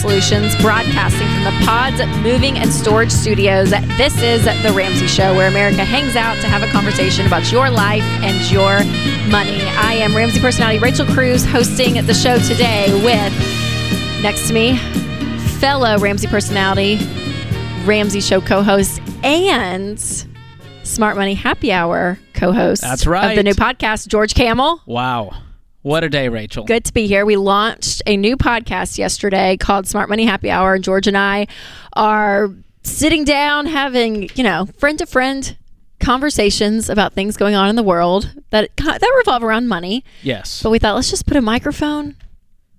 Solutions, 0.00 0.56
broadcasting 0.62 1.28
from 1.28 1.44
the 1.44 1.66
Pods 1.66 1.98
Moving 2.22 2.56
and 2.56 2.72
Storage 2.72 3.10
Studios. 3.12 3.68
This 3.70 4.16
is 4.22 4.44
The 4.44 4.72
Ramsey 4.74 5.06
Show, 5.06 5.34
where 5.34 5.46
America 5.48 5.84
hangs 5.84 6.16
out 6.16 6.36
to 6.40 6.48
have 6.48 6.62
a 6.62 6.72
conversation 6.72 7.26
about 7.26 7.52
your 7.52 7.68
life 7.68 8.02
and 8.22 8.50
your 8.50 8.78
money. 9.30 9.60
I 9.76 9.96
am 10.00 10.16
Ramsey 10.16 10.40
personality 10.40 10.78
Rachel 10.78 11.04
Cruze 11.04 11.44
hosting 11.44 11.94
the 12.06 12.14
show 12.14 12.38
today 12.38 12.86
with, 13.04 14.22
next 14.22 14.48
to 14.48 14.54
me, 14.54 14.78
fellow 15.58 15.98
Ramsey 15.98 16.28
personality, 16.28 16.96
Ramsey 17.84 18.22
Show 18.22 18.40
co 18.40 18.62
host, 18.62 19.02
and 19.22 20.00
Smart 20.82 21.16
Money 21.16 21.34
Happy 21.34 21.72
Hour 21.72 22.18
co 22.32 22.52
host 22.52 22.80
That's 22.80 23.06
right. 23.06 23.32
of 23.32 23.36
the 23.36 23.42
new 23.42 23.54
podcast, 23.54 24.08
George 24.08 24.32
Kamel. 24.34 24.80
Wow. 24.86 25.34
What 25.82 26.04
a 26.04 26.10
day, 26.10 26.28
Rachel. 26.28 26.64
Good 26.64 26.84
to 26.84 26.92
be 26.92 27.06
here. 27.06 27.24
We 27.24 27.36
launched 27.36 28.02
a 28.06 28.16
new 28.16 28.36
podcast 28.36 28.98
yesterday 28.98 29.56
called 29.56 29.86
Smart 29.86 30.10
Money 30.10 30.26
Happy 30.26 30.50
Hour, 30.50 30.74
and 30.74 30.84
George 30.84 31.06
and 31.06 31.16
I 31.16 31.46
are 31.94 32.50
sitting 32.82 33.24
down 33.24 33.64
having, 33.64 34.28
you 34.34 34.44
know, 34.44 34.66
friend 34.76 34.98
to 34.98 35.06
friend 35.06 35.56
conversations 35.98 36.90
about 36.90 37.14
things 37.14 37.36
going 37.36 37.54
on 37.54 37.68
in 37.68 37.76
the 37.76 37.82
world 37.82 38.30
that 38.50 38.70
that 38.76 39.14
revolve 39.18 39.42
around 39.42 39.68
money. 39.68 40.04
Yes. 40.22 40.62
But 40.62 40.68
we 40.68 40.78
thought 40.78 40.96
let's 40.96 41.08
just 41.08 41.26
put 41.26 41.38
a 41.38 41.42
microphone, 41.42 42.16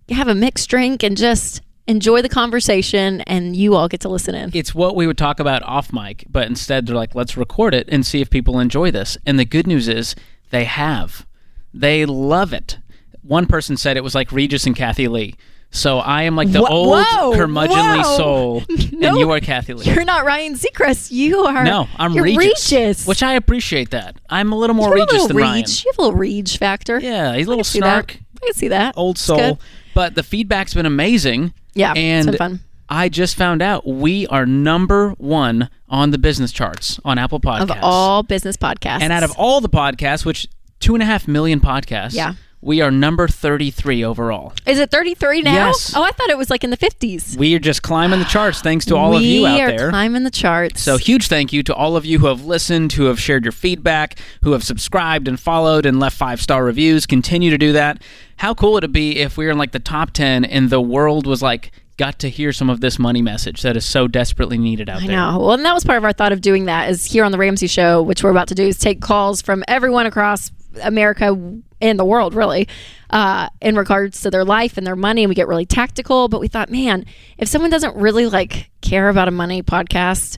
have 0.10 0.28
a 0.28 0.36
mixed 0.36 0.70
drink, 0.70 1.02
and 1.02 1.18
just 1.18 1.62
enjoy 1.88 2.22
the 2.22 2.30
conversation, 2.30 3.22
and 3.22 3.56
you 3.56 3.74
all 3.74 3.88
get 3.88 4.02
to 4.02 4.10
listen 4.10 4.36
in. 4.36 4.52
It's 4.54 4.76
what 4.76 4.96
we 4.96 5.08
would 5.08 5.18
talk 5.18 5.40
about 5.40 5.64
off 5.64 5.92
mic, 5.92 6.26
but 6.30 6.46
instead 6.48 6.86
they're 6.86 6.96
like, 6.96 7.16
let's 7.16 7.36
record 7.36 7.74
it 7.74 7.90
and 7.92 8.06
see 8.06 8.22
if 8.22 8.30
people 8.30 8.60
enjoy 8.60 8.92
this. 8.92 9.18
And 9.26 9.40
the 9.40 9.46
good 9.46 9.66
news 9.66 9.88
is 9.88 10.16
they 10.52 10.66
have. 10.66 11.26
They 11.74 12.06
love 12.06 12.54
it. 12.54 12.78
One 13.24 13.46
person 13.46 13.78
said 13.78 13.98
it 13.98 14.04
was 14.04 14.16
like 14.16 14.32
Regis 14.32 14.66
and 14.66 14.76
Kathie 14.76 15.08
Lee. 15.08 15.36
So 15.74 16.00
I 16.00 16.24
am 16.24 16.36
like 16.36 16.52
the 16.52 16.62
Wha- 16.62 16.68
old 16.70 17.06
whoa, 17.06 17.32
curmudgeonly 17.38 18.04
whoa. 18.04 18.18
soul, 18.18 18.64
No. 18.92 19.08
and 19.10 19.18
you 19.20 19.32
are 19.32 19.40
Kathie 19.40 19.74
Lee. 19.74 19.86
You're 19.86 20.04
not 20.04 20.26
Ryan 20.26 20.56
Seacrest. 20.56 21.12
You 21.12 21.40
are. 21.46 21.64
no, 21.64 21.88
I'm 21.98 22.12
you're 22.14 22.26
Regis, 22.26 22.72
Regis. 22.74 23.08
which 23.08 23.24
I 23.24 23.36
appreciate 23.36 23.92
that. 23.92 24.18
I'm 24.30 24.52
a 24.52 24.58
little 24.58 24.76
more 24.76 24.94
you 24.94 25.00
have 25.00 25.10
a 25.10 25.14
Regis 25.14 25.14
little 25.14 25.28
than 25.30 25.38
Reg. 25.38 25.46
Ryan. 25.46 25.64
You 25.68 25.92
have 25.92 26.00
a 26.00 26.02
little 26.02 26.20
Reg 26.20 26.50
factor. 26.50 27.00
Yeah, 27.00 27.36
he's 27.38 27.46
a 27.48 27.50
little 27.50 27.64
can 27.64 27.72
see 27.72 27.80
snark. 27.80 28.18
I 28.42 28.46
can 28.48 28.54
see 28.54 28.68
that. 28.68 28.98
old 28.98 29.16
It's 29.16 29.24
soul. 29.24 29.38
good. 29.38 29.58
But 29.94 30.16
the 30.16 30.24
feedback's 30.24 30.74
been 30.74 30.86
amazing. 30.86 31.54
Yeah, 31.74 31.92
it's 31.92 32.00
and 32.00 32.26
been 32.32 32.38
fun. 32.38 32.60
I 32.90 33.08
just 33.08 33.38
found 33.38 33.62
out 33.62 33.88
we 33.88 34.28
are 34.28 34.46
number 34.46 35.12
one 35.12 35.70
on 35.88 36.12
the 36.12 36.18
business 36.18 36.52
charts 36.52 37.00
on 37.06 37.18
Apple 37.18 37.40
Podcasts. 37.40 37.62
Of 37.78 37.78
all 37.82 38.24
business 38.24 38.58
podcasts. 38.58 39.02
and 39.02 39.14
out 39.14 39.24
of 39.24 39.32
all 39.38 39.62
the 39.62 39.70
podcasts, 39.70 40.26
which 40.26 40.50
two 40.82 40.96
and 40.96 41.02
a 41.02 41.06
half 41.06 41.30
million 41.30 41.62
podcasts, 41.62 42.14
Yeah. 42.14 42.34
We 42.62 42.80
are 42.82 42.92
number 42.92 43.28
33 43.28 44.04
overall. 44.04 44.54
Is 44.68 44.78
it 44.78 44.92
33 44.92 45.42
now? 45.42 45.54
Yes. 45.54 45.94
Oh, 45.96 46.04
I 46.04 46.12
thought 46.12 46.30
it 46.30 46.38
was 46.38 46.50
like 46.50 46.64
in 46.64 46.70
the 46.70 46.78
50s. 46.78 47.36
We 47.36 47.56
are 47.56 47.60
just 47.60 47.82
climbing 47.82 48.20
the 48.20 48.26
charts 48.26 48.62
thanks 48.62 48.86
to 48.86 48.96
all 48.96 49.16
of 49.16 49.24
you 49.24 49.48
out 49.48 49.58
there. 49.58 49.68
We 49.76 49.78
are 49.84 49.90
climbing 49.90 50.24
the 50.24 50.32
charts. 50.32 50.82
So 50.82 50.98
huge 50.98 51.28
thank 51.28 51.52
you 51.52 51.64
to 51.64 51.74
all 51.74 51.98
of 51.98 52.06
you 52.06 52.20
who 52.20 52.28
have 52.28 52.46
listened, 52.46 52.94
who 52.94 53.06
have 53.06 53.20
shared 53.20 53.46
your 53.46 53.52
feedback, 53.52 54.20
who 54.44 54.52
have 54.52 54.64
subscribed 54.64 55.28
and 55.28 55.40
followed 55.40 55.86
and 55.86 56.00
left 56.00 56.16
five 56.16 56.40
star 56.40 56.64
reviews. 56.64 57.06
Continue 57.08 57.50
to 57.50 57.58
do 57.58 57.74
that. 57.74 58.02
How 58.38 58.54
cool 58.54 58.74
would 58.74 58.84
it 58.84 58.92
be 58.92 59.18
if 59.18 59.38
we 59.38 59.46
were 59.46 59.52
in 59.52 59.58
like 59.58 59.72
the 59.72 59.80
top 59.80 60.12
10 60.12 60.46
and 60.46 60.70
the 60.70 60.82
world 60.82 61.26
was 61.26 61.42
like 61.42 61.72
got 61.98 62.20
to 62.20 62.30
hear 62.30 62.52
some 62.54 62.70
of 62.70 62.82
this 62.82 62.98
money 62.98 63.22
message 63.22 63.62
that 63.62 63.78
is 63.78 63.86
so 63.86 64.08
desperately 64.08 64.58
needed 64.58 64.90
out 64.90 65.04
I 65.04 65.08
there. 65.08 65.16
know. 65.16 65.40
Well, 65.40 65.54
and 65.54 65.66
that 65.66 65.74
was 65.74 65.84
part 65.84 65.98
of 65.98 66.04
our 66.04 66.14
thought 66.14 66.32
of 66.32 66.42
doing 66.42 66.66
that 66.66 66.90
is 66.90 67.06
here 67.06 67.24
on 67.24 67.32
the 67.32 67.38
Ramsey 67.38 67.68
Show, 67.68 68.02
which 68.02 68.24
we're 68.24 68.32
about 68.32 68.48
to 68.48 68.56
do, 68.56 68.68
is 68.68 68.80
take 68.80 69.02
calls 69.02 69.42
from 69.42 69.64
everyone 69.68 70.06
across 70.06 70.52
America 70.82 71.36
and 71.82 72.00
the 72.00 72.06
world, 72.06 72.34
really, 72.34 72.68
uh, 73.10 73.50
in 73.62 73.76
regards 73.76 74.22
to 74.22 74.32
their 74.32 74.46
life 74.46 74.78
and 74.78 74.86
their 74.86 74.96
money. 74.96 75.24
And 75.24 75.30
we 75.30 75.36
get 75.36 75.48
really 75.48 75.66
tactical. 75.66 76.28
But 76.28 76.40
we 76.40 76.48
thought, 76.48 76.70
man, 76.70 77.06
if 77.38 77.48
someone 77.48 77.72
doesn't 77.72 77.96
really 77.96 78.28
like 78.28 78.70
care 78.82 79.10
about 79.10 79.28
a 79.28 79.32
money 79.32 79.64
podcast, 79.64 80.38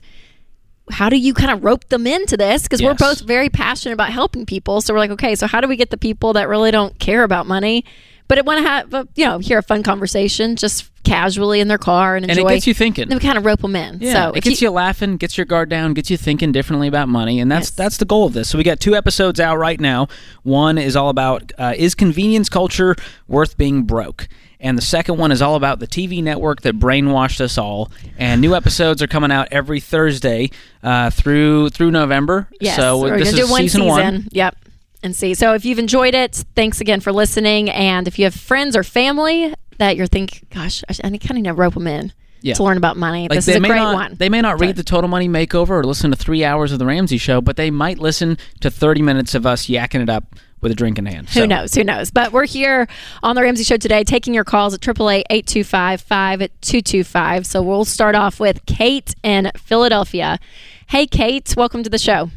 how 0.90 1.08
do 1.08 1.16
you 1.16 1.32
kind 1.32 1.50
of 1.50 1.64
rope 1.64 1.88
them 1.88 2.06
into 2.06 2.36
this? 2.36 2.64
Because 2.64 2.82
we're 2.82 2.94
both 2.94 3.20
very 3.22 3.48
passionate 3.48 3.94
about 3.94 4.10
helping 4.10 4.44
people. 4.44 4.80
So 4.80 4.92
we're 4.92 5.00
like, 5.00 5.12
okay, 5.12 5.34
so 5.34 5.46
how 5.46 5.60
do 5.60 5.68
we 5.68 5.76
get 5.76 5.90
the 5.90 5.96
people 5.96 6.34
that 6.34 6.48
really 6.48 6.70
don't 6.70 6.98
care 6.98 7.22
about 7.22 7.46
money, 7.46 7.84
but 8.28 8.38
it 8.38 8.44
want 8.44 8.58
to 8.62 8.68
have, 8.68 8.90
but, 8.90 9.08
you 9.14 9.24
know, 9.26 9.38
hear 9.38 9.58
a 9.58 9.62
fun 9.62 9.82
conversation 9.82 10.56
just 10.56 10.90
casually 11.04 11.60
in 11.60 11.68
their 11.68 11.76
car 11.78 12.16
and 12.16 12.24
enjoy. 12.24 12.40
And 12.42 12.50
it 12.50 12.54
gets 12.54 12.66
you 12.66 12.72
thinking. 12.72 13.08
Then 13.08 13.18
we 13.18 13.22
kind 13.22 13.36
of 13.36 13.44
rope 13.44 13.60
them 13.60 13.76
in. 13.76 13.98
Yeah, 14.00 14.12
so 14.14 14.32
it 14.32 14.42
gets 14.42 14.62
you, 14.62 14.70
laughing, 14.70 15.18
gets 15.18 15.36
your 15.36 15.44
guard 15.44 15.68
down, 15.68 15.92
gets 15.92 16.10
you 16.10 16.16
thinking 16.16 16.50
differently 16.50 16.88
about 16.88 17.08
money, 17.08 17.40
and 17.40 17.52
that's 17.52 17.66
Yes. 17.66 17.70
that's 17.72 17.96
the 17.98 18.06
goal 18.06 18.24
of 18.26 18.32
this. 18.32 18.48
So 18.48 18.56
we 18.56 18.64
got 18.64 18.80
two 18.80 18.94
episodes 18.96 19.38
out 19.38 19.56
right 19.56 19.78
now. 19.78 20.08
One 20.42 20.78
is 20.78 20.96
all 20.96 21.10
about 21.10 21.52
uh, 21.58 21.74
is 21.76 21.94
convenience 21.94 22.48
culture 22.48 22.96
worth 23.28 23.58
being 23.58 23.82
broke, 23.82 24.28
and 24.58 24.78
the 24.78 24.82
second 24.82 25.18
one 25.18 25.30
is 25.30 25.42
all 25.42 25.56
about 25.56 25.78
the 25.80 25.86
TV 25.86 26.22
network 26.22 26.62
that 26.62 26.78
brainwashed 26.78 27.42
us 27.42 27.58
all. 27.58 27.90
And 28.16 28.40
new 28.40 28.54
episodes 28.54 29.02
are 29.02 29.06
coming 29.06 29.30
out 29.30 29.48
every 29.50 29.80
Thursday 29.80 30.48
uh, 30.82 31.10
through 31.10 31.68
through 31.68 31.90
November. 31.90 32.48
Yes, 32.60 32.76
so 32.76 33.00
we're 33.02 33.18
this 33.18 33.34
is 33.34 33.40
do 33.40 33.50
one 33.50 33.60
season, 33.60 33.82
season. 33.82 33.86
one. 33.86 34.28
Yep. 34.32 34.56
And 35.04 35.14
see. 35.14 35.34
So 35.34 35.52
if 35.54 35.64
you've 35.66 35.78
enjoyed 35.78 36.14
it, 36.14 36.42
thanks 36.56 36.80
again 36.80 37.00
for 37.00 37.12
listening. 37.12 37.68
And 37.70 38.08
if 38.08 38.18
you 38.18 38.24
have 38.24 38.34
friends 38.34 38.74
or 38.74 38.82
family 38.82 39.52
that 39.78 39.96
you're 39.96 40.06
thinking, 40.06 40.46
gosh, 40.50 40.82
I 40.88 40.94
kind 40.94 41.14
of 41.14 41.30
need 41.36 41.44
to 41.44 41.52
rope 41.52 41.74
them 41.74 41.86
in 41.86 42.10
Yeah. 42.40 42.54
to 42.54 42.64
learn 42.64 42.78
about 42.78 42.96
money. 42.96 43.28
Like 43.28 43.36
this 43.36 43.44
they 43.46 43.52
is 43.52 43.58
a 43.58 43.60
may 43.60 43.68
great 43.68 43.78
not, 43.80 43.94
one. 43.94 44.14
They 44.18 44.28
may 44.30 44.40
not 44.40 44.58
read 44.60 44.76
the 44.76 44.82
Total 44.82 45.06
Money 45.08 45.28
Makeover 45.28 45.68
or 45.70 45.84
listen 45.84 46.10
to 46.10 46.16
three 46.16 46.42
hours 46.44 46.72
of 46.72 46.78
the 46.78 46.86
Ramsey 46.86 47.18
Show, 47.18 47.40
but 47.42 47.56
they 47.56 47.70
might 47.70 47.98
listen 47.98 48.38
to 48.60 48.70
thirty 48.70 49.02
minutes 49.02 49.34
of 49.34 49.44
us 49.46 49.66
yakking 49.66 50.00
it 50.02 50.08
up 50.08 50.24
with 50.62 50.72
a 50.72 50.74
drink 50.74 50.98
in 50.98 51.04
hand. 51.04 51.28
Who 51.28 51.40
So- 51.40 51.46
knows? 51.46 51.74
Who 51.74 51.84
knows? 51.84 52.10
But 52.10 52.32
we're 52.32 52.46
here 52.46 52.88
on 53.22 53.36
the 53.36 53.42
Ramsey 53.42 53.64
Show 53.64 53.76
today, 53.76 54.04
taking 54.04 54.32
your 54.32 54.44
calls 54.44 54.72
at 54.72 54.80
888-825-5225. 54.80 57.44
So 57.44 57.60
we'll 57.60 57.84
start 57.84 58.14
off 58.14 58.40
with 58.40 58.64
Kate 58.64 59.14
in 59.22 59.50
Philadelphia. 59.58 60.38
Hey, 60.86 61.06
Kate, 61.06 61.52
welcome 61.58 61.82
to 61.82 61.90
the 61.90 61.98
show. 61.98 62.30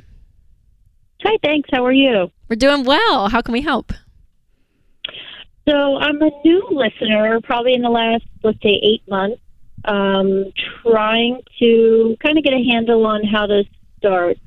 Hi, 1.23 1.37
thanks. 1.43 1.69
How 1.71 1.85
are 1.85 1.91
you? 1.91 2.31
We're 2.49 2.55
doing 2.55 2.83
well. 2.83 3.29
How 3.29 3.41
can 3.41 3.53
we 3.53 3.61
help? 3.61 3.91
So 5.67 5.97
I'm 5.97 6.21
a 6.21 6.29
new 6.45 6.67
listener, 6.71 7.41
probably 7.41 7.73
in 7.73 7.81
the 7.81 7.89
last, 7.89 8.23
let's 8.43 8.61
say, 8.61 8.79
eight 8.81 9.01
months, 9.09 9.41
um, 9.85 10.45
trying 10.83 11.41
to 11.59 12.15
kind 12.23 12.37
of 12.37 12.43
get 12.43 12.53
a 12.53 12.63
handle 12.63 13.05
on 13.05 13.25
how 13.25 13.47
to 13.47 13.63
start. 13.97 14.37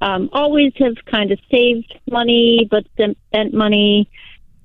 Um, 0.00 0.30
always 0.32 0.72
have 0.78 0.96
kind 1.06 1.30
of 1.30 1.38
saved 1.50 1.94
money, 2.10 2.66
but 2.70 2.84
spent 2.94 3.54
money, 3.54 4.10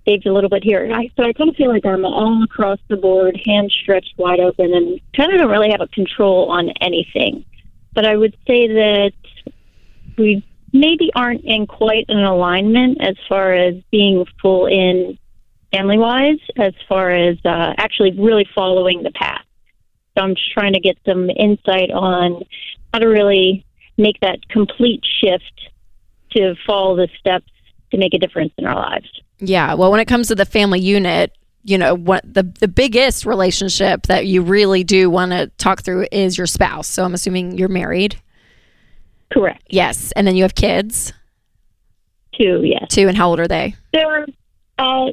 saved 0.08 0.26
a 0.26 0.34
little 0.34 0.50
bit 0.50 0.64
here. 0.64 0.90
I, 0.92 1.12
so 1.16 1.24
I 1.24 1.34
kind 1.34 1.50
of 1.50 1.56
feel 1.56 1.70
like 1.70 1.86
I'm 1.86 2.06
all 2.06 2.44
across 2.44 2.80
the 2.88 2.98
board, 2.98 3.40
hands 3.46 3.76
stretched 3.84 4.14
wide 4.18 4.40
open, 4.40 4.74
and 4.74 5.00
kind 5.16 5.32
of 5.32 5.40
don't 5.40 5.52
really 5.52 5.70
have 5.70 5.82
a 5.82 5.88
control 5.88 6.50
on 6.50 6.70
anything. 6.82 7.46
But 7.94 8.06
I 8.06 8.16
would 8.16 8.36
say 8.48 8.68
that 8.68 9.12
we 10.18 10.44
maybe 10.74 11.12
aren't 11.16 11.44
in 11.44 11.68
quite 11.68 12.06
an 12.10 12.24
alignment 12.24 13.00
as 13.02 13.16
far 13.28 13.54
as 13.54 13.76
being 13.92 14.26
full 14.42 14.68
in 14.68 15.18
family 15.72 15.98
wise, 15.98 16.40
as 16.58 16.74
far 16.88 17.12
as 17.12 17.38
uh, 17.46 17.74
actually 17.78 18.12
really 18.20 18.48
following 18.56 19.04
the 19.04 19.12
path. 19.12 19.44
So 20.18 20.24
I'm 20.24 20.36
just 20.36 20.52
trying 20.52 20.74
to 20.74 20.80
get 20.80 20.98
some 21.06 21.30
insight 21.30 21.92
on 21.92 22.44
how 22.94 23.00
to 23.00 23.08
really 23.08 23.66
make 23.98 24.20
that 24.22 24.48
complete 24.50 25.04
shift 25.22 25.70
to 26.32 26.56
follow 26.66 26.96
the 26.96 27.08
steps 27.20 27.52
to 27.92 27.98
make 27.98 28.14
a 28.14 28.18
difference 28.18 28.54
in 28.58 28.66
our 28.66 28.76
lives. 28.76 29.08
Yeah. 29.40 29.74
Well, 29.74 29.92
when 29.92 30.00
it 30.00 30.08
comes 30.08 30.28
to 30.28 30.36
the 30.36 30.46
family 30.46 30.80
unit, 30.80 31.36
you 31.64 31.78
know, 31.78 31.94
what 31.94 32.24
the 32.32 32.44
the 32.44 32.68
biggest 32.68 33.26
relationship 33.26 34.08
that 34.08 34.26
you 34.26 34.42
really 34.42 34.84
do 34.84 35.10
want 35.10 35.32
to 35.32 35.48
talk 35.58 35.82
through 35.84 36.08
is 36.12 36.38
your 36.38 36.48
spouse. 36.48 36.88
So 36.88 37.04
I'm 37.04 37.14
assuming 37.14 37.58
you're 37.58 37.68
married. 37.68 38.20
Correct. 39.32 39.64
Yes. 39.70 40.12
And 40.14 40.26
then 40.26 40.36
you 40.36 40.44
have 40.44 40.56
kids 40.56 41.14
Two, 42.40 42.62
yes. 42.64 42.86
Two, 42.90 43.08
And 43.08 43.18
how 43.18 43.30
old 43.30 43.40
are 43.40 43.48
they? 43.48 43.76
They're 43.92 44.26
uh, 44.78 45.08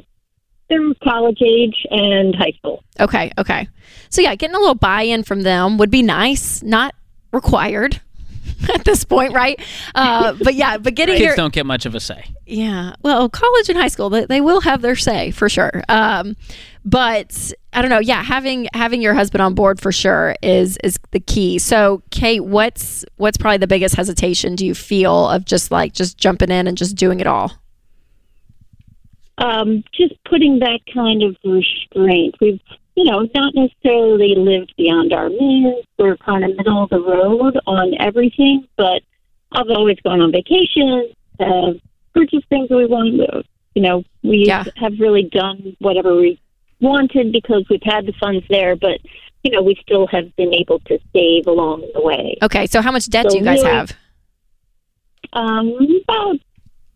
they're 0.69 0.93
college 1.03 1.41
age 1.41 1.85
and 1.89 2.35
high 2.35 2.53
school. 2.57 2.83
Okay. 2.99 3.31
Okay. 3.37 3.67
So 4.09 4.21
yeah, 4.21 4.35
getting 4.35 4.55
a 4.55 4.59
little 4.59 4.75
buy-in 4.75 5.23
from 5.23 5.43
them 5.43 5.77
would 5.77 5.91
be 5.91 6.01
nice, 6.01 6.63
not 6.63 6.95
required 7.33 7.99
at 8.73 8.85
this 8.85 9.03
point, 9.03 9.33
right? 9.33 9.59
Uh, 9.93 10.33
but 10.41 10.55
yeah, 10.55 10.77
but 10.77 10.95
getting 10.95 11.15
Kids 11.15 11.25
your 11.25 11.35
don't 11.35 11.53
get 11.53 11.65
much 11.65 11.85
of 11.85 11.95
a 11.95 11.99
say. 11.99 12.23
Yeah. 12.45 12.93
Well, 13.01 13.27
college 13.29 13.69
and 13.69 13.77
high 13.77 13.89
school, 13.89 14.09
they, 14.09 14.25
they 14.25 14.41
will 14.41 14.61
have 14.61 14.81
their 14.81 14.95
say 14.95 15.31
for 15.31 15.49
sure. 15.49 15.83
Um, 15.89 16.37
but 16.85 17.51
I 17.77 17.81
don't 17.83 17.91
know. 17.91 17.99
Yeah, 17.99 18.23
having 18.23 18.67
having 18.73 19.03
your 19.03 19.13
husband 19.13 19.39
on 19.43 19.53
board 19.53 19.79
for 19.79 19.91
sure 19.91 20.35
is 20.41 20.79
is 20.83 20.97
the 21.11 21.19
key. 21.19 21.59
So, 21.59 22.01
Kate, 22.09 22.43
what's 22.43 23.05
what's 23.17 23.37
probably 23.37 23.57
the 23.59 23.67
biggest 23.67 23.93
hesitation 23.93 24.55
do 24.55 24.65
you 24.65 24.73
feel 24.73 25.29
of 25.29 25.45
just 25.45 25.69
like 25.69 25.93
just 25.93 26.17
jumping 26.17 26.49
in 26.49 26.65
and 26.65 26.75
just 26.75 26.95
doing 26.95 27.19
it 27.19 27.27
all? 27.27 27.51
um, 29.37 29.83
just 29.93 30.15
putting 30.23 30.57
that 30.59 30.79
kind 30.91 31.21
of 31.21 31.35
restraint. 31.45 32.33
We've, 32.41 32.59
you 32.95 33.03
know, 33.03 33.27
not 33.35 33.53
necessarily 33.53 34.33
lived 34.35 34.73
beyond 34.77 35.13
our 35.13 35.29
means. 35.29 35.85
We're 35.99 36.17
kind 36.17 36.43
of 36.43 36.57
middle 36.57 36.83
of 36.83 36.89
the 36.89 36.99
road 36.99 37.59
on 37.67 37.93
everything, 37.99 38.67
but 38.77 39.03
I've 39.51 39.69
always 39.69 39.99
gone 40.03 40.21
on 40.21 40.31
vacation, 40.31 41.13
uh, 41.39 41.73
purchased 42.15 42.47
things 42.49 42.71
we 42.71 42.87
wanted. 42.87 43.45
You 43.75 43.81
know, 43.83 44.03
we 44.23 44.45
Yeah. 44.47 44.63
have 44.77 44.99
really 44.99 45.29
done 45.31 45.75
whatever 45.77 46.15
we 46.15 46.39
wanted 46.79 47.31
because 47.31 47.65
we've 47.69 47.81
had 47.83 48.05
the 48.05 48.13
funds 48.19 48.45
there, 48.49 48.75
but 48.75 48.99
you 49.43 49.51
know, 49.51 49.61
we 49.61 49.75
still 49.81 50.07
have 50.07 50.35
been 50.35 50.53
able 50.53 50.79
to 50.81 50.99
save 51.13 51.47
along 51.47 51.87
the 51.93 52.01
way. 52.01 52.37
Okay, 52.41 52.65
so 52.67 52.81
how 52.81 52.91
much 52.91 53.07
debt 53.07 53.25
So 53.25 53.31
do 53.31 53.37
you 53.39 53.43
guys 53.43 53.61
really- 53.63 53.71
have? 53.75 53.93
Um, 55.33 55.75
about 56.03 56.37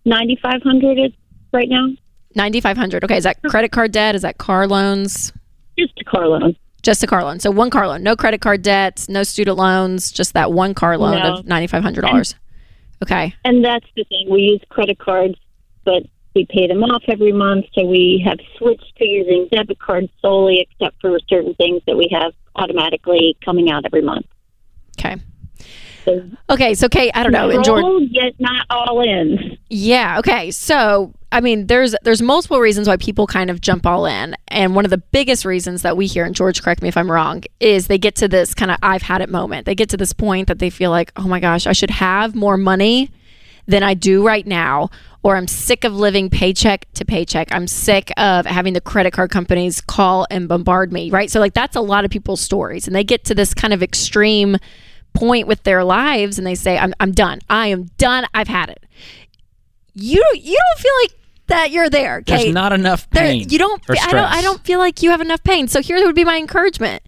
ninety 0.06 0.38
five 0.42 0.62
hundred 0.64 1.14
right 1.54 1.68
now, 1.70 1.90
Ninety 2.36 2.62
five 2.62 2.78
hundred. 2.78 3.04
Okay, 3.04 3.18
is 3.18 3.24
that 3.26 3.42
credit 3.44 3.72
card 3.72 3.92
debt? 3.92 4.16
Is 4.16 4.22
that 4.22 4.38
car 4.38 4.68
loans? 4.68 5.34
just 5.78 5.94
a 6.00 6.04
car 6.04 6.28
loan. 6.28 6.56
Just 6.84 7.04
a 7.04 7.08
car 7.08 7.24
loan. 7.24 7.40
So 7.40 7.52
one 7.52 7.70
car 7.70 7.88
loan, 7.88 8.04
no 8.04 8.16
credit 8.16 8.42
card 8.42 8.62
debts, 8.62 9.08
no 9.10 9.24
student 9.24 9.58
loans, 9.58 10.12
just 10.12 10.34
that 10.34 10.52
one 10.52 10.74
car 10.74 10.98
loan 10.98 11.20
No. 11.20 11.34
of 11.40 11.46
ninety 11.46 11.68
five 11.68 11.84
hundred 11.84 12.02
dollars. 12.02 12.36
Okay. 13.04 13.34
And 13.44 13.64
that's 13.66 13.86
the 13.96 14.04
thing. 14.06 14.28
We 14.30 14.42
use 14.42 14.62
credit 14.70 14.98
cards, 15.00 15.36
but 15.86 16.04
we 16.36 16.46
pay 16.50 16.68
them 16.68 16.84
off 16.84 17.04
every 17.08 17.32
month. 17.32 17.66
So 17.74 17.86
we 17.86 18.24
have 18.26 18.40
switched 18.58 18.96
to 18.98 19.06
using 19.06 19.48
debit 19.52 19.80
cards 19.80 20.10
solely, 20.22 20.60
except 20.60 21.02
for 21.02 21.20
certain 21.30 21.54
things 21.56 21.82
that 21.88 21.98
we 21.98 22.10
have 22.12 22.34
automatically 22.56 23.38
coming 23.44 23.70
out 23.70 23.86
every 23.86 24.02
month. 24.02 24.26
Okay. 25.00 25.18
So 26.06 26.24
Okay. 26.50 26.74
So 26.74 26.90
Kate, 26.90 27.12
I 27.14 27.24
don't 27.24 27.32
know. 27.32 27.50
Roll, 27.62 28.02
yet 28.02 28.34
not 28.40 28.66
all 28.70 29.02
in. 29.02 29.58
Yeah. 29.70 30.20
Okay. 30.20 30.52
So, 30.52 31.14
I 31.32 31.42
mean, 31.42 31.68
there's 31.68 31.96
there's 32.04 32.22
multiple 32.22 32.60
reasons 32.60 32.88
why 32.88 32.98
people 32.98 33.28
kind 33.28 33.50
of 33.50 33.62
jump 33.62 33.86
all 33.86 34.06
in, 34.06 34.36
and 34.48 34.76
one 34.76 34.86
of 34.86 34.92
the 34.92 34.98
biggest 34.98 35.46
reasons 35.46 35.82
that 35.84 35.96
we 35.96 36.08
hear, 36.08 36.26
and 36.26 36.36
George, 36.36 36.62
correct 36.62 36.82
me 36.82 36.90
if 36.90 36.98
I'm 36.98 37.12
wrong, 37.12 37.44
is 37.60 37.88
they 37.88 37.98
get 37.98 38.16
to 38.18 38.28
this 38.28 38.54
kind 38.54 38.72
of 38.72 38.78
I've 38.82 39.04
had 39.04 39.22
it 39.22 39.30
moment. 39.30 39.66
They 39.66 39.76
get 39.76 39.90
to 39.90 39.98
this 39.98 40.14
point 40.14 40.48
that 40.48 40.60
they 40.60 40.70
feel 40.70 40.92
like, 40.92 41.12
oh 41.16 41.28
my 41.28 41.40
gosh, 41.40 41.68
I 41.68 41.74
should 41.74 41.92
have 41.92 42.36
more 42.36 42.58
money 42.58 43.12
than 43.68 43.84
I 43.84 43.94
do 43.94 44.26
right 44.26 44.46
now, 44.46 44.90
or 45.24 45.36
I'm 45.38 45.48
sick 45.48 45.84
of 45.84 45.96
living 45.96 46.30
paycheck 46.30 46.88
to 46.94 47.06
paycheck. 47.06 47.50
I'm 47.52 47.68
sick 47.68 48.12
of 48.18 48.46
having 48.46 48.74
the 48.74 48.82
credit 48.82 49.12
card 49.14 49.30
companies 49.32 49.82
call 49.82 50.26
and 50.32 50.48
bombard 50.48 50.92
me, 50.92 51.10
right? 51.12 51.30
So, 51.30 51.40
like, 51.40 51.54
that's 51.54 51.76
a 51.76 51.82
lot 51.82 52.06
of 52.06 52.12
people's 52.12 52.42
stories, 52.42 52.88
and 52.88 52.96
they 52.96 53.04
get 53.04 53.24
to 53.26 53.36
this 53.36 53.54
kind 53.54 53.74
of 53.74 53.84
extreme 53.84 54.58
point 55.14 55.46
with 55.46 55.62
their 55.64 55.84
lives 55.84 56.38
and 56.38 56.48
they 56.48 56.56
say 56.56 56.78
I'm, 56.78 56.94
I'm 57.02 57.12
done 57.12 57.40
i 57.50 57.68
am 57.68 57.90
done 57.98 58.26
i've 58.34 58.48
had 58.48 58.70
it 58.70 58.86
you 59.94 60.24
you 60.36 60.58
don't 60.58 60.80
feel 60.82 60.94
like 61.04 61.12
that 61.48 61.72
you're 61.72 61.90
there 61.90 62.24
There's 62.26 62.54
not 62.54 62.72
enough 62.72 63.10
There- 63.10 63.24
pain. 63.24 63.50
you 63.50 63.58
don't 63.60 63.82
I 63.90 63.96
don't 64.12 64.16
I 64.16 64.42
don't 64.42 64.64
feel 64.64 64.80
like 64.80 65.04
you 65.04 65.10
have 65.10 65.20
enough 65.20 65.44
pain. 65.44 65.68
So 65.68 65.82
here 65.82 65.98
would 66.06 66.16
be 66.16 66.24
my 66.24 66.38
encouragement. 66.38 67.04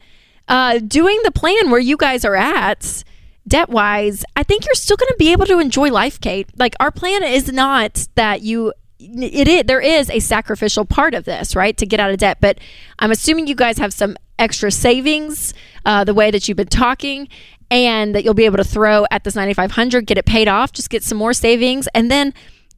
Uh, 0.49 0.79
doing 0.79 1.17
the 1.23 1.31
plan 1.31 1.71
where 1.71 1.79
you 1.79 1.95
guys 1.95 2.25
are 2.25 2.35
at 2.35 3.05
debt 3.47 3.69
wise, 3.69 4.23
I 4.35 4.43
think 4.43 4.65
you're 4.65 4.75
still 4.75 4.97
going 4.97 5.09
to 5.09 5.15
be 5.17 5.31
able 5.31 5.45
to 5.45 5.59
enjoy 5.59 5.89
life, 5.89 6.19
Kate. 6.19 6.49
Like 6.57 6.75
our 6.79 6.91
plan 6.91 7.23
is 7.23 7.51
not 7.51 8.07
that 8.15 8.41
you 8.41 8.73
it 8.99 9.47
is 9.49 9.63
there 9.65 9.81
is 9.81 10.09
a 10.09 10.19
sacrificial 10.19 10.85
part 10.85 11.13
of 11.13 11.25
this, 11.25 11.55
right? 11.55 11.75
To 11.77 11.85
get 11.85 11.99
out 11.99 12.11
of 12.11 12.17
debt, 12.17 12.37
but 12.39 12.59
I'm 12.99 13.11
assuming 13.11 13.47
you 13.47 13.55
guys 13.55 13.77
have 13.77 13.91
some 13.93 14.15
extra 14.39 14.71
savings 14.71 15.53
uh, 15.85 16.03
the 16.03 16.13
way 16.13 16.31
that 16.31 16.47
you've 16.47 16.57
been 16.57 16.67
talking 16.67 17.27
and 17.69 18.15
that 18.15 18.23
you'll 18.23 18.33
be 18.33 18.45
able 18.45 18.57
to 18.57 18.63
throw 18.63 19.05
at 19.11 19.23
this 19.23 19.35
9500 19.35 20.05
get 20.07 20.17
it 20.17 20.25
paid 20.25 20.47
off 20.47 20.71
just 20.71 20.89
get 20.89 21.03
some 21.03 21.17
more 21.17 21.33
savings 21.33 21.87
and 21.93 22.09
then 22.09 22.33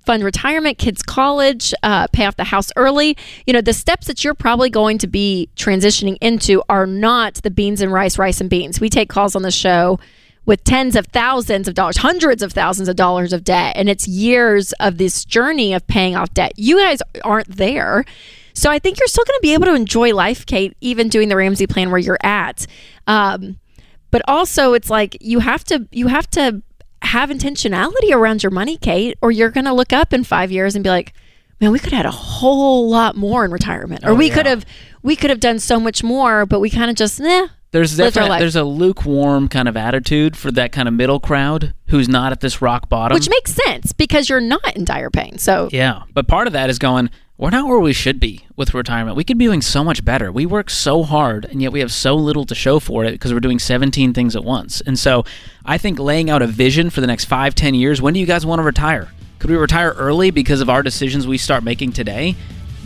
fund 0.05 0.23
retirement, 0.23 0.77
kids' 0.77 1.01
college, 1.03 1.73
uh, 1.83 2.07
pay 2.07 2.25
off 2.25 2.35
the 2.35 2.45
house 2.45 2.71
early. 2.75 3.17
You 3.45 3.53
know, 3.53 3.61
the 3.61 3.73
steps 3.73 4.07
that 4.07 4.23
you're 4.23 4.35
probably 4.35 4.69
going 4.69 4.97
to 4.99 5.07
be 5.07 5.49
transitioning 5.55 6.17
into 6.21 6.63
are 6.69 6.85
not 6.85 7.35
the 7.35 7.51
beans 7.51 7.81
and 7.81 7.91
rice, 7.91 8.17
rice 8.17 8.39
and 8.39 8.49
beans. 8.49 8.79
We 8.79 8.89
take 8.89 9.09
calls 9.09 9.35
on 9.35 9.41
the 9.41 9.51
show 9.51 9.99
with 10.45 10.63
tens 10.63 10.95
of 10.95 11.07
thousands 11.07 11.67
of 11.67 11.73
dollars, 11.73 11.97
hundreds 11.97 12.43
of 12.43 12.53
thousands 12.53 12.87
of 12.87 12.95
dollars 12.95 13.33
of 13.33 13.43
debt, 13.43 13.75
and 13.75 13.89
it's 13.89 14.07
years 14.07 14.73
of 14.73 14.97
this 14.97 15.25
journey 15.25 15.73
of 15.73 15.85
paying 15.87 16.15
off 16.15 16.33
debt. 16.33 16.53
You 16.55 16.77
guys 16.79 16.99
aren't 17.23 17.47
there. 17.57 18.05
So 18.53 18.69
I 18.71 18.79
think 18.79 18.99
you're 18.99 19.07
still 19.07 19.25
going 19.25 19.37
to 19.37 19.41
be 19.41 19.53
able 19.53 19.65
to 19.65 19.73
enjoy 19.73 20.13
life, 20.13 20.45
Kate, 20.45 20.77
even 20.79 21.09
doing 21.09 21.27
the 21.29 21.35
Ramsey 21.35 21.67
plan 21.67 21.89
where 21.89 21.99
you're 21.99 22.19
at. 22.23 22.65
Um, 23.05 23.57
but 24.11 24.21
also 24.29 24.73
it's 24.73 24.89
like 24.89 25.17
you 25.19 25.39
have 25.39 25.63
to 25.65 25.87
you 25.91 26.07
have 26.07 26.29
to 26.31 26.61
have 27.01 27.29
intentionality 27.29 28.11
around 28.13 28.43
your 28.43 28.51
money, 28.51 28.77
Kate, 28.77 29.17
or 29.21 29.31
you're 29.31 29.49
going 29.49 29.65
to 29.65 29.73
look 29.73 29.91
up 29.91 30.13
in 30.13 30.23
5 30.23 30.51
years 30.51 30.73
and 30.75 30.83
be 30.83 30.89
like, 30.89 31.13
"Man, 31.59 31.71
we 31.71 31.79
could 31.79 31.91
have 31.91 31.97
had 31.97 32.05
a 32.05 32.11
whole 32.11 32.89
lot 32.89 33.17
more 33.17 33.43
in 33.43 33.51
retirement." 33.51 34.05
Or 34.05 34.11
Oh, 34.11 34.15
we 34.15 34.27
yeah. 34.29 34.33
could 34.35 34.45
have 34.45 34.65
we 35.03 35.15
could 35.17 35.29
have 35.31 35.41
done 35.41 35.59
so 35.59 35.77
much 35.79 36.01
more, 36.03 36.45
but 36.45 36.59
we 36.61 36.69
kind 36.69 36.89
of 36.89 36.95
just, 36.95 37.19
"Nah." 37.19 37.47
There's 37.75 37.97
definitely 37.97 38.39
there's 38.39 38.55
a 38.55 38.63
lukewarm 38.63 39.49
kind 39.49 39.67
of 39.67 39.75
attitude 39.75 40.37
for 40.37 40.49
that 40.51 40.71
kind 40.71 40.87
of 40.87 40.93
middle 40.93 41.19
crowd 41.19 41.73
who's 41.87 42.07
not 42.07 42.31
at 42.31 42.39
this 42.39 42.61
rock 42.61 42.87
bottom. 42.87 43.13
Which 43.13 43.29
makes 43.29 43.53
sense 43.53 43.91
because 43.91 44.29
you're 44.29 44.39
not 44.39 44.77
in 44.77 44.85
dire 44.85 45.09
pain. 45.09 45.37
So, 45.39 45.67
Yeah, 45.73 46.03
but 46.13 46.25
part 46.25 46.47
of 46.47 46.53
that 46.53 46.69
is 46.69 46.79
going, 46.79 47.09
we're 47.37 47.49
not 47.49 47.67
where 47.67 47.79
we 47.79 47.91
should 47.91 48.17
be 48.17 48.45
with 48.55 48.73
retirement. 48.73 49.17
We 49.17 49.25
could 49.25 49.37
be 49.37 49.43
doing 49.43 49.61
so 49.61 49.83
much 49.83 50.05
better. 50.05 50.31
We 50.31 50.45
work 50.45 50.69
so 50.69 51.03
hard, 51.03 51.43
and 51.43 51.61
yet 51.61 51.73
we 51.73 51.81
have 51.81 51.91
so 51.91 52.15
little 52.15 52.45
to 52.45 52.55
show 52.55 52.79
for 52.79 53.03
it 53.03 53.11
because 53.11 53.33
we're 53.33 53.41
doing 53.41 53.59
17 53.59 54.13
things 54.13 54.37
at 54.37 54.45
once. 54.45 54.79
And 54.79 54.97
so 54.97 55.25
I 55.65 55.77
think 55.77 55.99
laying 55.99 56.29
out 56.29 56.41
a 56.41 56.47
vision 56.47 56.89
for 56.89 57.01
the 57.01 57.07
next 57.07 57.25
five, 57.25 57.55
10 57.55 57.75
years 57.75 58.01
when 58.01 58.13
do 58.13 58.21
you 58.21 58.25
guys 58.25 58.45
want 58.45 58.59
to 58.59 58.63
retire? 58.63 59.11
Could 59.39 59.49
we 59.49 59.57
retire 59.57 59.91
early 59.97 60.31
because 60.31 60.61
of 60.61 60.69
our 60.69 60.81
decisions 60.81 61.27
we 61.27 61.37
start 61.37 61.61
making 61.61 61.91
today? 61.91 62.37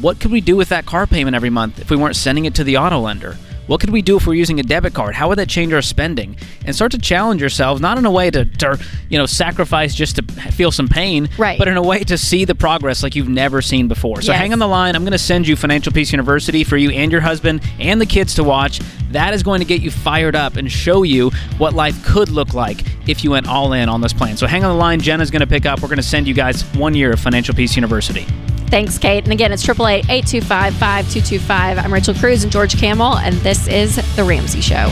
What 0.02 0.20
could 0.20 0.32
we 0.32 0.42
do 0.42 0.56
with 0.56 0.70
that 0.70 0.88
car 0.88 1.06
payment 1.06 1.36
every 1.36 1.52
month 1.52 1.80
if 1.80 1.92
we 1.92 1.96
weren't 1.96 2.16
sending 2.16 2.46
it 2.46 2.56
to 2.56 2.64
the 2.64 2.78
auto 2.78 3.00
lender? 3.02 3.38
What 3.70 3.80
could 3.80 3.92
we 3.92 4.02
do 4.02 4.18
if 4.18 4.26
we're 4.26 4.34
using 4.34 4.60
a 4.60 4.64
debit 4.64 4.96
card? 4.96 5.14
How 5.14 5.30
would 5.30 5.38
that 5.38 5.48
change 5.48 5.72
our 5.74 5.84
spending? 5.84 6.36
And 6.66 6.76
start 6.76 6.92
to 6.94 6.98
challenge 6.98 7.40
yourselves, 7.40 7.80
not 7.80 8.00
in 8.00 8.06
a 8.08 8.10
way 8.10 8.32
to, 8.32 8.44
to 8.46 8.80
you 9.10 9.20
know, 9.20 9.28
sacrifice 9.28 9.94
just 9.94 10.16
to 10.16 10.24
feel 10.24 10.72
some 10.72 10.88
pain, 10.88 11.30
Right. 11.38 11.60
but 11.60 11.68
in 11.68 11.78
a 11.78 11.82
way 11.84 12.04
to 12.06 12.18
see 12.18 12.46
the 12.46 12.56
progress 12.56 13.04
like 13.04 13.16
you've 13.16 13.30
never 13.30 13.62
seen 13.62 13.88
before. 13.88 14.24
So 14.24 14.32
Yes. 14.32 14.42
hang 14.42 14.54
on 14.54 14.60
the 14.60 14.68
line. 14.68 14.96
I'm 14.96 15.04
going 15.04 15.12
to 15.12 15.20
send 15.20 15.48
you 15.48 15.56
Financial 15.56 15.94
Peace 15.94 16.12
University 16.12 16.64
for 16.64 16.78
you 16.78 16.90
and 16.90 17.12
your 17.12 17.22
husband 17.22 17.62
and 17.80 18.02
the 18.02 18.08
kids 18.08 18.34
to 18.36 18.44
watch. 18.44 18.80
That 19.12 19.36
is 19.36 19.44
going 19.44 19.60
to 19.60 19.66
get 19.66 19.82
you 19.82 19.92
fired 19.92 20.36
up 20.36 20.56
and 20.56 20.72
show 20.72 21.04
you 21.04 21.30
what 21.60 21.76
life 21.76 22.04
could 22.04 22.30
look 22.30 22.56
like 22.56 22.84
if 23.08 23.24
you 23.24 23.30
went 23.30 23.48
all 23.48 23.74
in 23.74 23.88
on 23.88 24.02
this 24.02 24.14
plan. 24.14 24.36
So 24.36 24.48
hang 24.48 24.64
on 24.64 24.72
the 24.74 24.80
line. 24.80 25.00
Jenna's 25.00 25.30
going 25.30 25.42
to 25.42 25.48
pick 25.48 25.68
up. 25.68 25.80
We're 25.84 25.90
going 25.90 25.98
to 25.98 26.04
send 26.04 26.28
you 26.28 26.34
guys 26.34 26.64
one 26.74 26.96
year 26.96 27.12
of 27.12 27.20
Financial 27.20 27.54
Peace 27.54 27.76
University. 27.76 28.26
thanks, 28.70 29.00
Kate. 29.00 29.24
And 29.24 29.34
again, 29.34 29.52
it's 29.52 29.68
888 29.68 30.06
825 30.12 30.74
5225. 30.76 31.80
I'm 31.80 31.92
Rachel 31.92 32.14
Cruze 32.14 32.44
and 32.44 32.52
George 32.52 32.78
Kamel, 32.78 33.18
and 33.18 33.34
this 33.38 33.59
is 33.68 33.96
The 34.16 34.24
Ramsey 34.24 34.62
Show. 34.62 34.90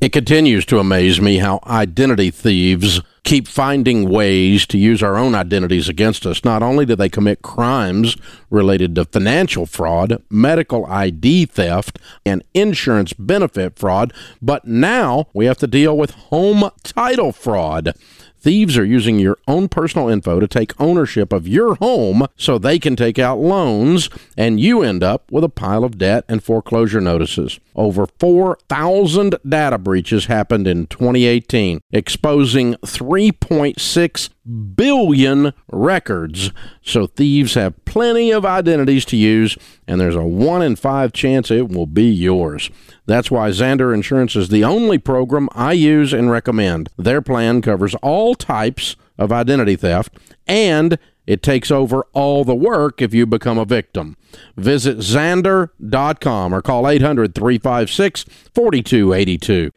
It 0.00 0.12
continues 0.12 0.64
to 0.66 0.78
amaze 0.78 1.20
me 1.20 1.36
how 1.36 1.60
identity 1.66 2.30
thieves 2.30 3.02
keep 3.30 3.46
finding 3.46 4.08
ways 4.08 4.66
to 4.66 4.76
use 4.76 5.04
our 5.04 5.16
own 5.16 5.36
identities 5.36 5.88
against 5.88 6.26
us. 6.26 6.44
Not 6.44 6.64
only 6.64 6.84
do 6.84 6.96
they 6.96 7.08
commit 7.08 7.42
crimes 7.42 8.16
related 8.50 8.96
to 8.96 9.04
financial 9.04 9.66
fraud, 9.66 10.20
medical 10.28 10.84
ID 10.86 11.46
theft, 11.46 12.00
and 12.26 12.42
insurance 12.54 13.12
benefit 13.12 13.78
fraud, 13.78 14.12
but 14.42 14.64
now 14.64 15.28
we 15.32 15.46
have 15.46 15.58
to 15.58 15.68
deal 15.68 15.96
with 15.96 16.10
home 16.10 16.70
title 16.82 17.30
fraud. 17.30 17.94
Thieves 18.40 18.78
are 18.78 18.84
using 18.84 19.18
your 19.18 19.36
own 19.46 19.68
personal 19.68 20.08
info 20.08 20.40
to 20.40 20.48
take 20.48 20.80
ownership 20.80 21.30
of 21.30 21.46
your 21.46 21.74
home 21.74 22.26
so 22.36 22.56
they 22.56 22.78
can 22.78 22.96
take 22.96 23.18
out 23.18 23.38
loans, 23.38 24.08
and 24.34 24.58
you 24.58 24.80
end 24.82 25.02
up 25.02 25.30
with 25.30 25.44
a 25.44 25.50
pile 25.50 25.84
of 25.84 25.98
debt 25.98 26.24
and 26.26 26.42
foreclosure 26.42 27.02
notices. 27.02 27.60
Over 27.76 28.06
4,000 28.18 29.36
data 29.46 29.76
breaches 29.76 30.24
happened 30.24 30.66
in 30.66 30.86
2018, 30.86 31.80
exposing 31.92 32.74
3.6 32.76 34.30
billion 34.50 35.52
records. 35.70 36.50
So 36.82 37.06
thieves 37.06 37.54
have 37.54 37.84
plenty 37.84 38.30
of 38.30 38.44
identities 38.44 39.04
to 39.06 39.16
use, 39.16 39.56
and 39.86 40.00
there's 40.00 40.16
a 40.16 40.24
1 40.24 40.62
in 40.62 40.76
5 40.76 41.12
chance 41.12 41.50
it 41.50 41.68
will 41.68 41.86
be 41.86 42.10
yours. 42.10 42.70
That's 43.06 43.30
why 43.30 43.50
Zander 43.50 43.94
Insurance 43.94 44.36
is 44.36 44.48
the 44.48 44.64
only 44.64 44.98
program 44.98 45.48
I 45.54 45.72
use 45.72 46.12
and 46.12 46.30
recommend. 46.30 46.88
Their 46.96 47.22
plan 47.22 47.62
covers 47.62 47.94
all 47.96 48.34
types 48.34 48.96
of 49.18 49.32
identity 49.32 49.76
theft 49.76 50.16
and 50.46 50.98
it 51.26 51.42
takes 51.42 51.70
over 51.70 52.06
all 52.12 52.44
the 52.44 52.54
work 52.54 53.00
if 53.00 53.14
you 53.14 53.26
become 53.26 53.58
a 53.58 53.64
victim. 53.64 54.16
Visit 54.56 54.98
Zander.com 54.98 56.54
or 56.54 56.62
call 56.62 56.88
800 56.88 57.34
356 57.34 58.24
4282. 58.54 59.70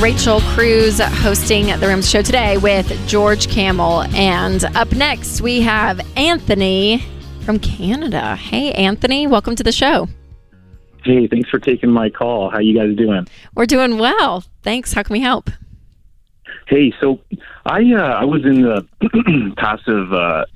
Rachel 0.00 0.40
Cruze 0.40 0.98
hosting 0.98 1.66
the 1.66 1.86
Ramsey 1.86 2.08
Show 2.08 2.22
today 2.22 2.56
with 2.56 2.88
George 3.06 3.48
Kamel. 3.48 4.04
And 4.14 4.64
up 4.74 4.90
next, 4.92 5.42
we 5.42 5.60
have 5.60 6.00
Anthony 6.16 7.04
from 7.44 7.58
Canada. 7.58 8.34
Hey, 8.36 8.72
Anthony, 8.72 9.26
welcome 9.26 9.54
to 9.56 9.62
the 9.62 9.72
show. 9.72 10.08
Hey, 11.04 11.26
thanks 11.26 11.50
for 11.50 11.58
taking 11.58 11.90
my 11.90 12.08
call. 12.08 12.48
How 12.48 12.60
you 12.60 12.74
guys 12.74 12.96
doing? 12.96 13.28
We're 13.54 13.66
doing 13.66 13.98
well. 13.98 14.42
Thanks. 14.62 14.94
How 14.94 15.02
can 15.02 15.12
we 15.12 15.20
help? 15.20 15.50
Hey, 16.66 16.94
so 16.98 17.20
I 17.66 17.82
uh, 17.92 18.00
I 18.00 18.24
was 18.24 18.46
in 18.46 18.62
the 18.62 19.52
passive 19.58 20.14
uh, 20.14 20.46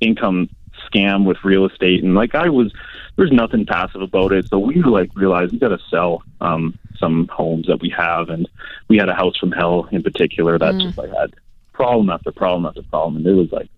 income 0.00 0.50
scam 0.92 1.24
with 1.24 1.38
real 1.44 1.64
estate, 1.64 2.04
and 2.04 2.14
like 2.14 2.34
I 2.34 2.50
was, 2.50 2.70
there's 3.16 3.32
nothing 3.32 3.64
passive 3.64 4.02
about 4.02 4.32
it. 4.32 4.50
So 4.50 4.58
we 4.58 4.82
like 4.82 5.10
realized 5.14 5.52
we 5.52 5.58
got 5.58 5.68
to 5.68 5.78
sell 5.88 6.22
um, 6.42 6.78
some 7.02 7.28
homes 7.28 7.66
that 7.66 7.80
we 7.80 7.90
have, 7.90 8.28
and 8.28 8.48
we 8.88 8.96
had 8.96 9.08
a 9.08 9.14
house 9.14 9.36
from 9.36 9.52
hell 9.52 9.88
in 9.90 10.02
particular 10.02 10.58
that 10.58 10.78
just 10.80 10.96
like 10.96 11.10
had 11.10 11.34
problem 11.72 12.10
after 12.10 12.30
problem 12.30 12.66
after 12.66 12.82
problem, 12.82 13.16
and 13.16 13.26
it 13.26 13.34
was 13.34 13.50
like 13.50 13.68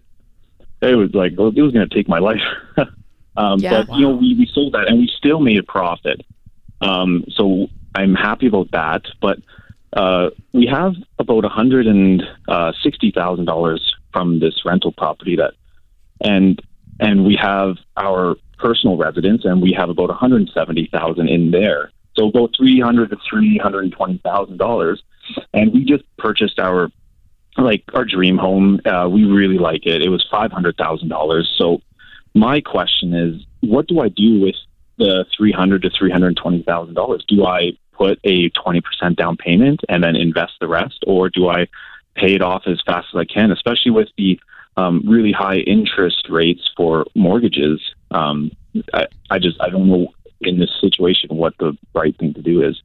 it 0.83 0.95
was 0.95 1.15
like 1.15 1.33
it 1.33 1.39
was 1.39 1.73
going 1.73 1.89
to 1.89 1.95
take 1.95 2.09
my 2.09 2.19
life. 2.31 2.43
um, 3.37 3.59
Yeah. 3.59 3.83
But 3.83 3.97
you 3.97 4.03
know, 4.03 4.15
we, 4.15 4.35
we 4.35 4.49
sold 4.53 4.75
that, 4.75 4.89
and 4.89 4.99
we 4.99 5.11
still 5.17 5.41
made 5.41 5.59
a 5.59 5.63
profit. 5.63 6.21
Um, 6.81 7.25
so 7.31 7.69
I'm 7.95 8.15
happy 8.15 8.47
about 8.47 8.71
that, 8.73 9.03
but 9.21 9.39
uh, 9.95 10.31
we 10.53 10.67
have 10.67 10.95
about 11.19 11.45
a 11.45 11.49
hundred 11.49 11.87
and 11.87 12.23
uh, 12.49 12.73
sixty 12.83 13.11
thousand 13.11 13.47
dollars 13.47 13.95
from 14.13 14.41
this 14.41 14.65
rental 14.65 14.93
property 14.93 15.37
that, 15.37 15.55
and 16.21 16.61
and 17.01 17.25
we 17.25 17.37
have 17.41 17.77
our 17.97 18.37
personal 18.59 18.97
residence, 18.97 19.45
and 19.45 19.63
we 19.63 19.73
have 19.73 19.89
about 19.89 20.09
one 20.09 20.19
hundred 20.19 20.51
seventy 20.53 20.89
thousand 20.93 21.29
in 21.29 21.51
there. 21.53 21.91
So 22.17 22.29
about 22.29 22.55
three 22.57 22.81
hundred 22.81 23.11
to 23.11 23.17
three 23.29 23.59
hundred 23.59 23.91
twenty 23.93 24.19
thousand 24.19 24.59
dollars, 24.59 25.03
and 25.53 25.73
we 25.73 25.85
just 25.85 26.05
purchased 26.17 26.59
our 26.59 26.91
like 27.57 27.85
our 27.95 28.05
dream 28.05 28.37
home. 28.37 28.81
Uh, 28.85 29.09
we 29.11 29.25
really 29.25 29.59
like 29.59 29.87
it. 29.87 30.03
It 30.03 30.09
was 30.09 30.27
five 30.31 30.53
hundred 30.53 30.77
thousand 30.77 31.09
dollars. 31.09 31.53
So 31.59 31.81
my 32.35 32.61
question 32.61 33.15
is, 33.15 33.43
what 33.61 33.87
do 33.87 34.01
I 34.01 34.09
do 34.09 34.41
with 34.41 34.57
the 34.99 35.25
three 35.37 35.53
hundred 35.53 35.83
to 35.83 35.91
three 35.91 36.11
hundred 36.11 36.37
twenty 36.37 36.63
thousand 36.63 36.95
dollars? 36.95 37.25
Do 37.27 37.45
I 37.45 37.73
put 37.93 38.19
a 38.25 38.51
twenty 38.51 38.81
percent 38.81 39.17
down 39.17 39.37
payment 39.37 39.81
and 39.89 40.03
then 40.03 40.17
invest 40.17 40.55
the 40.61 40.69
rest, 40.69 41.05
or 41.07 41.29
do 41.31 41.49
I 41.49 41.67
pay 42.15 42.35
it 42.35 42.43
off 42.43 42.63
as 42.67 42.81
fast 42.87 43.09
as 43.13 43.19
I 43.19 43.25
can? 43.25 43.51
Especially 43.51 43.91
with 43.91 44.09
the 44.17 44.39
um, 44.77 45.03
really 45.07 45.33
high 45.33 45.59
interest 45.59 46.27
rates 46.29 46.69
for 46.77 47.07
mortgages. 47.15 47.81
Um, 48.11 48.53
I, 48.93 49.07
I 49.31 49.39
just 49.39 49.61
I 49.61 49.69
don't 49.69 49.89
know 49.89 50.13
in 50.47 50.59
this 50.59 50.71
situation 50.81 51.37
what 51.37 51.55
the 51.59 51.77
right 51.95 52.17
thing 52.19 52.35
to 52.35 52.43
do 52.43 52.63
is. 52.63 52.81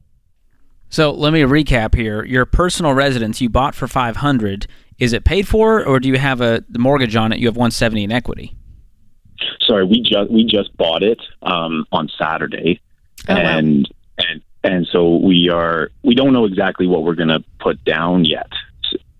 So 0.88 1.12
let 1.12 1.32
me 1.32 1.40
recap 1.42 1.94
here. 1.94 2.24
Your 2.24 2.44
personal 2.44 2.92
residence 2.94 3.40
you 3.40 3.48
bought 3.48 3.74
for 3.74 3.86
500. 3.86 4.66
Is 4.98 5.12
it 5.12 5.24
paid 5.24 5.46
for, 5.46 5.84
or 5.84 6.00
do 6.00 6.08
you 6.08 6.18
have 6.18 6.40
a 6.40 6.64
the 6.68 6.78
mortgage 6.78 7.14
on 7.16 7.32
it? 7.32 7.38
You 7.38 7.46
have 7.46 7.56
170 7.56 8.04
in 8.04 8.12
equity. 8.12 8.56
sorry, 9.66 9.84
we 9.84 10.02
just 10.02 10.30
we 10.30 10.44
just 10.44 10.76
bought 10.76 11.02
it 11.02 11.20
um, 11.42 11.86
on 11.92 12.10
Saturday, 12.18 12.80
Oh, 13.28 13.34
wow. 13.34 13.40
and 13.58 13.88
and 14.18 14.42
and 14.64 14.86
so 14.92 15.16
we 15.16 15.48
are 15.48 15.90
we 16.02 16.14
don't 16.14 16.32
know 16.32 16.44
exactly 16.44 16.86
what 16.86 17.04
we're 17.04 17.14
going 17.14 17.28
to 17.28 17.42
put 17.60 17.82
down 17.84 18.24
yet, 18.26 18.48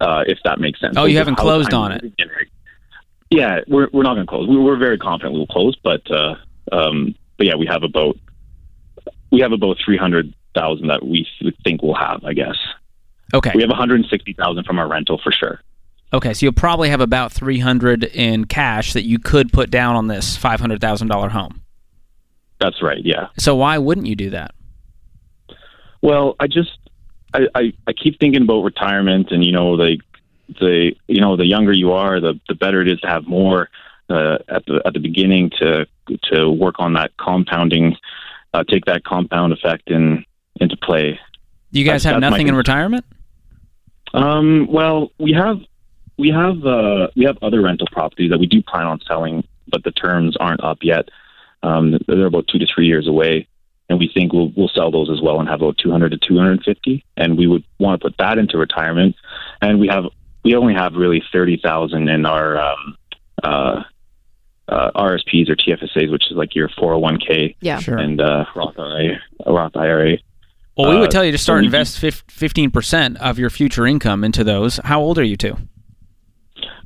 uh, 0.01 0.25
if 0.27 0.39
that 0.45 0.59
makes 0.61 0.81
sense. 0.81 0.97
Oh, 0.99 1.05
you 1.07 1.17
haven't 1.19 1.37
closed 1.37 1.73
on 1.73 1.93
it. 1.93 2.03
moving 2.03 2.15
in 2.19 2.29
right- 2.29 2.49
Yeah, 3.31 3.61
we're 3.69 3.89
we're 3.93 4.03
not 4.03 4.15
going 4.15 4.27
to 4.27 4.31
close. 4.31 4.49
We, 4.49 4.59
we're 4.59 4.77
very 4.77 4.99
confident 4.99 5.35
we'll 5.35 5.47
close, 5.47 5.77
but 5.83 6.03
uh, 6.11 6.35
um, 6.73 7.15
but 7.39 7.47
yeah, 7.47 7.55
we 7.55 7.67
have 7.67 7.85
about 7.85 8.19
we 9.31 9.41
have 9.41 9.53
about 9.53 9.77
three 9.85 9.97
hundred 9.97 10.35
thousand 10.55 10.89
that 10.89 11.05
we 11.05 11.27
think 11.65 11.83
we'll 11.83 11.95
have. 11.95 12.25
I 12.25 12.33
guess 12.33 12.57
Okay. 13.33 13.53
we 13.55 13.63
have 13.63 13.71
one 13.71 13.79
hundred 13.79 14.05
sixty 14.11 14.33
thousand 14.33 14.65
from 14.65 14.79
our 14.79 14.89
rental 14.89 15.21
for 15.23 15.33
sure. 15.33 15.61
Okay, 16.13 16.35
so 16.35 16.45
you'll 16.45 16.53
probably 16.53 16.89
have 16.89 17.01
about 17.01 17.31
300 17.31 18.03
in 18.03 18.45
cash 18.47 18.95
that 18.95 19.05
you 19.05 19.21
could 19.21 19.53
put 19.53 19.71
down 19.71 19.95
on 19.95 20.09
this 20.09 20.37
$500,000 20.37 21.29
home. 21.31 21.63
That's 22.59 22.83
right. 22.83 22.99
Yeah. 23.05 23.29
So 23.39 23.55
why 23.55 23.79
wouldn't 23.79 24.09
you 24.09 24.17
do 24.17 24.31
that? 24.31 24.53
Well, 26.03 26.35
I 26.41 26.49
just 26.49 26.77
I, 27.33 27.47
I, 27.55 27.73
I 27.87 27.93
keep 27.93 28.19
thinking 28.19 28.43
about 28.43 28.63
retirement, 28.63 29.31
and 29.31 29.45
you 29.45 29.53
know, 29.53 29.69
like 29.71 30.01
the 30.59 30.93
you 31.07 31.21
know, 31.21 31.37
the 31.37 31.47
younger 31.47 31.73
you 31.73 31.93
are, 31.93 32.19
the 32.21 32.41
the 32.49 32.55
better 32.57 32.81
it 32.81 32.89
is 32.89 32.99
to 33.03 33.07
have 33.07 33.29
more 33.29 33.69
uh, 34.09 34.39
at 34.49 34.67
the 34.67 34.83
at 34.85 34.95
the 34.95 34.99
beginning 34.99 35.51
to 35.61 35.87
to 36.33 36.51
work 36.51 36.77
on 36.79 36.95
that 36.95 37.13
compounding, 37.19 37.97
uh, 38.53 38.65
take 38.69 38.85
that 38.87 39.05
compound 39.05 39.53
effect 39.53 39.91
in 39.91 40.25
into 40.61 40.77
play. 40.77 41.19
You 41.71 41.85
guys 41.85 42.03
That's- 42.03 42.15
have 42.15 42.21
that's 42.21 42.31
nothing 42.31 42.49
in 42.49 42.55
retirement? 42.55 43.05
Um, 44.13 44.67
well, 44.69 45.13
we 45.19 45.33
have 45.33 45.61
we 46.19 46.31
have 46.31 46.65
uh, 46.65 47.09
we 47.17 47.25
have 47.25 47.39
other 47.43 47.63
rental 47.63 47.87
properties 47.93 48.31
that 48.31 48.39
we 48.41 48.47
do 48.47 48.63
plan 48.63 48.87
on 48.87 49.01
selling, 49.07 49.45
but 49.69 49.85
the 49.85 49.93
terms 49.93 50.37
aren't 50.39 50.63
up 50.65 50.79
yet. 50.83 51.09
Um, 51.63 51.97
they're 52.09 52.27
about 52.27 52.49
two 52.49 52.59
to 52.59 52.67
three 52.67 52.87
years 52.87 53.07
away, 53.07 53.47
and 53.89 53.99
we 53.99 54.11
think 54.13 54.33
we'll 54.33 54.53
we'll 54.57 54.71
sell 54.75 54.91
those 54.91 55.11
as 55.11 55.21
well 55.23 55.39
and 55.39 55.49
have 55.49 55.63
about 55.63 55.79
two 55.79 55.91
hundred 55.93 56.11
to 56.11 56.19
two 56.19 56.37
hundred 56.37 56.53
and 56.53 56.65
fifty. 56.65 57.05
And 57.17 57.39
we 57.39 57.47
would 57.47 57.63
want 57.79 58.01
to 58.01 58.09
put 58.09 58.19
that 58.19 58.39
into 58.39 58.59
retirement. 58.59 59.15
And 59.63 59.79
we 59.79 59.87
have 59.89 60.05
we 60.45 60.57
only 60.57 60.75
have 60.75 60.95
really 60.95 61.23
thirty 61.33 61.61
thousand 61.63 62.09
in 62.09 62.27
our 62.27 62.59
um, 62.59 62.97
uh, 63.45 63.83
uh, 64.71 64.91
RSPs 64.97 65.49
or 65.51 65.57
TFSAs, 65.57 66.11
which 66.11 66.31
is 66.31 66.37
like 66.37 66.55
your 66.55 66.69
four 66.79 66.93
hundred 66.93 66.99
one 67.03 67.19
k 67.19 67.57
Yeah. 67.61 67.79
Sure. 67.81 67.99
and 67.99 68.21
uh, 68.21 68.45
Roth 68.57 68.79
IRA. 68.79 69.19
Roth 69.47 69.77
IRA. 69.77 70.17
Well, 70.77 70.91
we 70.91 70.97
would 70.99 71.09
Uh, 71.09 71.11
tell 71.11 71.25
you 71.25 71.33
to 71.33 71.39
start 71.39 71.61
we- 71.61 71.67
invest 71.67 72.01
15% 72.01 73.17
of 73.19 73.39
your 73.39 73.51
future 73.51 73.87
income 73.87 74.25
into 74.25 74.43
those. 74.45 74.79
How 74.85 75.01
old 75.01 75.19
are 75.19 75.25
you 75.25 75.37
two? 75.37 75.57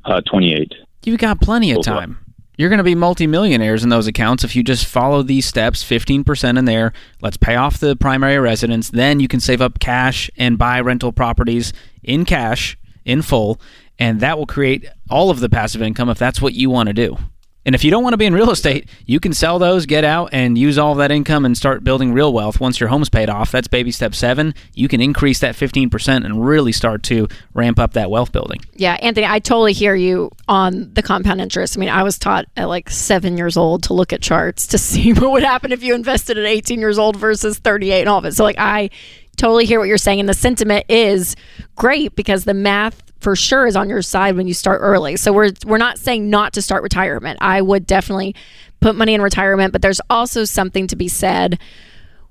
Uh, 0.03 0.21
twenty 0.29 0.53
eight. 0.53 0.73
You've 1.03 1.19
got 1.19 1.39
plenty 1.41 1.71
of 1.71 1.81
time. 1.83 2.17
You're 2.57 2.69
going 2.69 2.77
to 2.77 2.83
be 2.83 2.95
multimillionaires 2.95 3.83
in 3.83 3.89
those 3.89 4.07
accounts 4.07 4.43
if 4.45 4.55
you 4.55 4.63
just 4.63 4.85
follow 4.85 5.21
these 5.21 5.45
steps 5.45 5.83
15% 5.83 6.57
in 6.57 6.63
there. 6.65 6.93
Let's 7.21 7.35
pay 7.37 7.55
off 7.55 7.79
the 7.79 7.95
primary 7.97 8.39
residence. 8.39 8.89
Then 8.89 9.19
you 9.19 9.27
can 9.27 9.41
save 9.41 9.61
up 9.61 9.79
cash 9.79 10.31
and 10.37 10.57
buy 10.57 10.79
rental 10.79 11.11
properties 11.11 11.73
in 12.01 12.23
cash, 12.23 12.77
in 13.03 13.21
full. 13.23 13.59
And 13.99 14.21
that 14.21 14.37
will 14.37 14.45
create 14.45 14.87
all 15.09 15.29
of 15.29 15.41
the 15.41 15.49
passive 15.49 15.81
income 15.81 16.09
if 16.09 16.17
that's 16.17 16.41
what 16.41 16.53
you 16.53 16.69
want 16.69 16.87
to 16.87 16.93
do. 16.93 17.17
And 17.65 17.73
if 17.73 17.83
you 17.83 17.89
don't 17.89 18.03
want 18.03 18.13
to 18.13 18.17
be 18.17 18.25
in 18.25 18.33
real 18.33 18.51
estate, 18.51 18.87
you 19.05 19.19
can 19.19 19.33
sell 19.33 19.57
those, 19.57 19.85
get 19.85 20.03
out, 20.03 20.29
and 20.31 20.57
use 20.57 20.77
all 20.77 20.91
of 20.91 20.99
that 20.99 21.11
income 21.11 21.45
and 21.45 21.57
start 21.57 21.83
building 21.83 22.13
real 22.13 22.31
wealth 22.31 22.59
once 22.59 22.79
your 22.79 22.89
home's 22.89 23.09
paid 23.09 23.29
off. 23.29 23.51
That's 23.51 23.67
baby 23.67 23.91
step 23.91 24.13
seven. 24.13 24.53
You 24.73 24.87
can 24.87 25.01
increase 25.01 25.39
that 25.39 25.55
15% 25.55 26.25
and 26.25 26.45
really 26.45 26.71
start 26.71 27.01
to 27.03 27.27
ramp 27.53 27.79
up 27.79 27.93
that 27.93 28.11
wealth 28.11 28.31
building. 28.31 28.61
Yeah, 28.75 28.93
Anthony, 29.01 29.25
I 29.25 29.39
totally 29.39 29.73
hear 29.73 29.95
you 29.95 30.31
on 30.47 30.93
the 30.93 31.01
compound 31.01 31.41
interest. 31.41 31.75
I 31.75 31.79
mean, 31.79 31.89
I 31.89 32.03
was 32.03 32.19
taught 32.19 32.45
at 32.55 32.65
like 32.65 32.89
seven 32.89 33.35
years 33.37 33.57
old 33.57 33.83
to 33.83 33.93
look 33.93 34.13
at 34.13 34.21
charts 34.21 34.67
to 34.67 34.77
see 34.85 35.13
what 35.13 35.31
would 35.31 35.43
happen 35.43 35.71
if 35.71 35.81
you 35.81 35.95
invested 35.95 36.37
at 36.37 36.45
18 36.45 36.79
years 36.79 36.99
old 36.99 37.15
versus 37.15 37.57
38 37.57 38.01
and 38.01 38.09
all 38.09 38.19
of 38.19 38.25
it. 38.25 38.33
So, 38.33 38.43
like, 38.43 38.59
I 38.59 38.91
totally 39.37 39.65
hear 39.65 39.79
what 39.79 39.87
you're 39.87 39.97
saying. 39.97 40.19
And 40.19 40.29
the 40.29 40.33
sentiment 40.33 40.85
is 40.87 41.35
great 41.75 42.15
because 42.15 42.45
the 42.45 42.53
math 42.53 43.04
for 43.25 43.35
sure 43.35 43.65
is 43.65 43.75
on 43.75 43.89
your 43.89 44.03
side 44.03 44.37
when 44.37 44.47
you 44.47 44.53
start 44.53 44.81
early. 44.83 45.15
So, 45.15 45.33
we're, 45.33 45.49
we're 45.65 45.79
not 45.79 45.97
saying 45.97 46.29
not 46.29 46.53
to 46.53 46.61
start 46.61 46.83
retirement. 46.83 47.39
I 47.41 47.59
would 47.59 47.87
definitely 47.87 48.35
put 48.81 48.95
money 48.95 49.15
in 49.15 49.21
retirement, 49.21 49.73
but 49.73 49.81
there's 49.81 49.99
also 50.11 50.43
something 50.43 50.85
to 50.85 50.95
be 50.95 51.07
said 51.07 51.57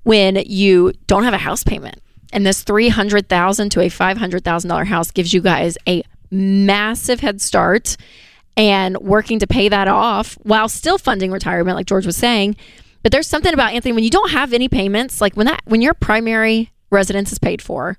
when 0.05 0.37
you 0.47 0.93
don't 1.09 1.25
have 1.25 1.35
a 1.35 1.39
house 1.39 1.65
payment. 1.65 2.01
And 2.33 2.47
this 2.47 2.63
three 2.63 2.91
hundred 2.91 3.29
thousand 3.29 3.71
to 3.71 3.81
a 3.81 3.89
five 3.89 4.19
hundred 4.19 4.45
thousand 4.45 4.69
dollar 4.69 4.85
house 4.85 5.11
gives 5.11 5.35
you 5.35 5.41
guys 5.41 5.77
a 5.89 6.05
massive 6.31 7.19
head 7.19 7.41
start 7.41 7.97
and 8.57 8.97
working 8.99 9.41
to 9.41 9.49
pay 9.49 9.69
that 9.69 9.89
off 9.89 10.39
while 10.43 10.69
still 10.69 10.97
funding 10.97 11.33
retirement, 11.33 11.77
like 11.77 11.87
George 11.87 12.07
was 12.07 12.17
saying. 12.17 12.55
But 13.03 13.11
there's 13.11 13.27
something 13.27 13.53
about 13.53 13.73
Anthony 13.73 13.95
when 13.95 14.05
you 14.05 14.11
don't 14.11 14.31
have 14.31 14.53
any 14.53 14.69
payments, 14.69 15.21
like 15.21 15.35
when 15.35 15.47
that 15.47 15.63
when 15.65 15.83
your 15.83 15.95
primary 15.95 16.71
residence 16.91 17.33
is 17.33 17.41
paid 17.41 17.61
for 17.61 17.99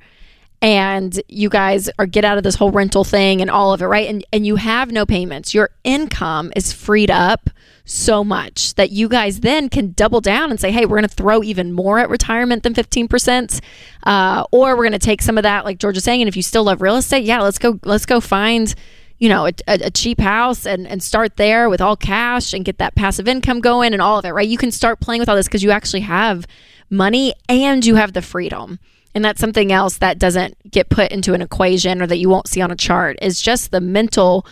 and 0.61 1.21
you 1.27 1.49
guys 1.49 1.89
are 1.99 2.05
get 2.05 2.25
out 2.25 2.37
of 2.37 2.43
this 2.43 2.55
whole 2.55 2.71
rental 2.71 3.03
thing 3.03 3.41
and 3.41 3.49
all 3.49 3.73
of 3.73 3.81
it, 3.81 3.85
right? 3.85 4.09
And 4.09 4.25
and 4.31 4.45
you 4.45 4.55
have 4.55 4.91
no 4.91 5.05
payments. 5.05 5.53
Your 5.53 5.69
income 5.83 6.51
is 6.55 6.73
freed 6.73 7.11
up 7.11 7.49
so 7.85 8.23
much 8.23 8.73
that 8.75 8.91
you 8.91 9.07
guys 9.07 9.41
then 9.41 9.69
can 9.69 9.91
double 9.91 10.19
down 10.19 10.49
and 10.49 10.59
say, 10.59 10.71
hey, 10.71 10.85
we're 10.85 10.97
going 10.97 11.07
to 11.07 11.15
throw 11.15 11.43
even 11.43 11.71
more 11.71 11.99
at 11.99 12.09
retirement 12.09 12.63
than 12.63 12.73
15%. 12.73 13.61
Uh, 14.03 14.43
or 14.51 14.75
we're 14.75 14.83
going 14.83 14.91
to 14.91 14.99
take 14.99 15.21
some 15.21 15.37
of 15.37 15.43
that, 15.43 15.63
like 15.63 15.77
George 15.77 15.95
is 15.95 16.03
saying. 16.03 16.21
And 16.21 16.27
if 16.27 16.35
you 16.35 16.41
still 16.41 16.63
love 16.63 16.81
real 16.81 16.95
estate, 16.95 17.23
yeah, 17.23 17.41
let's 17.41 17.59
go, 17.59 17.79
let's 17.83 18.07
go 18.07 18.19
find, 18.19 18.73
you 19.19 19.29
know, 19.29 19.45
a, 19.45 19.53
a, 19.67 19.91
cheap 19.91 20.19
house 20.19 20.65
and, 20.65 20.87
and 20.87 21.01
start 21.01 21.37
there 21.37 21.69
with 21.69 21.79
all 21.79 21.95
cash 21.95 22.53
and 22.53 22.65
get 22.65 22.79
that 22.79 22.95
passive 22.95 23.27
income 23.27 23.59
going 23.59 23.93
and 23.93 24.01
all 24.01 24.17
of 24.17 24.25
it, 24.25 24.31
right? 24.31 24.47
You 24.47 24.57
can 24.57 24.71
start 24.71 24.99
playing 24.99 25.19
with 25.19 25.29
all 25.29 25.35
this 25.35 25.47
because 25.47 25.63
you 25.63 25.71
actually 25.71 26.01
have 26.01 26.47
money 26.89 27.33
and 27.47 27.85
you 27.85 27.95
have 27.95 28.13
the 28.13 28.21
freedom. 28.21 28.79
And 29.15 29.25
that's 29.25 29.39
something 29.39 29.71
else 29.71 29.97
that 29.97 30.19
doesn't 30.19 30.71
get 30.71 30.89
put 30.89 31.11
into 31.11 31.33
an 31.33 31.41
equation 31.41 32.01
or 32.01 32.07
that 32.07 32.17
you 32.17 32.29
won't 32.29 32.47
see 32.47 32.61
on 32.61 32.69
a 32.69 32.75
chart 32.75 33.17
is 33.21 33.41
just 33.41 33.71
the 33.71 33.81
mental 33.81 34.45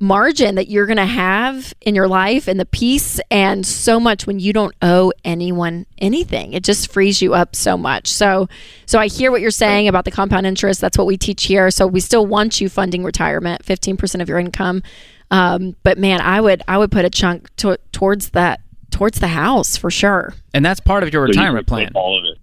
margin 0.00 0.54
that 0.54 0.68
you're 0.68 0.86
going 0.86 0.96
to 0.96 1.04
have 1.04 1.74
in 1.80 1.94
your 1.94 2.08
life 2.08 2.48
and 2.48 2.58
the 2.58 2.64
peace 2.64 3.20
and 3.30 3.66
so 3.66 3.98
much 3.98 4.26
when 4.26 4.38
you 4.38 4.52
don't 4.52 4.74
owe 4.80 5.12
anyone 5.24 5.84
anything 5.98 6.52
it 6.52 6.62
just 6.62 6.92
frees 6.92 7.20
you 7.20 7.34
up 7.34 7.56
so 7.56 7.76
much 7.76 8.06
so 8.06 8.48
so 8.86 9.00
i 9.00 9.08
hear 9.08 9.32
what 9.32 9.40
you're 9.40 9.50
saying 9.50 9.88
about 9.88 10.04
the 10.04 10.10
compound 10.12 10.46
interest 10.46 10.80
that's 10.80 10.96
what 10.96 11.08
we 11.08 11.16
teach 11.16 11.46
here 11.46 11.68
so 11.68 11.84
we 11.84 11.98
still 11.98 12.24
want 12.24 12.60
you 12.60 12.68
funding 12.68 13.02
retirement 13.02 13.60
15% 13.64 14.22
of 14.22 14.28
your 14.28 14.38
income 14.38 14.84
um, 15.32 15.74
but 15.82 15.98
man 15.98 16.20
i 16.20 16.40
would 16.40 16.62
i 16.68 16.78
would 16.78 16.92
put 16.92 17.04
a 17.04 17.10
chunk 17.10 17.52
to, 17.56 17.76
towards 17.90 18.30
that 18.30 18.60
towards 18.90 19.20
the 19.20 19.28
house 19.28 19.76
for 19.76 19.90
sure. 19.90 20.34
And 20.54 20.64
that's 20.64 20.80
part 20.80 21.02
of 21.02 21.12
your 21.12 21.26
So 21.26 21.32
you 21.32 21.40
retirement 21.40 21.66
put 21.66 21.72
plan. 21.72 21.92
All 21.94 22.18
of 22.18 22.24
it. 22.24 22.38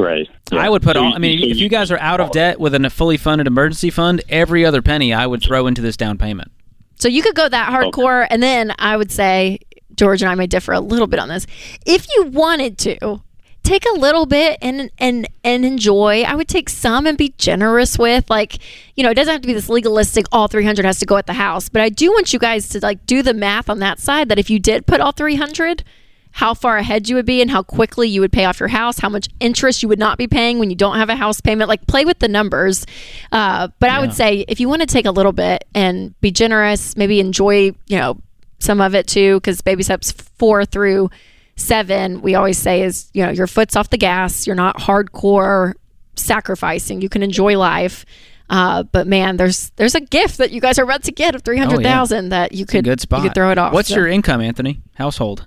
Right. 0.00 0.28
I 0.52 0.68
would 0.68 0.82
put 0.82 0.96
So 0.96 1.04
all. 1.04 1.14
I 1.14 1.18
mean, 1.18 1.40
so 1.40 1.46
if 1.46 1.58
you 1.58 1.68
guys 1.68 1.90
are 1.90 1.98
out 1.98 2.20
of 2.20 2.30
debt 2.32 2.58
with 2.58 2.74
a 2.74 2.90
fully 2.90 3.16
funded 3.16 3.46
emergency 3.46 3.90
fund, 3.90 4.22
every 4.28 4.64
other 4.64 4.82
penny 4.82 5.12
I 5.12 5.26
would 5.26 5.42
throw 5.42 5.66
into 5.66 5.82
this 5.82 5.96
down 5.96 6.18
payment. 6.18 6.50
So 6.96 7.08
you 7.08 7.22
could 7.22 7.34
go 7.34 7.48
that 7.48 7.70
hardcore, 7.72 8.26
and 8.28 8.42
then 8.42 8.74
I 8.78 8.96
would 8.96 9.10
say 9.10 9.60
George 9.94 10.22
and 10.22 10.30
I 10.30 10.34
may 10.34 10.46
differ 10.46 10.72
a 10.72 10.80
little 10.80 11.06
bit 11.06 11.18
on 11.18 11.28
this. 11.28 11.46
If 11.86 12.06
you 12.14 12.24
wanted 12.24 12.78
to, 12.78 13.22
take 13.62 13.84
a 13.86 13.98
little 13.98 14.26
bit 14.26 14.58
and 14.62 14.90
and 14.98 15.28
and 15.44 15.64
enjoy. 15.64 16.22
I 16.22 16.34
would 16.34 16.48
take 16.48 16.68
some 16.68 17.06
and 17.06 17.16
be 17.16 17.34
generous 17.38 17.98
with, 17.98 18.28
like, 18.28 18.58
you 18.96 19.04
know, 19.04 19.10
it 19.10 19.14
doesn't 19.14 19.32
have 19.32 19.42
to 19.42 19.46
be 19.46 19.54
this 19.54 19.68
legalistic. 19.68 20.26
All 20.32 20.48
three 20.48 20.64
hundred 20.64 20.84
has 20.84 20.98
to 21.00 21.06
go 21.06 21.16
at 21.16 21.26
the 21.26 21.34
house, 21.34 21.68
but 21.68 21.82
I 21.82 21.88
do 21.88 22.10
want 22.10 22.32
you 22.32 22.38
guys 22.38 22.68
to 22.70 22.80
like 22.80 23.06
do 23.06 23.22
the 23.22 23.34
math 23.34 23.70
on 23.70 23.78
that 23.80 23.98
side. 23.98 24.28
That 24.28 24.38
if 24.38 24.50
you 24.50 24.58
did 24.58 24.86
put 24.86 25.00
all 25.00 25.12
three 25.12 25.36
hundred. 25.36 25.84
How 26.32 26.54
far 26.54 26.76
ahead 26.78 27.08
you 27.08 27.16
would 27.16 27.26
be, 27.26 27.42
and 27.42 27.50
how 27.50 27.62
quickly 27.62 28.08
you 28.08 28.20
would 28.20 28.32
pay 28.32 28.44
off 28.44 28.60
your 28.60 28.68
house, 28.68 28.98
how 29.00 29.08
much 29.08 29.28
interest 29.40 29.82
you 29.82 29.88
would 29.88 29.98
not 29.98 30.16
be 30.16 30.26
paying 30.28 30.58
when 30.58 30.70
you 30.70 30.76
don't 30.76 30.96
have 30.96 31.08
a 31.08 31.16
house 31.16 31.40
payment. 31.40 31.68
Like, 31.68 31.86
play 31.86 32.04
with 32.04 32.20
the 32.20 32.28
numbers. 32.28 32.86
Uh, 33.32 33.68
but 33.80 33.90
I 33.90 34.00
would 34.00 34.14
say 34.14 34.44
if 34.48 34.60
you 34.60 34.68
want 34.68 34.80
to 34.80 34.86
take 34.86 35.06
a 35.06 35.10
little 35.10 35.32
bit 35.32 35.64
and 35.74 36.18
be 36.20 36.30
generous, 36.30 36.96
maybe 36.96 37.18
enjoy, 37.20 37.72
you 37.86 37.98
know, 37.98 38.20
some 38.60 38.80
of 38.80 38.94
it 38.94 39.06
too, 39.06 39.36
because 39.36 39.60
baby 39.60 39.82
steps 39.82 40.12
four 40.12 40.64
through 40.64 41.10
seven, 41.56 42.22
we 42.22 42.34
always 42.36 42.58
say 42.58 42.82
is, 42.82 43.10
you 43.12 43.24
know, 43.24 43.30
your 43.30 43.46
foot's 43.46 43.74
off 43.76 43.90
the 43.90 43.98
gas. 43.98 44.46
You're 44.46 44.56
not 44.56 44.76
hardcore 44.78 45.74
sacrificing. 46.16 47.02
You 47.02 47.08
can 47.08 47.22
enjoy 47.22 47.58
life. 47.58 48.04
Uh, 48.48 48.82
but 48.82 49.06
man, 49.06 49.36
there's 49.36 49.70
there's 49.76 49.94
a 49.94 50.00
gift 50.00 50.38
that 50.38 50.50
you 50.50 50.60
guys 50.60 50.78
are 50.78 50.82
about 50.82 51.04
to 51.04 51.12
get 51.12 51.34
of 51.34 51.42
three 51.42 51.56
hundred 51.58 51.82
thousand 51.82 52.30
that 52.30 52.52
you 52.52 52.66
could 52.66 52.84
good 52.84 53.00
spot. 53.00 53.22
you 53.22 53.28
could 53.28 53.34
throw 53.34 53.50
it 53.52 53.58
off. 53.58 53.72
What's 53.72 53.88
So- 53.88 53.94
your 53.96 54.08
income, 54.08 54.40
Anthony? 54.40 54.80
Household. 54.94 55.46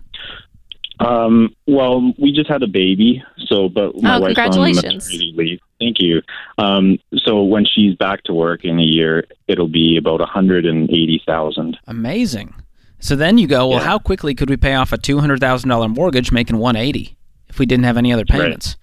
Um, 1.06 1.56
well, 1.68 2.14
we 2.18 2.32
just 2.32 2.50
had 2.50 2.64
a 2.64 2.68
baby, 2.68 3.24
so 3.48 3.70
but 3.70 4.02
my 4.02 4.16
Oh, 4.18 4.20
wife's 4.22 4.38
on 4.40 4.52
congratulations. 4.52 4.84
maternity 5.06 5.34
leave. 5.36 5.60
Thank 5.80 5.98
you. 6.00 6.22
Um, 6.58 6.98
so 7.18 7.44
when 7.44 7.66
she's 7.66 7.96
back 7.96 8.24
to 8.24 8.34
work 8.34 8.64
in 8.64 8.80
a 8.80 8.84
year, 8.84 9.26
it'll 9.48 9.68
be 9.68 9.98
about 9.98 10.22
a 10.22 10.26
hundred 10.26 10.66
and 10.66 10.90
eighty 10.90 11.22
thousand. 11.26 11.78
Amazing. 11.88 12.54
So 13.00 13.16
then 13.18 13.38
you 13.38 13.48
go, 13.48 13.68
well, 13.68 13.80
Yeah. 13.80 13.86
how 13.86 14.00
quickly 14.00 14.34
could 14.34 14.50
we 14.50 14.56
pay 14.58 14.76
off 14.76 14.94
a 14.94 14.98
two 14.98 15.20
hundred 15.20 15.40
thousand 15.42 15.70
dollar 15.70 15.90
mortgage, 15.90 16.32
making 16.32 16.58
one 16.58 16.76
eighty, 16.78 17.18
if 17.50 17.60
we 17.60 17.66
didn't 17.66 17.84
have 17.86 17.98
any 17.98 18.14
other 18.14 18.24
payments? 18.26 18.78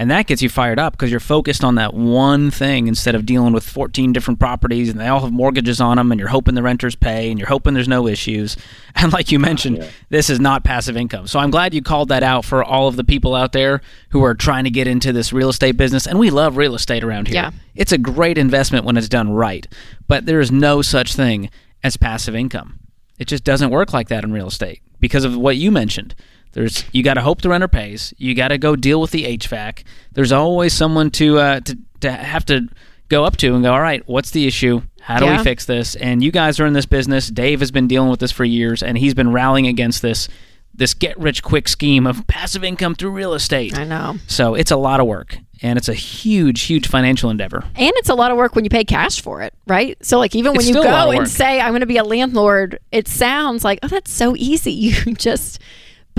And 0.00 0.10
that 0.10 0.26
gets 0.26 0.40
you 0.40 0.48
fired 0.48 0.78
up 0.78 0.94
because 0.94 1.10
you're 1.10 1.20
focused 1.20 1.62
on 1.62 1.74
that 1.74 1.92
one 1.92 2.50
thing 2.50 2.88
instead 2.88 3.14
of 3.14 3.26
dealing 3.26 3.52
with 3.52 3.62
14 3.64 4.14
different 4.14 4.40
properties 4.40 4.88
and 4.88 4.98
they 4.98 5.08
all 5.08 5.20
have 5.20 5.30
mortgages 5.30 5.78
on 5.78 5.98
them 5.98 6.10
and 6.10 6.18
you're 6.18 6.30
hoping 6.30 6.54
the 6.54 6.62
renters 6.62 6.96
pay 6.96 7.28
and 7.28 7.38
you're 7.38 7.48
hoping 7.50 7.74
there's 7.74 7.86
no 7.86 8.06
issues. 8.06 8.56
And 8.96 9.12
like 9.12 9.30
you 9.30 9.38
mentioned, 9.38 9.86
this 10.08 10.28
is 10.28 10.40
not 10.40 10.64
passive 10.64 10.96
income. 10.96 11.26
So 11.26 11.38
I'm 11.38 11.50
glad 11.50 11.74
you 11.74 11.82
called 11.82 12.08
that 12.08 12.22
out 12.22 12.44
for 12.44 12.64
all 12.64 12.88
of 12.88 12.96
the 12.96 13.04
people 13.04 13.34
out 13.34 13.52
there 13.52 13.82
who 14.10 14.24
are 14.24 14.34
trying 14.34 14.64
to 14.64 14.70
get 14.70 14.86
into 14.86 15.12
this 15.12 15.32
real 15.32 15.50
estate 15.50 15.76
business. 15.76 16.06
And 16.06 16.18
we 16.18 16.30
love 16.30 16.56
real 16.56 16.74
estate 16.74 17.04
around 17.04 17.28
here. 17.28 17.34
Yeah. 17.34 17.50
It's 17.74 17.92
a 17.92 17.98
great 17.98 18.36
investment 18.36 18.84
when 18.84 18.96
it's 18.96 19.08
done 19.08 19.30
right, 19.30 19.66
but 20.08 20.26
there 20.26 20.40
is 20.40 20.50
no 20.50 20.82
such 20.82 21.14
thing 21.14 21.50
as 21.82 21.96
passive 21.96 22.34
income. 22.34 22.80
It 23.18 23.28
just 23.28 23.44
doesn't 23.44 23.70
work 23.70 23.92
like 23.92 24.08
that 24.08 24.24
in 24.24 24.32
real 24.32 24.48
estate 24.48 24.80
because 24.98 25.24
of 25.24 25.36
what 25.36 25.56
you 25.56 25.70
mentioned. 25.70 26.14
There's 26.52 26.84
you 26.92 27.02
got 27.02 27.14
to 27.14 27.20
hope 27.22 27.42
the 27.42 27.48
renter 27.48 27.68
pays. 27.68 28.12
You 28.18 28.34
got 28.34 28.48
to 28.48 28.58
go 28.58 28.76
deal 28.76 29.00
with 29.00 29.10
the 29.12 29.38
HVAC. 29.38 29.84
There's 30.12 30.32
always 30.32 30.72
someone 30.72 31.10
to 31.12 31.38
uh, 31.38 31.60
to 31.60 31.78
to 32.00 32.10
have 32.10 32.44
to 32.46 32.68
go 33.08 33.24
up 33.24 33.36
to 33.38 33.54
and 33.54 33.62
go. 33.62 33.72
All 33.72 33.80
right, 33.80 34.02
what's 34.08 34.30
the 34.30 34.46
issue? 34.46 34.82
How 35.00 35.18
do 35.18 35.24
Yeah. 35.26 35.38
we 35.38 35.44
fix 35.44 35.64
this? 35.64 35.94
And 35.96 36.22
you 36.22 36.30
guys 36.30 36.60
are 36.60 36.66
in 36.66 36.72
this 36.72 36.86
business. 36.86 37.28
Dave 37.28 37.60
has 37.60 37.70
been 37.70 37.86
dealing 37.88 38.10
with 38.10 38.20
this 38.20 38.32
for 38.32 38.44
years, 38.44 38.82
and 38.82 38.98
he's 38.98 39.14
been 39.14 39.32
rallying 39.32 39.66
against 39.66 40.02
this 40.02 40.28
this 40.72 40.94
get 40.94 41.18
rich 41.18 41.42
quick 41.42 41.68
scheme 41.68 42.06
of 42.06 42.26
passive 42.28 42.62
income 42.64 42.94
through 42.94 43.10
real 43.10 43.34
estate. 43.34 43.76
I 43.76 43.84
know. 43.84 44.16
So 44.28 44.54
it's 44.54 44.70
a 44.70 44.76
lot 44.76 45.00
of 45.00 45.06
work, 45.06 45.36
and 45.62 45.76
it's 45.76 45.88
a 45.88 45.94
huge, 45.94 46.62
huge 46.62 46.86
financial 46.86 47.28
endeavor. 47.28 47.64
And 47.74 47.92
it's 47.96 48.08
a 48.08 48.14
lot 48.14 48.30
of 48.30 48.36
work 48.36 48.54
when 48.54 48.64
you 48.64 48.70
pay 48.70 48.84
cash 48.84 49.20
for 49.20 49.42
it, 49.42 49.52
right? 49.66 49.98
So 50.04 50.18
like 50.18 50.34
even 50.36 50.52
when 50.52 50.60
It's 50.60 50.68
you 50.68 50.74
still 50.74 50.84
a 50.84 50.90
lot 50.90 51.06
go 51.06 51.18
and 51.18 51.28
say 51.28 51.60
I'm 51.60 51.70
going 51.72 51.80
to 51.80 51.86
be 51.86 51.96
a 51.98 52.04
landlord, 52.04 52.78
it 52.92 53.08
sounds 53.08 53.64
like 53.64 53.78
oh 53.82 53.88
that's 53.88 54.12
so 54.12 54.34
easy. 54.36 54.70
You 54.72 55.14
just 55.14 55.60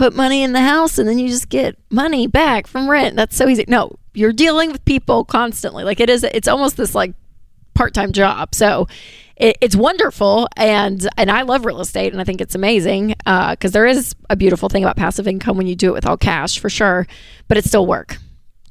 put 0.02 0.16
money 0.16 0.42
in 0.42 0.52
the 0.52 0.62
house 0.62 0.98
and 0.98 1.08
then 1.08 1.20
you 1.20 1.28
just 1.28 1.48
get 1.48 1.78
money 1.92 2.26
back 2.26 2.66
from 2.66 2.90
rent. 2.90 3.16
That's 3.16 3.36
so 3.36 3.48
easy. 3.48 3.66
No, 3.68 3.98
you're 4.16 4.34
dealing 4.34 4.72
with 4.72 4.84
people 4.84 5.24
constantly. 5.24 5.84
Like 5.84 6.00
it 6.00 6.10
is 6.10 6.24
it's 6.24 6.48
almost 6.48 6.76
this 6.76 6.96
like 6.96 7.14
part-time 7.76 8.12
job. 8.12 8.56
So 8.56 8.88
it, 9.36 9.60
it's 9.62 9.76
wonderful 9.76 10.48
and 10.58 11.08
and 11.18 11.30
I 11.30 11.44
love 11.44 11.66
real 11.68 11.82
estate 11.82 12.14
and 12.14 12.20
I 12.20 12.24
think 12.24 12.42
it's 12.42 12.56
amazing 12.56 13.14
uh, 13.28 13.52
because 13.52 13.74
there 13.74 13.86
is 13.86 14.16
a 14.28 14.36
beautiful 14.36 14.70
thing 14.70 14.84
about 14.84 14.98
passive 14.98 15.28
income 15.28 15.56
when 15.56 15.68
you 15.68 15.76
do 15.76 15.90
it 15.90 15.94
with 15.94 16.08
all 16.08 16.18
cash 16.18 16.58
for 16.58 16.68
sure, 16.68 17.06
but 17.48 17.60
it's 17.60 17.68
still 17.68 17.86
work. 17.86 18.18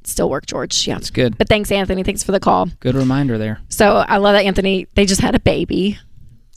It's 0.01 0.11
still 0.11 0.29
work, 0.29 0.47
George. 0.47 0.85
Yeah. 0.85 0.97
It's 0.97 1.11
good. 1.11 1.37
But 1.37 1.47
thanks, 1.47 1.71
Anthony. 1.71 2.03
Thanks 2.03 2.23
for 2.23 2.33
the 2.33 2.41
call. 2.41 2.67
Good 2.81 2.95
reminder 2.95 3.37
there. 3.37 3.61
So 3.69 4.03
I 4.05 4.17
love 4.17 4.33
that 4.33 4.43
Anthony. 4.43 4.87
They 4.95 5.05
just 5.05 5.21
had 5.21 5.35
a 5.35 5.39
baby. 5.39 5.97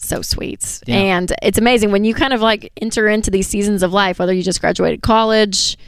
So 0.05 0.23
sweet. 0.23 0.81
Yeah. 0.87 0.97
And 0.97 1.33
it's 1.43 1.59
amazing 1.59 1.91
when 1.91 2.05
you 2.05 2.15
kind 2.15 2.33
of 2.33 2.41
like 2.41 2.73
enter 2.81 3.09
into 3.09 3.31
these 3.31 3.47
seasons 3.47 3.83
of 3.83 3.93
life, 3.93 4.19
whether 4.19 4.33
you 4.33 4.43
just 4.43 4.61
graduated 4.61 5.03
college, 5.03 5.79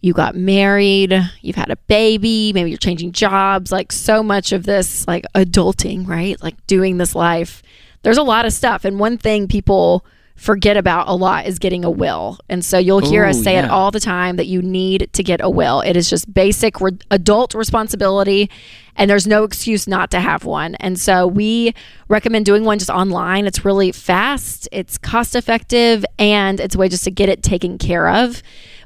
you 0.00 0.12
got 0.12 0.34
married, 0.34 1.14
you've 1.42 1.56
had 1.56 1.70
a 1.70 1.76
baby, 1.76 2.52
maybe 2.52 2.70
you're 2.70 2.76
changing 2.76 3.12
jobs, 3.12 3.70
like 3.70 3.92
so 3.92 4.22
much 4.22 4.50
of 4.52 4.64
this 4.64 5.06
like 5.06 5.24
adulting, 5.34 6.06
right? 6.08 6.42
Like 6.42 6.66
doing 6.66 6.98
this 6.98 7.14
life. 7.14 7.62
There's 8.02 8.18
a 8.18 8.24
lot 8.24 8.46
of 8.46 8.52
stuff. 8.52 8.84
And 8.84 8.98
one 8.98 9.16
thing 9.16 9.46
people 9.46 10.04
forget 10.34 10.76
about 10.76 11.08
a 11.08 11.14
lot 11.14 11.46
is 11.46 11.58
getting 11.58 11.84
a 11.84 11.90
will. 11.90 12.38
And 12.48 12.64
so 12.64 12.78
you'll 12.78 13.00
hear 13.00 13.24
us 13.24 13.38
Ooh, 13.38 13.42
say 13.42 13.58
it 13.58 13.70
all 13.70 13.90
the 13.90 14.00
time 14.00 14.36
that 14.36 14.46
you 14.46 14.62
need 14.62 15.08
to 15.12 15.22
get 15.22 15.40
a 15.40 15.48
will. 15.48 15.80
It 15.80 15.96
is 15.96 16.10
just 16.10 16.32
basic 16.32 16.80
re- 16.80 16.98
adult 17.10 17.54
responsibility 17.54 18.50
and 18.96 19.10
there's 19.10 19.26
no 19.26 19.44
excuse 19.44 19.86
not 19.86 20.10
to 20.10 20.20
have 20.20 20.44
one. 20.44 20.74
And 20.76 20.98
so 20.98 21.26
we 21.26 21.74
recommend 22.08 22.44
doing 22.44 22.64
one 22.64 22.78
just 22.78 22.90
online. 22.90 23.46
It's 23.46 23.64
really 23.64 23.92
fast, 23.92 24.68
it's 24.70 24.98
cost 24.98 25.34
effective, 25.34 26.04
and 26.18 26.60
it's 26.60 26.74
a 26.74 26.78
way 26.78 26.88
just 26.88 27.04
to 27.04 27.10
get 27.10 27.28
it 27.28 27.42
taken 27.42 27.78
care 27.78 28.08
of. 28.08 28.42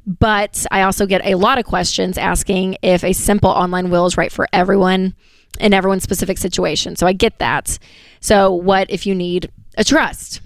But 0.07 0.65
I 0.71 0.83
also 0.83 1.07
get 1.07 1.25
a 1.25 1.35
lot 1.35 1.59
of 1.59 1.65
questions 1.65 2.17
asking 2.17 2.77
if 2.83 3.03
a 3.03 3.13
simple 3.13 3.51
online 3.51 3.91
will 3.91 4.07
is 4.07 4.17
right 4.17 4.31
for 4.31 4.47
everyone 4.53 5.15
in 5.59 5.73
everyone's 5.75 6.05
specific 6.05 6.39
situation. 6.39 6.95
So 6.95 7.07
I 7.07 7.13
get 7.13 7.39
that. 7.41 7.79
So, 8.21 8.53
what 8.53 8.89
if 8.91 9.07
you 9.07 9.15
need 9.15 9.51
a 9.77 9.83
trust? 9.83 10.41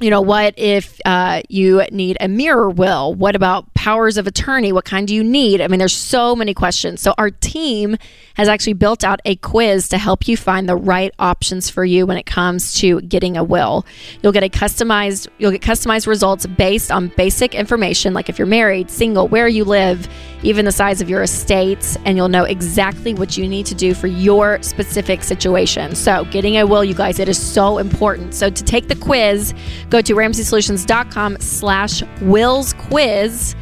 You 0.00 0.10
know 0.10 0.20
what 0.20 0.54
if 0.56 1.00
uh, 1.04 1.42
you 1.48 1.82
need 1.90 2.16
a 2.20 2.28
mirror 2.28 2.68
will? 2.68 3.14
What 3.14 3.34
about 3.34 3.72
powers 3.86 4.16
of 4.16 4.26
attorney 4.26 4.72
what 4.72 4.84
kind 4.84 5.06
do 5.06 5.14
you 5.14 5.22
need? 5.22 5.60
I 5.60 5.68
mean 5.68 5.78
there's 5.78 5.94
so 5.94 6.34
many 6.34 6.54
questions. 6.54 7.00
So 7.00 7.14
our 7.18 7.30
team 7.30 7.96
has 8.34 8.48
actually 8.48 8.72
built 8.72 9.04
out 9.04 9.20
a 9.24 9.36
quiz 9.36 9.88
to 9.90 9.96
help 9.96 10.26
you 10.26 10.36
find 10.36 10.68
the 10.68 10.74
right 10.74 11.14
options 11.20 11.70
for 11.70 11.84
you 11.84 12.04
when 12.04 12.16
it 12.16 12.26
comes 12.26 12.72
to 12.80 13.00
getting 13.02 13.36
a 13.36 13.44
will. 13.44 13.86
You'll 14.20 14.32
get 14.32 14.42
a 14.42 14.48
customized 14.48 15.28
you'll 15.38 15.52
get 15.52 15.60
customized 15.60 16.08
results 16.08 16.46
based 16.46 16.90
on 16.90 17.12
basic 17.16 17.54
information 17.54 18.12
like 18.12 18.28
if 18.28 18.40
you're 18.40 18.48
married 18.48 18.90
single 18.90 19.28
where 19.28 19.46
you 19.46 19.62
live 19.62 20.08
even 20.42 20.64
the 20.64 20.72
size 20.72 21.00
of 21.00 21.08
your 21.08 21.22
estate 21.22 21.96
and 22.04 22.16
you'll 22.16 22.28
know 22.28 22.42
exactly 22.42 23.14
what 23.14 23.38
you 23.38 23.46
need 23.46 23.66
to 23.66 23.74
do 23.76 23.94
for 23.94 24.08
your 24.08 24.60
specific 24.62 25.22
situation. 25.22 25.94
So 25.94 26.24
getting 26.32 26.56
a 26.56 26.66
will 26.66 26.82
you 26.82 26.94
guys 26.94 27.20
it 27.20 27.28
is 27.28 27.40
so 27.40 27.78
important. 27.78 28.34
So 28.34 28.50
to 28.50 28.64
take 28.64 28.88
the 28.88 28.96
quiz 28.96 29.54
go 29.90 30.02
to 30.02 30.14
ramseysolutions.com 30.16 31.36
slash 31.38 32.02
wills 32.20 32.72
quiz 32.72 33.54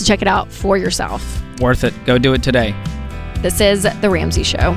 to 0.00 0.06
check 0.06 0.22
it 0.22 0.28
out 0.28 0.50
for 0.50 0.76
yourself 0.76 1.22
Worth 1.60 1.84
it. 1.84 1.94
Go 2.06 2.16
do 2.18 2.32
it 2.32 2.42
today. 2.42 2.74
this 3.42 3.60
is 3.60 3.82
the 4.00 4.10
ramsey 4.10 4.42
show 4.42 4.72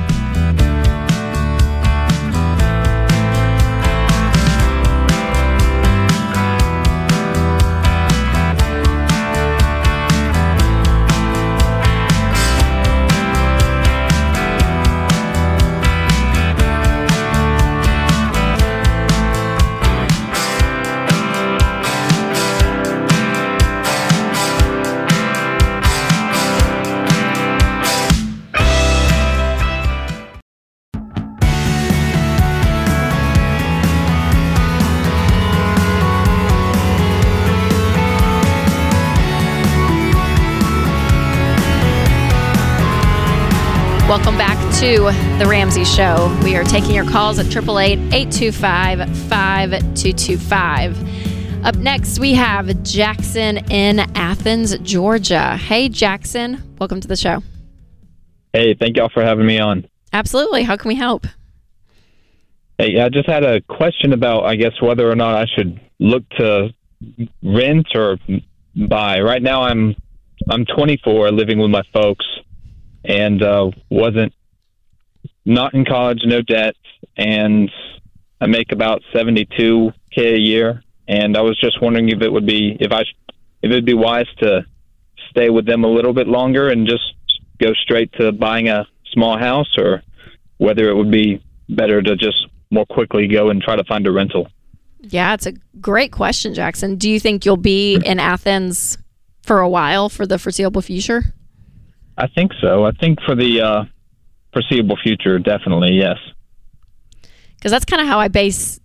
Welcome 44.06 44.36
back 44.36 44.58
to 44.80 45.04
The 45.42 45.48
Ramsey 45.48 45.82
Show. 45.82 46.38
We 46.44 46.56
are 46.56 46.62
taking 46.62 46.94
your 46.94 47.06
calls 47.06 47.38
at 47.38 47.46
888 47.46 48.12
825 48.12 48.98
5225. 49.30 51.64
Up 51.64 51.76
next, 51.76 52.18
we 52.18 52.34
have 52.34 52.82
Jackson 52.82 53.56
in 53.70 54.00
Athens, 54.14 54.78
Georgia. 54.80 55.56
Hey, 55.56 55.88
Jackson, 55.88 56.76
welcome 56.78 57.00
to 57.00 57.08
the 57.08 57.16
show. 57.16 57.42
Hey, 58.52 58.74
thank 58.74 58.98
y'all 58.98 59.08
for 59.08 59.24
having 59.24 59.46
me 59.46 59.58
on. 59.58 59.88
Absolutely. 60.12 60.64
How 60.64 60.76
can 60.76 60.88
we 60.88 60.96
help? 60.96 61.26
Hey, 62.76 63.00
I 63.00 63.08
just 63.08 63.26
had 63.26 63.42
a 63.42 63.62
question 63.62 64.12
about, 64.12 64.44
I 64.44 64.56
guess, 64.56 64.82
whether 64.82 65.10
or 65.10 65.16
not 65.16 65.34
I 65.34 65.46
should 65.56 65.80
look 65.98 66.28
to 66.36 66.74
rent 67.42 67.86
or 67.94 68.18
buy. 68.76 69.22
Right 69.22 69.42
now, 69.42 69.62
I'm 69.62 69.96
I'm 70.50 70.66
24, 70.66 71.32
living 71.32 71.58
with 71.58 71.70
my 71.70 71.82
folks, 71.94 72.26
and 73.04 73.42
uh, 73.42 73.70
wasn't 73.90 74.32
not 75.44 75.74
in 75.74 75.84
college, 75.84 76.20
no 76.24 76.40
debt, 76.40 76.74
and 77.16 77.70
I 78.40 78.46
make 78.46 78.72
about 78.72 79.02
72k 79.14 79.92
a 80.16 80.38
year. 80.38 80.82
And 81.06 81.36
I 81.36 81.42
was 81.42 81.58
just 81.60 81.82
wondering 81.82 82.08
if 82.08 82.22
it 82.22 82.32
would 82.32 82.46
be 82.46 82.76
if 82.80 82.90
I 82.90 83.02
if 83.62 83.70
it 83.70 83.74
would 83.74 83.84
be 83.84 83.94
wise 83.94 84.26
to 84.38 84.64
stay 85.30 85.50
with 85.50 85.66
them 85.66 85.84
a 85.84 85.88
little 85.88 86.14
bit 86.14 86.26
longer 86.26 86.70
and 86.70 86.86
just 86.86 87.14
go 87.60 87.72
straight 87.74 88.12
to 88.14 88.32
buying 88.32 88.68
a 88.68 88.86
small 89.12 89.38
house, 89.38 89.76
or 89.76 90.02
whether 90.56 90.88
it 90.88 90.94
would 90.94 91.10
be 91.10 91.42
better 91.68 92.00
to 92.00 92.16
just 92.16 92.46
more 92.70 92.86
quickly 92.86 93.28
go 93.28 93.50
and 93.50 93.62
try 93.62 93.76
to 93.76 93.84
find 93.84 94.06
a 94.06 94.12
rental. 94.12 94.48
Yeah, 95.00 95.34
it's 95.34 95.46
a 95.46 95.52
great 95.80 96.12
question, 96.12 96.54
Jackson. 96.54 96.96
Do 96.96 97.10
you 97.10 97.20
think 97.20 97.44
you'll 97.44 97.58
be 97.58 97.96
in 97.96 98.18
Athens 98.18 98.96
for 99.42 99.60
a 99.60 99.68
while 99.68 100.08
for 100.08 100.26
the 100.26 100.38
foreseeable 100.38 100.80
future? 100.80 101.34
I 102.16 102.26
think 102.28 102.52
so. 102.60 102.84
I 102.84 102.92
think 102.92 103.20
for 103.22 103.34
the 103.34 103.60
uh, 103.60 103.84
foreseeable 104.52 104.96
future, 105.02 105.38
definitely, 105.38 105.94
yes. 105.94 106.16
Because 107.56 107.72
that's 107.72 107.84
kind 107.84 108.02
of 108.02 108.08
how 108.08 108.20
I 108.20 108.28
base 108.28 108.78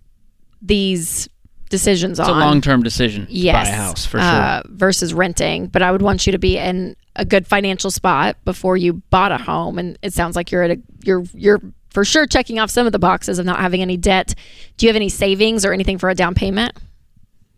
these 0.62 1.28
decisions 1.68 2.18
It's 2.18 2.28
on. 2.28 2.36
It's 2.36 2.42
a 2.42 2.46
long 2.46 2.60
term 2.60 2.82
decision 2.82 3.26
to 3.26 3.32
yes, 3.32 3.68
buy 3.68 3.74
a 3.74 3.76
house 3.76 4.04
for 4.04 4.18
sure. 4.18 4.26
uh, 4.26 4.62
versus 4.66 5.14
renting. 5.14 5.68
But 5.68 5.82
I 5.82 5.90
would 5.92 6.02
want 6.02 6.26
you 6.26 6.32
to 6.32 6.38
be 6.38 6.58
in 6.58 6.96
a 7.16 7.24
good 7.24 7.46
financial 7.46 7.90
spot 7.90 8.36
before 8.44 8.76
you 8.76 8.94
bought 9.10 9.32
a 9.32 9.38
home. 9.38 9.78
And 9.78 9.98
it 10.02 10.12
sounds 10.12 10.36
like 10.36 10.50
you're 10.50 10.62
at 10.62 10.72
a 10.72 10.78
you're 11.02 11.24
you're 11.32 11.60
for 11.90 12.04
sure 12.04 12.26
checking 12.26 12.58
off 12.58 12.70
some 12.70 12.86
of 12.86 12.92
the 12.92 12.98
boxes 12.98 13.38
of 13.38 13.46
not 13.46 13.58
having 13.58 13.80
any 13.80 13.96
debt. 13.96 14.34
Do 14.76 14.86
you 14.86 14.88
have 14.88 14.96
any 14.96 15.08
savings 15.08 15.64
or 15.64 15.72
anything 15.72 15.98
for 15.98 16.10
a 16.10 16.14
down 16.14 16.34
payment? 16.34 16.76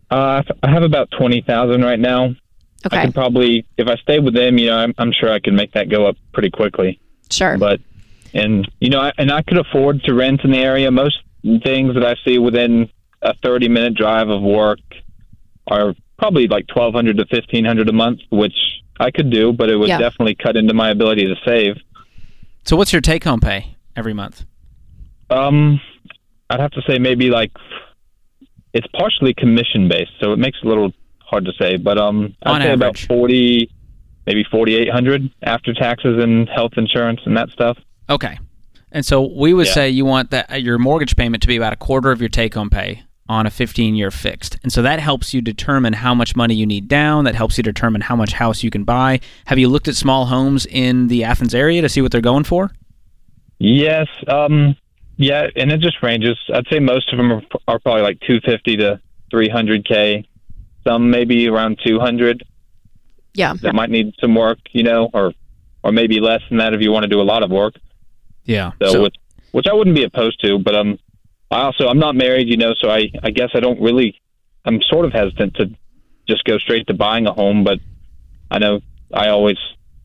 Uh, 0.09 0.43
I 0.61 0.69
have 0.69 0.83
about 0.83 1.09
twenty 1.17 1.41
thousand 1.41 1.81
right 1.83 1.99
now. 1.99 2.35
I 2.85 2.87
Okay, 2.97 3.05
could 3.05 3.15
probably, 3.15 3.65
if 3.77 3.87
I 3.87 3.95
stay 3.97 4.19
with 4.19 4.33
them, 4.33 4.57
you 4.57 4.67
know, 4.67 4.77
I'm, 4.77 4.93
I'm 4.97 5.11
sure 5.11 5.31
I 5.31 5.39
can 5.39 5.55
make 5.55 5.71
that 5.73 5.89
go 5.89 6.05
up 6.05 6.17
pretty 6.33 6.49
quickly. 6.49 6.99
sure. 7.31 7.57
But, 7.57 7.79
and 8.33 8.69
you 8.79 8.89
know, 8.89 8.99
I, 8.99 9.11
and 9.17 9.31
I 9.31 9.41
could 9.41 9.57
afford 9.57 10.03
to 10.03 10.13
rent 10.13 10.41
in 10.43 10.51
the 10.51 10.57
area. 10.59 10.89
Most 10.91 11.17
things 11.63 11.93
that 11.93 12.03
I 12.05 12.15
see 12.25 12.39
within 12.39 12.89
a 13.21 13.33
30 13.43 13.69
minute 13.69 13.95
drive 13.95 14.29
of 14.29 14.41
work 14.41 14.79
are 15.67 15.93
probably 16.17 16.47
like 16.47 16.65
1200 16.73 17.17
to 17.17 17.23
1500 17.23 17.89
a 17.89 17.93
month, 17.93 18.19
which 18.31 18.55
I 18.99 19.11
could 19.11 19.29
do, 19.29 19.53
but 19.53 19.69
it 19.69 19.75
would 19.77 19.89
Yeah. 19.89 19.97
definitely 19.97 20.35
cut 20.35 20.55
into 20.57 20.73
my 20.73 20.89
ability 20.89 21.25
to 21.27 21.35
save. 21.45 21.77
so, 22.65 22.75
what's 22.75 22.91
your 22.93 23.01
take 23.01 23.23
home 23.23 23.39
pay 23.39 23.75
every 23.95 24.13
month? 24.13 24.45
Um, 25.29 25.79
I'd 26.49 26.59
have 26.59 26.71
to 26.71 26.81
say 26.87 26.99
maybe 26.99 27.29
like 27.29 27.51
it's 28.73 28.87
partially 28.95 29.33
commission 29.33 29.87
based, 29.87 30.11
so 30.21 30.33
it 30.33 30.37
makes 30.39 30.57
it 30.61 30.65
a 30.65 30.69
little 30.69 30.91
hard 31.25 31.45
to 31.45 31.51
say. 31.59 31.77
But 31.77 31.97
um, 31.97 32.35
I'd 32.43 32.51
On 32.51 32.61
say 32.61 32.73
about 32.73 32.97
forty, 32.97 33.69
maybe 34.25 34.43
forty 34.51 34.75
eight 34.75 34.89
hundred 34.89 35.29
after 35.43 35.73
taxes 35.73 36.21
and 36.23 36.47
health 36.49 36.73
insurance 36.77 37.21
and 37.25 37.35
that 37.37 37.49
stuff. 37.49 37.77
Okay. 38.09 38.37
And 38.91 39.05
so 39.05 39.21
we 39.23 39.53
would 39.53 39.65
Yeah. 39.67 39.73
say 39.73 39.89
you 39.89 40.05
want 40.05 40.29
that 40.31 40.51
uh, 40.51 40.55
your 40.55 40.77
mortgage 40.77 41.15
payment 41.15 41.41
to 41.41 41.47
be 41.47 41.55
about 41.55 41.73
a 41.73 41.77
quarter 41.77 42.11
of 42.11 42.19
your 42.21 42.29
take 42.29 42.53
home 42.53 42.69
pay 42.69 43.03
on 43.27 43.47
a 43.47 43.49
15 43.49 43.95
year 43.95 44.11
fixed. 44.11 44.57
And 44.61 44.71
so 44.71 44.81
that 44.83 44.99
helps 44.99 45.33
you 45.33 45.41
determine 45.41 45.93
how 45.93 46.13
much 46.13 46.35
money 46.35 46.53
you 46.53 46.65
need 46.67 46.87
down. 46.89 47.23
That 47.23 47.33
helps 47.35 47.57
you 47.57 47.63
determine 47.63 48.01
how 48.01 48.15
much 48.15 48.33
house 48.33 48.61
you 48.63 48.69
can 48.69 48.83
buy. 48.83 49.19
Have 49.45 49.57
you 49.57 49.67
looked 49.69 49.87
at 49.87 49.95
small 49.95 50.25
homes 50.25 50.65
in 50.67 51.07
the 51.07 51.23
Athens 51.23 51.55
area 51.55 51.81
to 51.81 51.89
see 51.89 52.01
what 52.01 52.11
they're 52.11 52.21
going 52.21 52.43
for? 52.43 52.71
Yes, 53.59 54.07
um, 54.27 54.75
yeah, 55.17 55.47
and 55.55 55.71
it 55.71 55.79
just 55.79 56.03
ranges. 56.03 56.37
I'd 56.53 56.67
say 56.69 56.79
most 56.79 57.11
of 57.13 57.17
them 57.17 57.31
are, 57.31 57.41
are 57.67 57.79
probably 57.79 58.01
like 58.01 58.19
two 58.27 58.39
fifty 58.41 58.75
to 58.77 58.99
three 59.31 59.47
hundred 59.49 59.85
k. 59.87 60.27
Some 60.85 61.09
maybe 61.09 61.47
around 61.47 61.79
two 61.85 61.99
hundred 61.99 62.43
yeah, 63.33 63.53
that 63.61 63.73
might 63.73 63.89
need 63.89 64.13
some 64.19 64.35
work, 64.35 64.59
you 64.71 64.83
know, 64.83 65.09
or 65.13 65.33
or 65.83 65.91
maybe 65.91 66.19
less 66.19 66.41
than 66.49 66.59
that 66.59 66.73
if 66.73 66.81
you 66.81 66.91
want 66.91 67.03
to 67.03 67.09
do 67.09 67.19
a 67.19 67.23
lot 67.23 67.43
of 67.43 67.49
work. 67.49 67.73
Yeah. 68.45 68.71
So, 68.81 69.03
which, 69.03 69.15
which 69.51 69.65
I 69.69 69.73
wouldn't 69.73 69.95
be 69.95 70.03
opposed 70.03 70.39
to, 70.43 70.59
but 70.59 70.75
um, 70.75 70.99
I 71.51 71.61
also 71.61 71.87
I'm 71.87 71.99
not 71.99 72.15
married, 72.15 72.47
you 72.47 72.57
know, 72.57 72.73
so 72.79 72.89
I 72.89 73.09
I 73.23 73.31
guess 73.31 73.49
I 73.53 73.59
don't 73.59 73.81
really 73.81 74.19
I'm 74.65 74.81
sort 74.89 75.05
of 75.05 75.13
hesitant 75.13 75.55
to 75.55 75.71
just 76.27 76.43
go 76.45 76.57
straight 76.57 76.87
to 76.87 76.93
buying 76.93 77.27
a 77.27 77.33
home, 77.33 77.63
but 77.63 77.79
I 78.49 78.59
know 78.59 78.81
I 79.13 79.29
always 79.29 79.57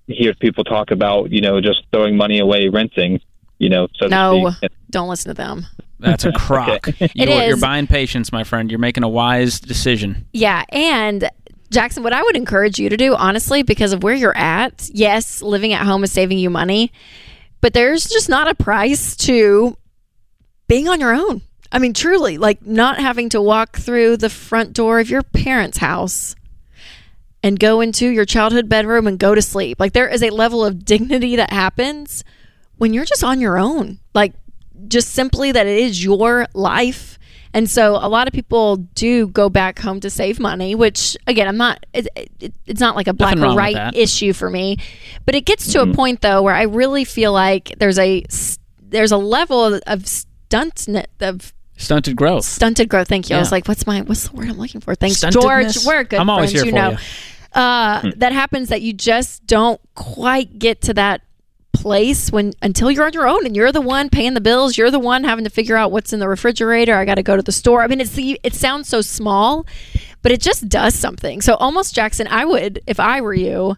hear 0.07 0.35
people 0.35 0.65
talk 0.65 0.91
about 0.91 1.31
you 1.31 1.41
know 1.41 1.61
just 1.61 1.85
throwing 1.93 2.17
money 2.17 2.39
away 2.39 2.69
renting, 2.69 3.21
you 3.59 3.69
know. 3.69 3.89
So 3.97 4.07
No. 4.07 4.53
don't 4.91 5.09
listen 5.09 5.29
to 5.31 5.35
them. 5.35 5.67
that's 5.99 6.25
a 6.25 6.33
crock. 6.37 6.89
It 7.01 7.13
you, 7.15 7.25
are 7.33 7.45
You're 7.47 7.55
is. 7.57 7.61
buying 7.61 7.87
patience, 7.87 8.33
my 8.33 8.45
friend. 8.45 8.71
You're 8.71 8.79
making 8.79 9.03
a 9.05 9.09
wise 9.09 9.61
decision. 9.61 10.27
Yeah, 10.33 10.65
and 10.71 11.29
Jackson, 11.71 12.03
what 12.03 12.13
I 12.13 12.23
would 12.23 12.37
encourage 12.37 12.79
you 12.79 12.89
to 12.89 12.97
do, 12.97 13.15
honestly, 13.15 13.63
because 13.63 13.93
of 13.93 14.03
where 14.03 14.15
you're 14.15 14.37
at, 14.37 14.89
yes, 14.93 15.43
living 15.43 15.73
at 15.75 15.85
home 15.85 16.03
is 16.05 16.11
saving 16.13 16.39
you 16.39 16.49
money, 16.51 16.93
but 17.61 17.75
there's 17.75 18.09
just 18.09 18.29
not 18.29 18.49
a 18.49 18.55
price 18.55 19.15
to 19.17 19.77
being 20.67 20.89
on 20.89 21.01
your 21.01 21.13
own. 21.15 21.43
I 21.71 21.79
mean, 21.79 21.93
truly, 21.93 22.39
like 22.39 22.65
not 22.65 22.99
having 22.99 23.29
to 23.31 23.43
walk 23.43 23.77
through 23.77 24.17
the 24.17 24.31
front 24.31 24.73
door 24.73 25.01
of 25.01 25.11
your 25.11 25.23
parents' 25.23 25.77
house 25.79 26.35
and 27.43 27.59
go 27.59 27.81
into 27.83 28.09
your 28.09 28.25
childhood 28.25 28.69
bedroom 28.71 29.07
and 29.07 29.19
go 29.19 29.35
to 29.35 29.43
sleep. 29.43 29.79
Like 29.79 29.93
there 29.93 30.09
is 30.09 30.23
a 30.23 30.31
level 30.31 30.65
of 30.65 30.85
dignity 30.87 31.37
that 31.37 31.53
happens 31.53 32.25
when 32.79 32.95
you're 32.95 33.05
just 33.05 33.23
on 33.23 33.41
your 33.41 33.59
own. 33.59 33.99
Like 34.15 34.33
just 34.89 35.11
simply 35.11 35.53
that 35.53 35.67
it 35.67 35.79
is 35.79 36.03
your 36.03 36.47
life. 36.55 37.19
And 37.55 37.69
so 37.69 37.97
a 37.97 38.09
lot 38.09 38.29
of 38.29 38.35
people 38.35 38.77
do 38.77 39.27
go 39.29 39.49
back 39.49 39.79
home 39.79 40.01
to 40.01 40.11
save 40.11 40.39
money, 40.39 40.75
which 40.75 41.17
again, 41.27 41.49
I'm 41.49 41.57
not, 41.57 41.85
it, 41.95 42.07
it, 42.41 42.55
it's 42.67 42.81
not 42.81 42.95
like 42.95 43.07
a 43.09 43.13
black 43.15 43.39
or 43.39 43.57
right 43.57 43.95
issue 43.95 44.33
for 44.33 44.51
me, 44.51 44.77
but 45.25 45.35
it 45.35 45.47
gets 45.47 45.73
to 45.73 45.83
a 45.83 45.93
point 45.93 46.21
though 46.21 46.43
where 46.43 46.55
I 46.55 46.63
really 46.63 47.05
feel 47.05 47.33
like 47.33 47.75
there's 47.79 47.99
a, 47.99 48.23
there's 48.81 49.13
a 49.13 49.17
level 49.17 49.81
of, 49.87 50.07
stunt, 50.07 50.89
of 51.21 51.53
Stunted 51.77 52.17
growth. 52.17 52.45
stunted 52.45 52.89
growth. 52.89 53.09
Thank 53.09 53.31
you. 53.31 53.37
I 53.37 53.39
was 53.39 53.53
like, 53.53 53.67
what's 53.67 53.87
my, 53.87 54.03
what's 54.03 54.29
the 54.29 54.37
word 54.37 54.49
I'm 54.49 54.59
looking 54.59 54.81
for? 54.81 54.95
Thanks, 54.95 55.21
George. 55.21 55.85
We're 55.87 56.05
good 56.05 56.19
I'm 56.19 56.29
always 56.29 56.51
friends, 56.51 56.65
here 56.65 56.65
you 56.67 56.71
for 56.73 56.77
know. 56.77 56.91
you. 56.91 57.61
Uh, 57.61 58.13
That 58.17 58.33
happens 58.33 58.69
that 58.69 58.83
you 58.83 58.93
just 58.93 59.47
don't 59.47 59.81
quite 59.95 60.59
get 60.59 60.83
to 60.83 60.95
that 60.95 61.23
place 61.81 62.31
when 62.31 62.53
until 62.61 62.91
you're 62.91 63.05
on 63.05 63.13
your 63.13 63.29
own 63.29 63.47
and 63.47 63.55
you're 63.55 63.73
the 63.73 63.81
one 63.81 64.11
paying 64.11 64.35
the 64.35 64.41
bills 64.41 64.77
you're 64.77 64.91
the 64.91 64.99
one 64.99 65.25
having 65.25 65.45
to 65.45 65.51
figure 65.51 65.77
out 65.77 65.93
what's 65.93 66.13
in 66.13 66.21
the 66.21 66.29
refrigerator 66.29 66.95
i 66.95 67.05
got 67.05 67.15
to 67.15 67.23
go 67.23 67.37
to 67.37 67.43
the 67.43 67.53
store. 67.53 67.83
I 67.83 67.87
mean 67.87 68.01
it's 68.01 68.13
the 68.13 68.41
it 68.43 68.55
sounds 68.55 68.89
so 68.89 69.01
small 69.01 69.67
but 70.23 70.33
it 70.33 70.41
just 70.41 70.69
does 70.69 70.95
something. 70.95 71.41
So 71.41 71.55
almost 71.55 71.95
jackson 71.95 72.27
i 72.29 72.45
would 72.45 72.81
if 72.87 72.99
i 72.99 73.21
were 73.21 73.35
you 73.35 73.77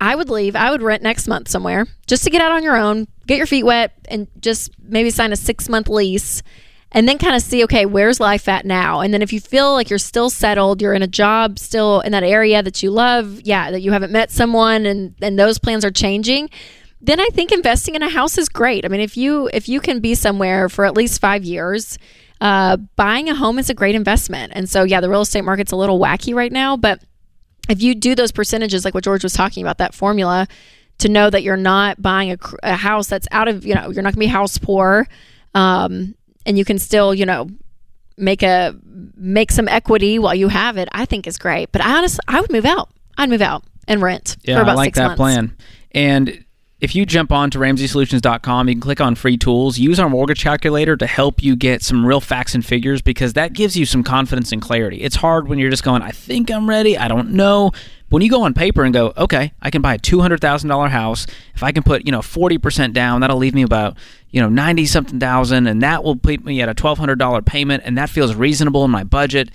i 0.00 0.14
would 0.14 0.28
leave 0.28 0.56
i 0.56 0.70
would 0.70 0.82
rent 0.82 1.02
next 1.02 1.28
month 1.28 1.48
somewhere 1.48 1.86
just 2.06 2.24
to 2.24 2.30
get 2.30 2.40
out 2.40 2.52
on 2.52 2.62
your 2.62 2.76
own 2.76 3.06
get 3.26 3.38
your 3.38 3.46
feet 3.46 3.64
wet 3.64 3.92
and 4.08 4.26
just 4.40 4.70
maybe 4.82 5.10
sign 5.10 5.32
a 5.32 5.36
six 5.36 5.68
month 5.68 5.88
lease 5.88 6.42
and 6.92 7.08
then 7.08 7.18
kind 7.18 7.36
of 7.36 7.42
see 7.42 7.64
okay 7.64 7.86
where's 7.86 8.20
life 8.20 8.48
at 8.48 8.64
now? 8.64 9.00
And 9.00 9.14
then 9.14 9.22
if 9.22 9.32
you 9.32 9.40
feel 9.40 9.72
like 9.72 9.90
you're 9.90 9.98
still 9.98 10.30
settled 10.30 10.82
you're 10.82 10.94
in 10.94 11.02
a 11.02 11.08
job 11.08 11.58
still 11.58 12.00
in 12.00 12.12
that 12.12 12.24
area 12.24 12.62
that 12.62 12.82
you 12.82 12.90
love 12.90 13.40
yeah 13.42 13.70
that 13.70 13.80
you 13.80 13.92
haven't 13.92 14.12
met 14.12 14.30
someone 14.30 14.86
and 14.86 15.14
and 15.22 15.38
those 15.38 15.58
plans 15.58 15.84
are 15.84 15.90
changing 15.90 16.50
then 17.00 17.20
i 17.20 17.28
think 17.32 17.52
investing 17.52 17.94
in 17.94 18.02
a 18.02 18.08
house 18.10 18.36
is 18.38 18.48
great. 18.48 18.84
I 18.84 18.88
mean 18.88 19.00
if 19.00 19.16
you 19.16 19.48
if 19.52 19.68
you 19.68 19.80
can 19.80 20.00
be 20.00 20.14
somewhere 20.14 20.68
for 20.68 20.84
at 20.84 20.94
least 20.96 21.20
five 21.20 21.44
years 21.44 21.98
uh, 22.40 22.76
buying 22.96 23.28
a 23.28 23.34
home 23.34 23.58
is 23.58 23.68
a 23.68 23.74
great 23.74 23.94
investment. 23.94 24.52
And 24.54 24.68
so 24.68 24.82
yeah 24.84 25.00
the 25.00 25.08
real 25.10 25.20
estate 25.22 25.44
market's 25.44 25.72
a 25.72 25.76
little 25.76 25.98
wacky 25.98 26.34
right 26.34 26.52
now 26.52 26.76
but 26.76 27.02
if 27.68 27.82
you 27.82 27.94
do 27.94 28.14
those 28.14 28.32
percentages 28.32 28.84
like 28.84 28.94
what 28.94 29.04
george 29.04 29.22
was 29.22 29.32
talking 29.34 29.62
about 29.62 29.78
that 29.78 29.94
formula 29.94 30.46
to 30.98 31.08
know 31.08 31.30
that 31.30 31.42
you're 31.42 31.56
not 31.56 32.00
buying 32.02 32.32
a, 32.32 32.38
a 32.62 32.74
house 32.76 33.06
that's 33.08 33.28
out 33.30 33.48
of 33.48 33.64
you 33.64 33.74
know 33.74 33.90
you're 33.90 34.02
not 34.02 34.14
going 34.14 34.14
to 34.14 34.18
be 34.20 34.26
house 34.26 34.58
poor 34.58 35.06
um, 35.54 36.14
and 36.46 36.58
you 36.58 36.64
can 36.64 36.78
still 36.78 37.14
you 37.14 37.26
know 37.26 37.48
make 38.16 38.42
a 38.42 38.74
make 39.16 39.50
some 39.50 39.68
equity 39.68 40.18
while 40.18 40.34
you 40.34 40.48
have 40.48 40.76
it 40.76 40.88
i 40.92 41.04
think 41.06 41.26
is 41.26 41.38
great. 41.38 41.70
But 41.72 41.80
i 41.82 41.96
honestly 41.96 42.20
i 42.28 42.40
would 42.40 42.52
move 42.52 42.64
out. 42.66 42.90
I'd 43.16 43.30
move 43.30 43.42
out 43.42 43.64
and 43.88 44.00
rent 44.02 44.36
Yeah, 44.42 44.56
for 44.56 44.62
about 44.62 44.72
I 44.72 44.74
like 44.76 44.86
six 44.88 44.98
that 44.98 45.06
months. 45.06 45.18
plan. 45.18 45.56
And 45.92 46.44
if 46.80 46.94
you 46.94 47.04
jump 47.04 47.30
on 47.30 47.50
to 47.50 47.58
RamseySolutions.com, 47.58 48.68
you 48.68 48.74
can 48.74 48.80
click 48.80 49.00
on 49.00 49.14
free 49.14 49.36
tools. 49.36 49.78
Use 49.78 50.00
our 50.00 50.08
mortgage 50.08 50.42
calculator 50.42 50.96
to 50.96 51.06
help 51.06 51.42
you 51.42 51.54
get 51.54 51.82
some 51.82 52.06
real 52.06 52.20
facts 52.20 52.54
and 52.54 52.64
figures 52.64 53.02
because 53.02 53.34
that 53.34 53.52
gives 53.52 53.76
you 53.76 53.84
some 53.84 54.02
confidence 54.02 54.50
and 54.50 54.62
clarity. 54.62 55.02
It's 55.02 55.16
hard 55.16 55.46
when 55.46 55.58
you're 55.58 55.70
just 55.70 55.84
going, 55.84 56.00
I 56.00 56.10
think 56.10 56.50
I'm 56.50 56.68
ready. 56.68 56.96
I 56.96 57.06
don't 57.08 57.32
know. 57.32 57.72
When 58.08 58.22
you 58.22 58.30
go 58.30 58.42
on 58.42 58.54
paper 58.54 58.82
and 58.82 58.94
go, 58.94 59.12
okay, 59.16 59.52
I 59.60 59.70
can 59.70 59.82
buy 59.82 59.94
a 59.94 59.98
$200,000 59.98 60.88
house. 60.88 61.26
If 61.54 61.62
I 61.62 61.70
can 61.70 61.82
put, 61.82 62.06
you 62.06 62.12
know, 62.12 62.20
40% 62.20 62.94
down, 62.94 63.20
that'll 63.20 63.36
leave 63.36 63.54
me 63.54 63.62
about, 63.62 63.98
you 64.30 64.40
know, 64.40 64.48
90 64.48 64.86
something 64.86 65.20
thousand. 65.20 65.66
And 65.66 65.82
that 65.82 66.02
will 66.02 66.16
put 66.16 66.44
me 66.44 66.62
at 66.62 66.68
a 66.68 66.74
$1,200 66.74 67.44
payment. 67.44 67.82
And 67.84 67.98
that 67.98 68.08
feels 68.08 68.34
reasonable 68.34 68.84
in 68.86 68.90
my 68.90 69.04
budget 69.04 69.50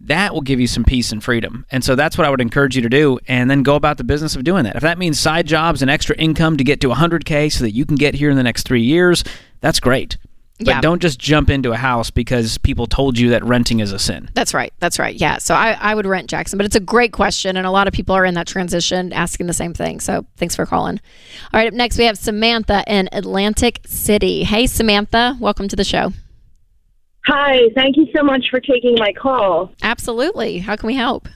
that 0.00 0.34
will 0.34 0.42
give 0.42 0.60
you 0.60 0.66
some 0.66 0.84
peace 0.84 1.10
and 1.12 1.22
freedom. 1.24 1.64
And 1.70 1.82
so 1.82 1.94
that's 1.94 2.18
what 2.18 2.26
I 2.26 2.30
would 2.30 2.40
encourage 2.40 2.76
you 2.76 2.82
to 2.82 2.88
do 2.88 3.18
and 3.28 3.50
then 3.50 3.62
go 3.62 3.74
about 3.76 3.96
the 3.96 4.04
business 4.04 4.36
of 4.36 4.44
doing 4.44 4.64
that. 4.64 4.76
If 4.76 4.82
that 4.82 4.98
means 4.98 5.18
side 5.18 5.46
jobs 5.46 5.80
and 5.82 5.90
extra 5.90 6.14
income 6.16 6.56
to 6.58 6.64
get 6.64 6.80
to 6.82 6.88
100K 6.88 7.50
so 7.50 7.64
that 7.64 7.70
you 7.72 7.86
can 7.86 7.96
get 7.96 8.14
here 8.14 8.30
in 8.30 8.36
the 8.36 8.42
next 8.42 8.64
three 8.66 8.82
years, 8.82 9.24
that's 9.60 9.80
great. 9.80 10.18
But 10.58 10.68
Yeah. 10.68 10.80
don't 10.80 11.02
just 11.02 11.18
jump 11.18 11.50
into 11.50 11.72
a 11.72 11.76
house 11.76 12.10
because 12.10 12.56
people 12.56 12.86
told 12.86 13.18
you 13.18 13.28
that 13.30 13.44
renting 13.44 13.80
is 13.80 13.92
a 13.92 13.98
sin. 13.98 14.30
That's 14.32 14.54
right. 14.54 14.72
That's 14.80 14.98
right. 14.98 15.14
Yeah. 15.14 15.36
So 15.36 15.54
I, 15.54 15.76
I 15.78 15.94
would 15.94 16.06
rent 16.06 16.30
Jackson, 16.30 16.56
but 16.56 16.64
it's 16.64 16.76
a 16.76 16.80
great 16.80 17.12
question. 17.12 17.58
And 17.58 17.66
a 17.66 17.70
lot 17.70 17.86
of 17.88 17.92
people 17.92 18.14
are 18.14 18.24
in 18.24 18.32
that 18.34 18.46
transition 18.46 19.12
asking 19.12 19.48
the 19.48 19.52
same 19.52 19.74
thing. 19.74 20.00
So 20.00 20.24
thanks 20.38 20.56
for 20.56 20.64
calling. 20.64 20.98
All 21.52 21.58
right. 21.60 21.68
Up 21.68 21.74
next, 21.74 21.98
we 21.98 22.04
have 22.04 22.16
Samantha 22.16 22.84
in 22.86 23.08
Atlantic 23.12 23.80
City. 23.86 24.44
Hey, 24.44 24.66
Samantha. 24.66 25.36
Welcome 25.40 25.68
to 25.68 25.76
the 25.76 25.84
show. 25.84 26.12
Hi, 27.26 27.68
thank 27.74 27.96
you 27.96 28.06
so 28.14 28.22
much 28.22 28.46
for 28.50 28.60
taking 28.60 28.94
my 28.98 29.12
call. 29.12 29.72
Absolutely. 29.82 30.58
How 30.58 30.76
can 30.76 30.86
we 30.86 30.94
help? 30.94 31.28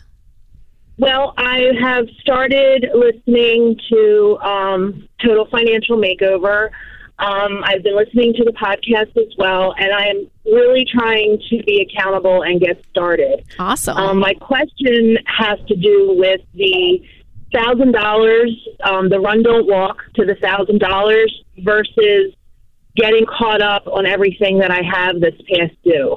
Well, 0.98 1.34
I 1.36 1.70
have 1.80 2.06
started 2.20 2.86
listening 2.94 3.76
to 3.90 4.38
um, 4.42 5.08
Total 5.24 5.46
Financial 5.50 5.96
Makeover. 5.96 6.68
Um, 7.18 7.62
I've 7.64 7.82
been 7.82 7.96
listening 7.96 8.34
to 8.34 8.44
the 8.44 8.52
podcast 8.52 9.16
as 9.16 9.34
well, 9.36 9.74
and 9.78 9.92
I'm 9.92 10.30
really 10.44 10.86
trying 10.90 11.38
to 11.50 11.62
be 11.64 11.86
accountable 11.88 12.42
and 12.42 12.60
get 12.60 12.82
started. 12.90 13.44
Awesome. 13.58 13.96
Um, 13.96 14.18
my 14.18 14.34
question 14.34 15.16
has 15.26 15.58
to 15.68 15.76
do 15.76 16.14
with 16.16 16.40
the 16.54 17.02
thousand 17.52 17.92
dollars, 17.92 18.50
um, 18.84 19.08
the 19.08 19.20
run 19.20 19.42
don't 19.42 19.66
walk 19.66 19.98
to 20.14 20.24
the 20.24 20.34
thousand 20.36 20.78
dollars 20.80 21.34
versus 21.58 22.34
getting 22.96 23.26
caught 23.26 23.62
up 23.62 23.86
on 23.86 24.06
everything 24.06 24.58
that 24.58 24.70
I 24.70 24.82
have 24.82 25.20
that's 25.20 25.40
past 25.42 25.74
due. 25.84 26.16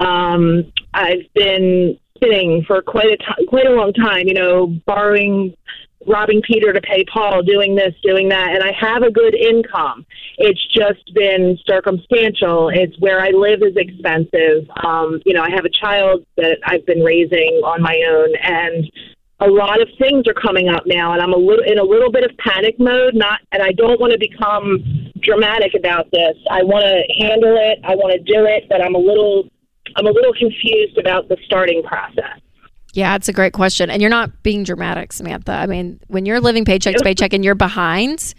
Um, 0.00 0.72
I've 0.94 1.26
been 1.34 1.98
sitting 2.22 2.64
for 2.66 2.82
quite 2.82 3.10
a 3.10 3.16
ti 3.16 3.46
quite 3.48 3.66
a 3.66 3.72
long 3.72 3.92
time. 3.92 4.26
You 4.26 4.34
know, 4.34 4.66
borrowing, 4.86 5.56
robbing 6.06 6.40
Peter 6.42 6.72
to 6.72 6.80
pay 6.80 7.04
Paul, 7.04 7.42
doing 7.42 7.74
this, 7.74 7.94
doing 8.02 8.28
that, 8.28 8.54
and 8.54 8.62
I 8.62 8.72
have 8.78 9.02
a 9.02 9.10
good 9.10 9.34
income. 9.34 10.06
It's 10.38 10.64
just 10.72 11.12
been 11.14 11.58
circumstantial. 11.66 12.70
It's 12.72 12.98
where 13.00 13.20
I 13.20 13.30
live 13.30 13.62
is 13.62 13.76
expensive. 13.76 14.68
Um, 14.84 15.20
you 15.26 15.34
know, 15.34 15.42
I 15.42 15.50
have 15.50 15.64
a 15.64 15.70
child 15.70 16.24
that 16.36 16.58
I've 16.64 16.86
been 16.86 17.02
raising 17.02 17.60
on 17.64 17.82
my 17.82 18.00
own, 18.08 18.34
and 18.42 18.90
a 19.40 19.48
lot 19.48 19.80
of 19.80 19.88
things 19.98 20.26
are 20.26 20.34
coming 20.34 20.68
up 20.68 20.82
now, 20.86 21.12
and 21.12 21.22
I'm 21.22 21.32
a 21.32 21.36
little 21.36 21.64
in 21.64 21.78
a 21.78 21.84
little 21.84 22.10
bit 22.10 22.24
of 22.24 22.36
panic 22.38 22.78
mode. 22.78 23.14
Not, 23.14 23.40
and 23.52 23.62
I 23.62 23.72
don't 23.72 24.00
want 24.00 24.12
to 24.12 24.18
become 24.18 25.07
dramatic 25.22 25.74
about 25.74 26.10
this. 26.12 26.36
I 26.50 26.62
want 26.62 26.84
to 26.84 27.24
handle 27.24 27.56
it. 27.56 27.78
I 27.84 27.94
want 27.94 28.12
to 28.12 28.18
do 28.18 28.44
it, 28.44 28.64
but 28.68 28.80
I'm 28.80 28.94
a 28.94 28.98
little, 28.98 29.48
I'm 29.96 30.06
a 30.06 30.10
little 30.10 30.32
confused 30.34 30.98
about 30.98 31.28
the 31.28 31.36
starting 31.44 31.82
process. 31.82 32.40
yeah, 32.94 33.14
it's 33.16 33.28
a 33.28 33.32
great 33.32 33.52
question. 33.52 33.90
And 33.90 34.00
you're 34.02 34.10
not 34.10 34.42
being 34.42 34.64
dramatic, 34.64 35.12
Samantha. 35.12 35.52
I 35.52 35.66
mean, 35.66 36.00
when 36.08 36.26
you're 36.26 36.40
living 36.40 36.64
paycheck 36.64 36.96
to 36.96 37.04
paycheck 37.04 37.32
and 37.32 37.44
you're 37.44 37.54
behind 37.54 38.34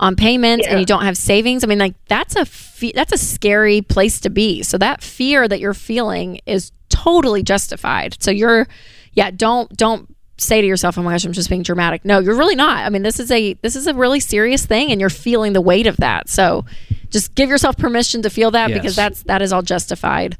on 0.00 0.14
payments 0.16 0.66
and 0.66 0.78
you 0.78 0.86
don't 0.86 1.04
have 1.04 1.16
savings, 1.16 1.64
I 1.64 1.66
mean, 1.66 1.78
like 1.78 1.94
that's 2.06 2.36
a 2.36 2.44
fe- 2.44 2.92
that's 2.94 3.12
a 3.12 3.18
scary 3.18 3.82
place 3.82 4.20
to 4.20 4.30
be. 4.30 4.62
So 4.62 4.78
that 4.78 5.02
fear 5.02 5.48
that 5.48 5.58
you're 5.60 5.74
feeling 5.74 6.40
is 6.46 6.72
totally 6.88 7.42
justified. 7.42 8.16
So 8.22 8.30
you're, 8.30 8.68
yeah, 9.12 9.30
don't 9.30 9.68
don't 9.76 10.14
say 10.38 10.60
to 10.60 10.66
yourself, 10.66 10.96
"Oh 10.98 11.02
my 11.02 11.12
gosh, 11.12 11.24
I'm 11.24 11.32
just 11.32 11.50
being 11.50 11.62
dramatic." 11.62 12.04
No, 12.04 12.18
you're 12.20 12.36
really 12.36 12.54
not. 12.54 12.78
I 12.86 12.88
mean, 12.88 13.02
this 13.02 13.20
is 13.20 13.30
a 13.30 13.54
this 13.62 13.76
is 13.76 13.86
a 13.86 13.94
really 13.94 14.20
serious 14.20 14.64
thing, 14.64 14.90
and 14.90 15.00
you're 15.00 15.10
feeling 15.10 15.52
the 15.52 15.60
weight 15.60 15.86
of 15.86 15.96
that. 15.98 16.28
So 16.28 16.64
just 17.10 17.34
give 17.34 17.48
yourself 17.48 17.76
permission 17.76 18.22
to 18.22 18.30
feel 18.30 18.50
that 18.52 18.70
Yes. 18.70 18.78
because 18.78 18.96
that's 18.96 19.22
that 19.24 19.42
is 19.42 19.52
all 19.52 19.62
justified. 19.62 20.36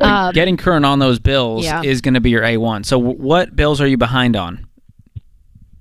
Um, 0.00 0.32
Getting 0.32 0.56
current 0.56 0.84
on 0.84 0.98
those 0.98 1.18
bills 1.18 1.64
Yeah. 1.64 1.82
is 1.82 2.00
going 2.00 2.14
to 2.14 2.20
be 2.20 2.30
your 2.30 2.42
A1. 2.42 2.84
So, 2.86 2.98
w- 2.98 3.18
what 3.18 3.54
bills 3.56 3.80
are 3.80 3.86
you 3.86 3.96
behind 3.96 4.36
on? 4.36 4.66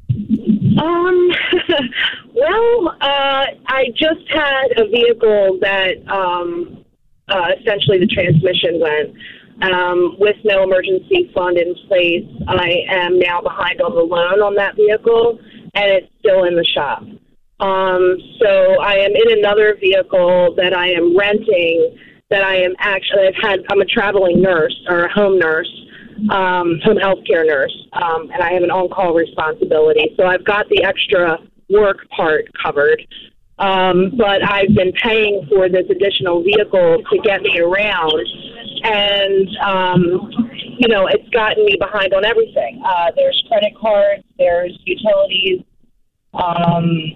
Um, 0.10 1.30
well, 2.34 2.98
uh, 3.02 3.46
I 3.68 3.86
just 3.96 4.28
had 4.30 4.68
a 4.78 4.88
vehicle 4.90 5.60
that 5.62 5.94
um, 6.08 6.84
uh, 7.28 7.52
essentially 7.60 8.00
the 8.00 8.08
transmission 8.08 8.80
went. 8.80 9.14
Um, 9.62 10.16
with 10.18 10.38
no 10.44 10.64
emergency 10.64 11.32
fund 11.36 11.58
in 11.58 11.76
place, 11.88 12.26
I 12.48 12.84
am 12.90 13.20
now 13.20 13.42
behind 13.42 13.80
on 13.82 13.94
the 13.94 14.02
loan 14.02 14.42
on 14.42 14.56
that 14.56 14.76
vehicle, 14.76 15.40
and 15.76 15.92
it's 15.92 16.08
still 16.20 16.46
in 16.46 16.56
the 16.56 16.66
shop. 16.66 17.04
Um, 17.60 18.18
so 18.42 18.82
I 18.82 18.96
am 18.96 19.12
in 19.12 19.38
another 19.38 19.78
vehicle 19.80 20.56
that 20.58 20.74
I 20.76 20.90
am 20.90 21.16
renting. 21.16 21.96
That 22.32 22.44
I 22.44 22.56
am 22.56 22.74
actually 22.80 23.28
I've 23.28 23.36
had. 23.42 23.60
I'm 23.70 23.82
a 23.82 23.86
traveling 23.86 24.42
nurse 24.42 24.76
or 24.90 25.04
a 25.06 25.14
home 25.14 25.38
nurse, 25.38 25.70
um, 26.30 26.80
home 26.84 26.98
health 26.98 27.20
care 27.28 27.46
nurse, 27.46 27.76
um, 27.94 28.32
and 28.32 28.42
I 28.42 28.54
have 28.54 28.64
an 28.64 28.72
on-call 28.72 29.14
responsibility. 29.14 30.16
So 30.18 30.26
I've 30.26 30.46
got 30.46 30.70
the 30.70 30.84
extra 30.84 31.38
work 31.70 32.08
part 32.10 32.46
covered. 32.64 33.06
Um, 33.60 34.14
but 34.18 34.42
I've 34.50 34.74
been 34.74 34.92
paying 34.94 35.46
for 35.48 35.70
this 35.70 35.86
additional 35.90 36.42
vehicle 36.42 37.04
to 37.12 37.18
get 37.20 37.44
me 37.44 37.60
around, 37.60 38.26
and 38.84 39.48
um, 39.58 40.32
you 40.78 40.88
know 40.88 41.08
it's 41.08 41.28
gotten 41.30 41.66
me 41.66 41.76
behind 41.80 42.14
on 42.14 42.26
everything. 42.26 42.82
Uh, 42.86 43.12
there's 43.16 43.44
credit 43.48 43.74
cards, 43.80 44.24
there's 44.38 44.78
utilities, 44.86 45.64
um, 46.34 47.16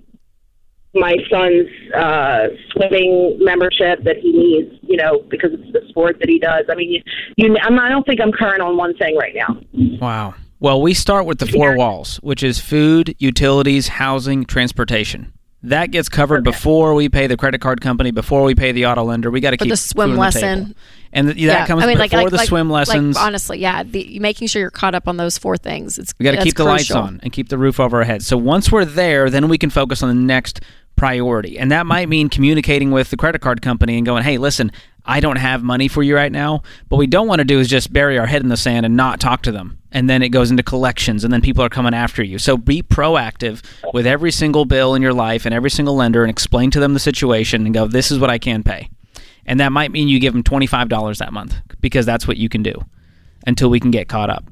my 0.95 1.15
son's 1.29 1.67
uh, 1.93 2.47
swimming 2.71 3.37
membership 3.41 4.03
that 4.03 4.17
he 4.17 4.31
needs, 4.31 4.73
you 4.81 4.97
know, 4.97 5.19
because 5.29 5.51
it's 5.53 5.73
the 5.73 5.81
sport 5.89 6.17
that 6.19 6.29
he 6.29 6.39
does. 6.39 6.65
I 6.69 6.75
mean, 6.75 6.91
you, 6.91 7.01
you 7.37 7.57
I'm, 7.61 7.77
I 7.77 7.89
don't 7.89 8.05
think 8.05 8.21
I'm 8.21 8.31
current 8.31 8.61
on 8.61 8.77
one 8.77 8.95
thing 8.95 9.15
right 9.17 9.35
now. 9.35 9.57
Wow. 9.99 10.35
Well, 10.59 10.81
we 10.81 10.93
start 10.93 11.25
with 11.25 11.39
the 11.39 11.47
four 11.47 11.77
walls, 11.77 12.17
which 12.23 12.41
is 12.41 12.59
food, 12.59 13.15
utilities, 13.19 13.89
housing, 13.89 14.45
transportation. 14.45 15.33
That 15.69 15.91
gets 15.91 16.09
covered 16.09 16.43
before 16.43 16.93
we 16.93 17.09
pay 17.09 17.27
the 17.27 17.37
credit 17.37 17.61
card 17.61 17.81
company, 17.81 18.11
before 18.11 18.43
we 18.43 18.55
pay 18.55 18.71
the 18.71 18.85
auto 18.85 19.03
lender. 19.03 19.31
We 19.31 19.39
got 19.39 19.51
to 19.51 19.57
keep 19.57 19.69
the 19.69 19.77
swim 19.77 20.09
food 20.09 20.11
on 20.11 20.15
the 20.15 20.21
lesson. 20.21 20.75
and 21.13 21.33
th- 21.33 21.47
that 21.47 21.67
comes 21.67 21.83
I 21.83 21.87
mean, 21.87 21.97
before 21.97 21.99
like, 21.99 22.13
like, 22.13 22.29
the 22.31 22.37
like- 22.37 22.47
swim 22.47 22.69
like, 22.69 22.87
lessons. 22.87 23.17
honestly, 23.17 23.59
yeah, 23.59 23.83
the, 23.83 24.19
making 24.19 24.47
sure 24.47 24.61
you're 24.61 24.69
caught 24.71 24.95
up 24.95 25.07
on 25.07 25.17
those 25.17 25.37
four 25.37 25.57
things. 25.57 25.97
It's 25.97 26.13
we 26.19 26.23
got 26.23 26.31
to 26.31 26.43
keep 26.43 26.55
the 26.55 26.63
lights 26.63 26.91
on 26.91 27.19
and 27.23 27.31
keep 27.33 27.49
the 27.49 27.57
roof 27.57 27.79
over 27.79 27.97
our 27.97 28.03
heads. 28.03 28.27
So 28.27 28.37
once 28.37 28.71
we're 28.71 28.85
there, 28.85 29.29
then 29.29 29.47
we 29.49 29.57
can 29.57 29.69
focus 29.69 30.03
on 30.03 30.09
the 30.09 30.15
next 30.21 30.61
priority, 30.95 31.57
and 31.59 31.71
that 31.71 31.85
might 31.85 32.07
mean 32.09 32.29
communicating 32.29 32.91
with 32.91 33.09
the 33.09 33.17
credit 33.17 33.41
card 33.41 33.61
company 33.61 33.97
and 33.97 34.05
going, 34.05 34.23
"Hey, 34.23 34.37
listen, 34.37 34.71
I 35.05 35.19
don't 35.19 35.37
have 35.37 35.63
money 35.63 35.87
for 35.87 36.03
you 36.03 36.15
right 36.15 36.31
now." 36.31 36.63
But 36.89 36.97
we 36.97 37.07
don't 37.07 37.27
want 37.27 37.39
to 37.39 37.45
do 37.45 37.59
is 37.59 37.67
just 37.67 37.93
bury 37.93 38.17
our 38.17 38.25
head 38.25 38.41
in 38.43 38.49
the 38.49 38.57
sand 38.57 38.85
and 38.85 38.95
not 38.95 39.19
talk 39.19 39.41
to 39.43 39.51
them, 39.51 39.77
and 39.91 40.09
then 40.09 40.21
it 40.23 40.29
goes 40.29 40.51
into 40.51 40.63
collections, 40.63 41.23
and 41.23 41.31
then 41.31 41.41
people 41.41 41.63
are 41.63 41.69
coming 41.69 41.93
after 41.93 42.23
you. 42.23 42.37
So 42.39 42.57
be 42.57 42.81
proactive 42.81 43.61
with 43.93 44.07
every 44.07 44.31
single 44.31 44.65
bill 44.65 44.95
in 44.95 45.01
your 45.01 45.13
life 45.13 45.45
and 45.45 45.53
every 45.53 45.69
single 45.69 45.95
lender, 45.95 46.23
and 46.23 46.29
explain 46.29 46.71
to 46.71 46.79
them 46.79 46.93
the 46.93 46.99
situation 46.99 47.65
and 47.65 47.73
go, 47.73 47.87
"This 47.87 48.11
is 48.11 48.19
what 48.19 48.29
I 48.29 48.37
can 48.37 48.63
pay," 48.63 48.89
and 49.45 49.59
that 49.59 49.71
might 49.71 49.91
mean 49.91 50.07
you 50.07 50.19
give 50.19 50.33
them 50.33 50.43
twenty 50.43 50.67
five 50.67 50.89
dollars 50.89 51.19
that 51.19 51.31
month 51.33 51.55
because 51.81 52.05
that's 52.05 52.27
what 52.27 52.37
you 52.37 52.49
can 52.49 52.63
do 52.63 52.73
until 53.47 53.69
we 53.69 53.79
can 53.79 53.91
get 53.91 54.07
caught 54.07 54.29
up. 54.29 54.45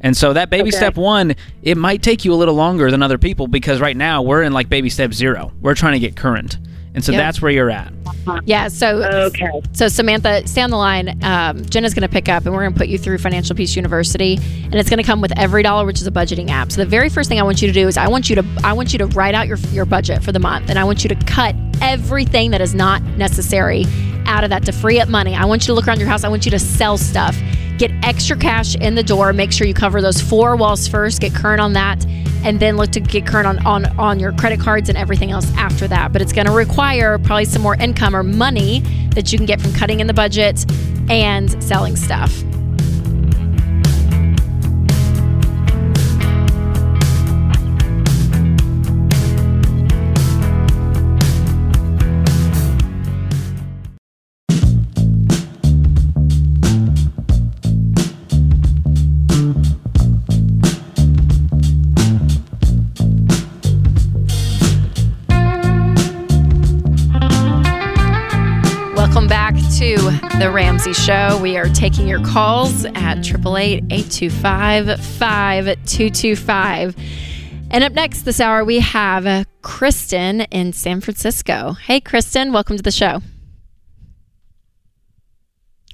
And 0.00 0.16
so 0.16 0.34
that 0.34 0.50
baby 0.50 0.68
Okay. 0.68 0.76
step 0.76 0.96
one, 0.96 1.34
it 1.62 1.76
might 1.76 2.02
take 2.02 2.24
you 2.24 2.32
a 2.32 2.36
little 2.36 2.54
longer 2.54 2.90
than 2.90 3.02
other 3.02 3.18
people 3.18 3.46
because 3.46 3.80
right 3.80 3.96
now 3.96 4.20
we're 4.20 4.42
in 4.42 4.52
like 4.52 4.68
baby 4.68 4.90
step 4.90 5.14
zero. 5.14 5.52
We're 5.60 5.74
trying 5.74 5.94
to 5.94 5.98
get 5.98 6.16
current. 6.16 6.58
And 6.96 7.04
so 7.04 7.12
Yep. 7.12 7.20
that's 7.20 7.42
where 7.42 7.50
you're 7.52 7.70
at. 7.70 7.92
Yeah. 8.44 8.66
So 8.68 9.04
Okay. 9.26 9.50
So 9.72 9.86
Samantha, 9.86 10.44
stay 10.48 10.62
on 10.62 10.70
the 10.70 10.76
line. 10.76 11.16
Um, 11.22 11.64
Jenna's 11.66 11.94
going 11.94 12.02
to 12.02 12.08
pick 12.08 12.28
up, 12.28 12.44
and 12.44 12.52
we're 12.54 12.62
going 12.62 12.72
to 12.72 12.78
put 12.78 12.88
you 12.88 12.98
through 12.98 13.18
Financial 13.18 13.54
Peace 13.54 13.76
University, 13.76 14.40
and 14.64 14.74
it's 14.74 14.88
going 14.90 14.98
to 14.98 15.04
come 15.04 15.20
with 15.20 15.30
EveryDollar, 15.32 15.86
which 15.86 16.00
is 16.00 16.06
a 16.08 16.10
budgeting 16.10 16.48
app. 16.50 16.72
So 16.72 16.80
the 16.80 16.90
very 16.90 17.08
first 17.08 17.28
thing 17.28 17.38
I 17.38 17.44
want 17.44 17.62
you 17.62 17.68
to 17.68 17.74
do 17.74 17.86
is 17.86 17.96
I 17.96 18.08
want 18.08 18.28
you 18.28 18.36
to 18.36 18.44
I 18.64 18.72
want 18.72 18.92
you 18.92 18.98
to 18.98 19.06
write 19.08 19.34
out 19.34 19.46
your 19.46 19.58
your 19.70 19.84
budget 19.84 20.24
for 20.24 20.32
the 20.32 20.40
month, 20.40 20.70
and 20.70 20.78
I 20.78 20.84
want 20.84 21.04
you 21.04 21.08
to 21.08 21.14
cut 21.26 21.54
everything 21.82 22.50
that 22.50 22.60
is 22.60 22.74
not 22.74 23.00
necessary 23.02 23.84
out 24.26 24.42
of 24.42 24.50
that 24.50 24.64
to 24.64 24.72
free 24.72 24.98
up 24.98 25.08
money. 25.08 25.36
I 25.36 25.44
want 25.44 25.62
you 25.62 25.66
to 25.66 25.74
look 25.74 25.86
around 25.86 26.00
your 26.00 26.08
house. 26.08 26.24
I 26.24 26.28
want 26.28 26.44
you 26.46 26.50
to 26.50 26.58
sell 26.58 26.96
stuff, 26.98 27.36
get 27.78 27.92
extra 28.02 28.36
cash 28.36 28.74
in 28.74 28.94
the 28.96 29.04
door. 29.04 29.32
Make 29.32 29.52
sure 29.52 29.66
you 29.68 29.74
cover 29.74 30.00
those 30.02 30.20
four 30.20 30.56
walls 30.56 30.88
first. 30.88 31.20
Get 31.20 31.32
current 31.34 31.60
on 31.60 31.74
that, 31.74 32.04
and 32.46 32.60
then 32.60 32.76
look 32.76 32.92
to 32.92 33.00
get 33.00 33.26
current 33.26 33.46
on 33.46 33.66
on 33.66 33.86
on 33.98 34.20
your 34.20 34.32
credit 34.32 34.60
cards 34.60 34.88
and 34.88 34.96
everything 34.96 35.32
else 35.32 35.52
after 35.56 35.88
that. 35.88 36.12
But 36.12 36.22
it's 36.22 36.32
going 36.32 36.46
to 36.46 36.52
require 36.52 37.18
probably 37.18 37.44
some 37.44 37.60
more 37.60 37.74
income 37.74 38.14
or 38.14 38.22
money 38.22 38.80
that 39.10 39.32
you 39.32 39.38
can 39.38 39.46
get 39.46 39.60
from 39.60 39.72
cutting 39.72 39.98
in 39.98 40.06
the 40.06 40.14
budget 40.14 40.64
and 41.10 41.62
selling 41.62 41.96
stuff. 41.96 42.32
Welcome 69.16 69.30
back 69.30 69.54
to 69.78 69.96
The 70.38 70.50
Ramsey 70.52 70.92
Show. 70.92 71.38
We 71.40 71.56
are 71.56 71.70
taking 71.70 72.06
your 72.06 72.22
calls 72.22 72.84
at 72.84 73.26
888 73.26 73.84
825 73.90 75.00
5225. 75.00 76.96
And 77.70 77.82
up 77.82 77.94
next 77.94 78.26
this 78.26 78.42
hour, 78.42 78.62
we 78.62 78.80
have 78.80 79.46
Kristen 79.62 80.42
in 80.42 80.74
San 80.74 81.00
Francisco. 81.00 81.72
Hey, 81.72 81.98
Kristen, 81.98 82.52
welcome 82.52 82.76
to 82.76 82.82
the 82.82 82.90
show. 82.90 83.22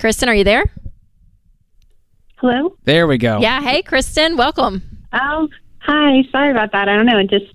Kristen, 0.01 0.29
are 0.29 0.35
you 0.35 0.43
there? 0.43 0.65
Hello? 2.39 2.77
There 2.83 3.07
we 3.07 3.19
go. 3.19 3.39
Yeah. 3.39 3.61
Hey, 3.61 3.83
Kristen, 3.83 4.37
welcome. 4.37 4.83
Oh, 5.13 5.47
hi. 5.79 6.25
Sorry 6.33 6.51
about 6.51 6.73
that. 6.73 6.89
I 6.89 6.97
don't 6.97 7.07
know. 7.07 7.19
It 7.19 7.31
just, 7.31 7.55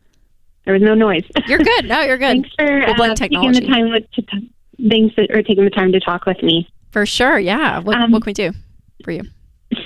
there 0.64 0.74
was 0.74 0.82
no 0.82 0.94
noise. 0.94 1.26
You're 1.46 1.60
good. 1.60 1.90
No, 1.90 2.00
you're 2.04 2.18
good. 2.18 2.46
Thanks 2.48 2.52
for 2.58 2.86
We'll 2.98 3.12
uh, 3.12 3.16
taking 3.16 3.52
the 3.52 3.68
time 3.68 3.92
to 3.92 4.22
t- 4.22 4.54
thanks 4.90 5.16
for 5.16 5.26
taking 5.42 5.64
the 5.64 5.70
time 5.70 5.92
to 5.92 6.00
talk 6.00 6.26
with 6.26 6.42
me. 6.44 6.68
For 6.92 7.06
sure. 7.06 7.40
Yeah. 7.40 7.80
What, 7.80 7.96
Um, 7.98 8.12
what 8.12 8.24
can 8.24 8.30
we 8.30 8.34
do 8.34 8.52
for 9.04 9.12
you? 9.12 9.24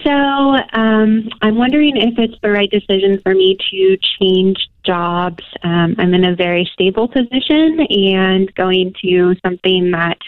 So 0.03 0.11
um, 0.11 1.29
I'm 1.41 1.55
wondering 1.57 1.97
if 1.97 2.17
it's 2.17 2.39
the 2.41 2.51
right 2.51 2.69
decision 2.69 3.19
for 3.21 3.33
me 3.33 3.57
to 3.71 3.97
change 4.19 4.69
jobs. 4.83 5.43
Um, 5.63 5.95
I'm 5.97 6.13
in 6.13 6.23
a 6.23 6.35
very 6.35 6.69
stable 6.73 7.07
position 7.07 7.79
and 7.89 8.53
going 8.55 8.93
to 9.01 9.35
something 9.43 9.91
that 9.91 10.19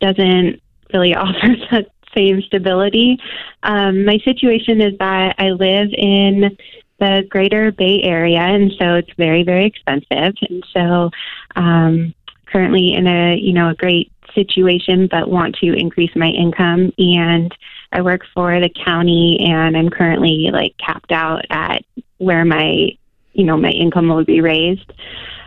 doesn't 0.00 0.60
really 0.92 1.14
offer 1.14 1.48
that 1.70 1.90
same 2.16 2.40
stability. 2.42 3.18
Um, 3.62 4.04
my 4.04 4.18
situation 4.24 4.80
is 4.80 4.96
that 4.98 5.34
I 5.38 5.50
live 5.50 5.88
in 5.92 6.56
the 7.00 7.24
greater 7.28 7.72
Bay 7.72 8.02
Area, 8.02 8.38
and 8.38 8.72
so 8.78 8.94
it's 8.94 9.10
very, 9.18 9.42
very 9.42 9.66
expensive. 9.66 10.34
And 10.48 10.64
so 10.72 11.10
um, 11.56 12.14
currently 12.54 12.94
in 12.94 13.06
a 13.06 13.36
you 13.36 13.52
know 13.52 13.70
a 13.70 13.74
great 13.74 14.12
situation, 14.34 15.08
but 15.10 15.28
want 15.28 15.56
to 15.56 15.72
increase 15.72 16.10
my 16.14 16.28
income 16.28 16.92
and 16.98 17.54
I 17.92 18.02
work 18.02 18.22
for 18.34 18.58
the 18.60 18.70
county 18.84 19.38
and 19.40 19.76
I'm 19.76 19.90
currently 19.90 20.50
like 20.52 20.74
capped 20.78 21.12
out 21.12 21.44
at 21.50 21.84
where 22.18 22.44
my 22.44 22.88
you 23.32 23.44
know 23.44 23.56
my 23.56 23.70
income 23.70 24.08
will 24.08 24.24
be 24.24 24.40
raised. 24.40 24.92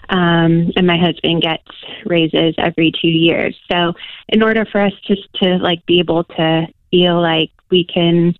Um, 0.10 0.72
and 0.78 0.88
my 0.88 0.98
husband 0.98 1.42
gets 1.42 1.68
raises 2.06 2.56
every 2.58 2.94
two 3.02 3.10
years. 3.10 3.58
So 3.70 3.94
in 4.30 4.42
order 4.42 4.64
for 4.66 4.80
us 4.80 4.94
just 5.06 5.28
to 5.42 5.58
like 5.58 5.86
be 5.86 6.00
able 6.00 6.24
to 6.24 6.68
feel 6.92 7.22
like 7.22 7.52
we 7.70 7.84
can 7.84 8.34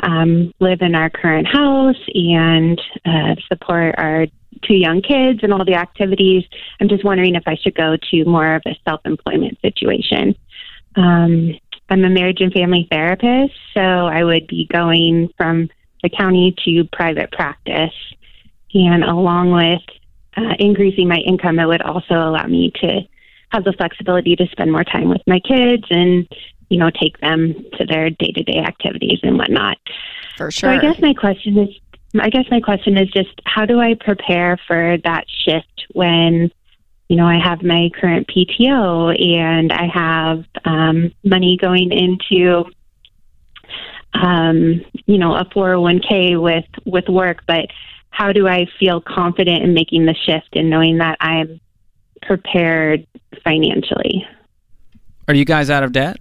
um, 0.00 0.52
live 0.60 0.82
in 0.82 0.94
our 0.94 1.08
current 1.08 1.46
house 1.46 1.96
and 2.14 2.78
uh, 3.06 3.36
support 3.48 3.94
our 3.96 4.26
two 4.64 4.74
young 4.74 5.02
kids 5.02 5.40
and 5.42 5.52
all 5.52 5.64
the 5.64 5.74
activities, 5.74 6.44
I'm 6.80 6.88
just 6.88 7.04
wondering 7.04 7.34
if 7.34 7.44
I 7.46 7.56
should 7.56 7.74
go 7.74 7.96
to 8.10 8.24
more 8.24 8.56
of 8.56 8.62
a 8.66 8.76
self 8.84 9.00
employment 9.04 9.58
situation. 9.60 10.34
Um, 10.96 11.58
I'm 11.88 12.04
a 12.04 12.08
marriage 12.08 12.40
and 12.40 12.52
family 12.52 12.86
therapist, 12.90 13.54
so 13.74 13.80
I 13.80 14.24
would 14.24 14.46
be 14.46 14.66
going 14.72 15.30
from 15.36 15.68
the 16.02 16.08
county 16.08 16.54
to 16.64 16.84
private 16.92 17.30
practice. 17.32 17.94
And 18.74 19.04
along 19.04 19.52
with 19.52 19.82
uh, 20.36 20.54
increasing 20.58 21.08
my 21.08 21.18
income, 21.18 21.58
it 21.58 21.66
would 21.66 21.82
also 21.82 22.14
allow 22.14 22.46
me 22.46 22.72
to 22.80 23.00
have 23.50 23.64
the 23.64 23.72
flexibility 23.74 24.34
to 24.36 24.46
spend 24.46 24.72
more 24.72 24.84
time 24.84 25.08
with 25.08 25.20
my 25.26 25.38
kids 25.40 25.84
and, 25.90 26.26
you 26.70 26.78
know, 26.78 26.90
take 26.90 27.18
them 27.20 27.54
to 27.78 27.84
their 27.84 28.08
day 28.10 28.32
to 28.32 28.42
day 28.42 28.58
activities 28.58 29.20
and 29.22 29.36
whatnot. 29.36 29.76
For 30.36 30.50
sure. 30.50 30.72
So. 30.72 30.78
I 30.78 30.80
guess 30.80 31.00
my 31.00 31.12
question 31.12 31.58
is, 31.58 31.68
I 32.20 32.28
guess 32.28 32.44
my 32.50 32.60
question 32.60 32.98
is 32.98 33.08
just 33.10 33.40
how 33.44 33.64
do 33.64 33.80
I 33.80 33.94
prepare 33.94 34.58
for 34.66 34.98
that 35.04 35.24
shift 35.44 35.86
when, 35.92 36.50
you 37.08 37.16
know, 37.16 37.26
I 37.26 37.38
have 37.42 37.62
my 37.62 37.90
current 37.98 38.28
PTO 38.28 39.18
and 39.18 39.72
I 39.72 39.86
have 39.86 40.44
um, 40.64 41.12
money 41.24 41.56
going 41.60 41.90
into, 41.90 42.64
um, 44.14 44.82
you 45.06 45.18
know, 45.18 45.34
a 45.34 45.44
401k 45.46 46.40
with 46.40 46.66
with 46.84 47.08
work, 47.08 47.44
but 47.46 47.66
how 48.10 48.30
do 48.30 48.46
I 48.46 48.66
feel 48.78 49.00
confident 49.00 49.62
in 49.62 49.72
making 49.72 50.04
the 50.04 50.14
shift 50.14 50.50
and 50.52 50.68
knowing 50.68 50.98
that 50.98 51.16
I'm 51.20 51.60
prepared 52.20 53.06
financially? 53.42 54.26
Are 55.28 55.34
you 55.34 55.46
guys 55.46 55.70
out 55.70 55.82
of 55.82 55.92
debt? 55.92 56.18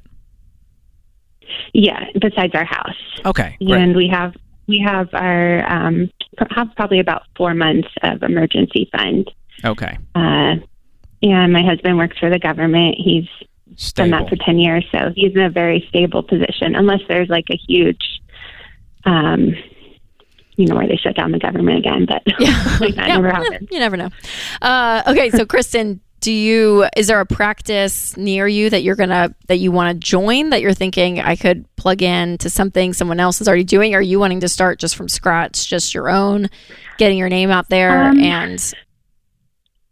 Yeah, 1.74 2.06
besides 2.20 2.54
our 2.56 2.64
house. 2.64 2.96
Okay. 3.26 3.58
Great. 3.60 3.82
and 3.82 3.96
we 3.96 4.08
have 4.08 4.34
we 4.68 4.80
have 4.80 5.10
our 5.14 5.70
um, 5.72 6.10
have 6.56 6.70
probably 6.76 7.00
about 7.00 7.24
four 7.36 7.54
months 7.54 7.90
of 8.04 8.24
emergency 8.24 8.90
fund. 8.92 9.30
Okay. 9.64 9.98
Uh, 10.16 10.56
and 11.24 11.54
my 11.54 11.64
husband 11.64 11.98
works 11.98 12.18
for 12.18 12.30
the 12.30 12.40
government. 12.40 12.96
He's 12.98 13.28
done 13.94 14.10
that 14.12 14.28
for 14.30 14.36
ten 14.38 14.58
years, 14.58 14.86
so 14.92 15.12
he's 15.16 15.34
in 15.34 15.42
a 15.42 15.50
very 15.50 15.86
stable 15.90 16.24
position. 16.24 16.76
Unless 16.76 17.02
there's 17.08 17.30
like 17.30 17.46
a 17.52 17.56
huge, 17.68 18.22
um, 19.06 19.54
you 20.56 20.66
know, 20.68 20.76
where 20.76 20.88
they 20.88 20.96
shut 20.98 21.16
down 21.16 21.32
the 21.32 21.40
government 21.40 21.78
again, 21.80 22.06
but 22.06 22.22
Yeah. 22.40 22.78
like 22.80 22.96
that 22.96 23.08
Yeah, 23.08 23.16
never 23.16 23.30
happens. 23.30 23.68
You 23.72 23.80
never 23.80 23.98
know. 23.98 24.10
Uh, 24.62 25.04
okay, 25.08 25.30
so 25.30 25.46
Kristen, 25.46 26.02
do 26.22 26.32
you 26.32 26.86
is 26.96 27.08
there 27.08 27.20
a 27.20 27.26
practice 27.26 28.16
near 28.16 28.48
you 28.48 28.70
that 28.70 28.84
you're 28.84 28.96
gonna 28.96 29.36
that 29.48 29.58
you 29.58 29.72
want 29.72 29.94
to 29.94 30.00
join 30.00 30.52
that 30.52 30.62
you're 30.62 30.74
thinking 30.74 31.20
I 31.20 31.36
could 31.36 31.66
plug 31.76 32.04
in 32.04 32.38
to 32.38 32.50
something 32.50 32.94
someone 32.94 33.20
else 33.20 33.42
is 33.42 33.48
already 33.48 33.64
doing? 33.64 33.94
Or 33.94 33.98
are 33.98 34.02
you 34.02 34.20
wanting 34.20 34.40
to 34.42 34.48
start 34.48 34.80
just 34.80 34.96
from 34.96 35.10
scratch, 35.10 35.68
just 35.68 35.94
your 35.94 36.10
own, 36.10 36.50
getting 36.98 37.18
your 37.18 37.30
name 37.30 37.50
out 37.50 37.70
there 37.70 38.04
Um, 38.04 38.20
and 38.20 38.74